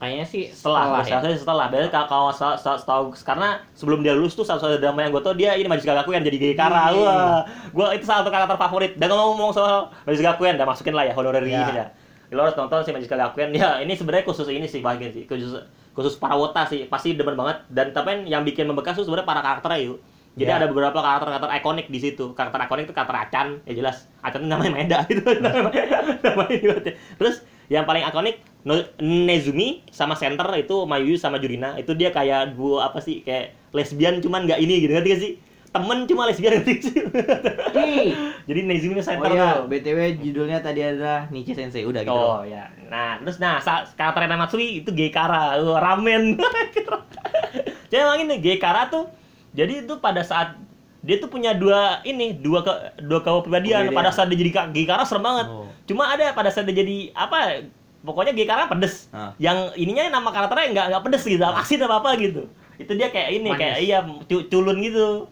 [0.00, 1.38] Kayaknya sih setelah, setelah, setelah, ya.
[1.38, 1.66] setelah.
[1.70, 5.54] Berarti kalau kalau setahu, karena sebelum dia lulus tuh satu-satu drama yang gue tau dia
[5.54, 6.90] ini Majis Gakuen jadi Geikara.
[6.90, 7.04] Ih.
[7.04, 7.40] Wah,
[7.70, 8.92] gue itu salah satu karakter favorit.
[8.98, 11.62] Dan kalau ngomong soal Majis Gakuen, udah masukin lah ya honorary Ya.
[11.62, 11.86] ini ya.
[12.32, 13.52] Lo harus nonton si Majis Gakuen.
[13.54, 15.54] Ya, ini sebenarnya khusus ini sih bagian sih, khusus
[15.92, 16.84] khusus para wota sih.
[16.88, 17.64] Pasti demen banget.
[17.68, 19.98] Dan tapi yang bikin membekas tuh sebenarnya para karakternya yuk.
[20.32, 20.56] Jadi Ya.
[20.56, 22.32] ada beberapa karakter-karakter ikonik di situ.
[22.32, 24.08] Karakter ikonik itu karakter Acan, ya jelas.
[24.24, 25.28] Acan itu namanya Meda gitu.
[25.38, 25.84] namanya.
[27.20, 28.40] Terus yang paling ikonik
[29.02, 31.76] Nezumi sama Center itu Mayu sama Jurina.
[31.76, 35.32] Itu dia kayak dua apa sih kayak lesbian cuman nggak ini gitu ngerti gak sih?
[35.72, 36.60] Temen cuma lesbian?
[36.60, 38.12] Ih.
[38.44, 39.50] Jadi Nezumi sama Oh Center iya.
[39.64, 41.88] BTW judulnya tadi adalah Nichi Sensei.
[41.88, 42.12] Udah gitu.
[42.12, 42.68] Oh ya.
[42.92, 43.56] Nah, terus nah
[43.96, 46.36] karakter Matsui itu Geikara, uh, ramen.
[47.88, 49.08] Jadi emang ini Geikara tuh
[49.52, 50.56] jadi itu pada saat
[51.04, 52.72] dia tuh punya dua ini dua ke
[53.04, 53.92] dua kepribadian Kepribadian.
[53.92, 55.46] pada saat dia jadi Ka- Geikara serem banget.
[55.52, 55.68] Oh.
[55.84, 57.68] Cuma ada pada saat dia jadi apa
[58.00, 59.12] pokoknya Geikara pedes.
[59.12, 59.36] Ah.
[59.36, 62.48] Yang ininya nama karakternya nggak nggak pedes gitu, asin apa apa gitu.
[62.80, 63.60] Itu dia kayak ini Manis.
[63.60, 65.28] kayak iya cu- culun gitu.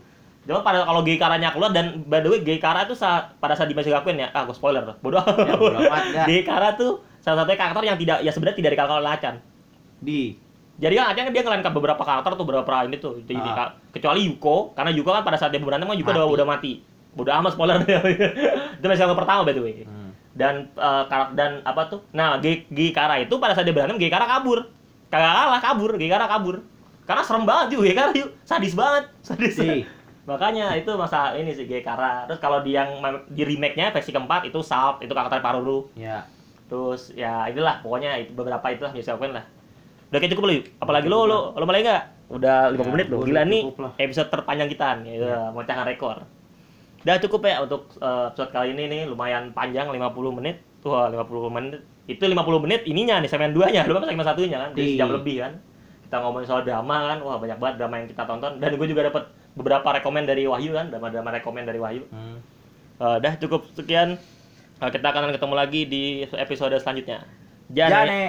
[0.51, 3.87] Cuma pada kalau Geikaranya keluar dan by the way Geikara tuh saat, pada saat Dimas
[3.87, 4.83] Gakuen ya, ah gue spoiler.
[4.99, 5.23] Bodoh.
[5.23, 6.27] Ya, dah.
[6.29, 9.39] Geikara tuh salah satunya karakter yang tidak ya sebenarnya tidak dikalkal oleh Acan.
[9.97, 10.35] Di
[10.75, 13.23] Jadi kan Acan dia ngelengkap beberapa karakter tuh beberapa ini tuh.
[13.23, 13.55] Jadi, Ah.
[13.55, 16.35] ka- kecuali Yuko karena Yuko kan pada saat dia berantem kan Yuko udah Mati.
[16.35, 16.73] udah mati.
[17.11, 17.77] Bodoh amat spoiler
[18.79, 19.83] itu masih yang pertama by the way.
[19.83, 20.11] Hmm.
[20.31, 20.73] Dan
[21.05, 22.01] karak- dan apa tuh?
[22.11, 24.67] Nah, Ge Geikara itu pada saat dia berantem Geikara kabur.
[25.07, 26.63] Kagak kalah kabur, Geikara kabur.
[27.03, 28.31] Karena serem banget juga Geikara yuk.
[28.41, 29.55] Sadis banget, sadis.
[29.55, 29.83] Di
[30.25, 32.25] Makanya itu masa ini sih Geikara.
[32.25, 35.89] Terus kalau di yang di remake-nya versi keempat itu Salt, itu karakter Paruru.
[35.95, 36.25] ya.
[36.67, 39.43] Terus ya inilah pokoknya itu beberapa itu lah bisa lakuin lah.
[40.07, 40.55] Udah kayak cukup lu.
[40.79, 42.03] Apalagi lu lu lu mulai enggak?
[42.31, 43.93] Udah 50 Ya, menit gua Gila nih lah.
[43.99, 45.19] episode terpanjang kita nih.
[45.19, 46.17] Ya, mecahkan rekor.
[47.03, 49.99] Udah cukup ya untuk eh, episode kali ini nih lumayan panjang 50
[50.31, 50.63] menit.
[50.79, 51.83] Tuh 50 menit.
[52.07, 54.71] Itu 50 menit ininya nih segmen 2-nya, belum segmen satunya kan.
[54.71, 54.99] Jadi Di.
[54.99, 55.53] jam lebih kan.
[56.07, 57.19] Kita ngomongin soal drama kan.
[57.21, 60.75] Wah, banyak banget drama yang kita tonton dan gue juga dapat beberapa rekomend dari Wahyu
[60.75, 62.05] kan, drama-drama rekomend dari Wahyu.
[62.11, 62.39] Hmm.
[63.01, 64.21] Eh, dah cukup sekian.
[64.81, 66.03] Eh, kita akan ketemu lagi di
[66.37, 67.25] episode selanjutnya.
[67.73, 67.93] Jane.
[67.93, 68.23] Jane.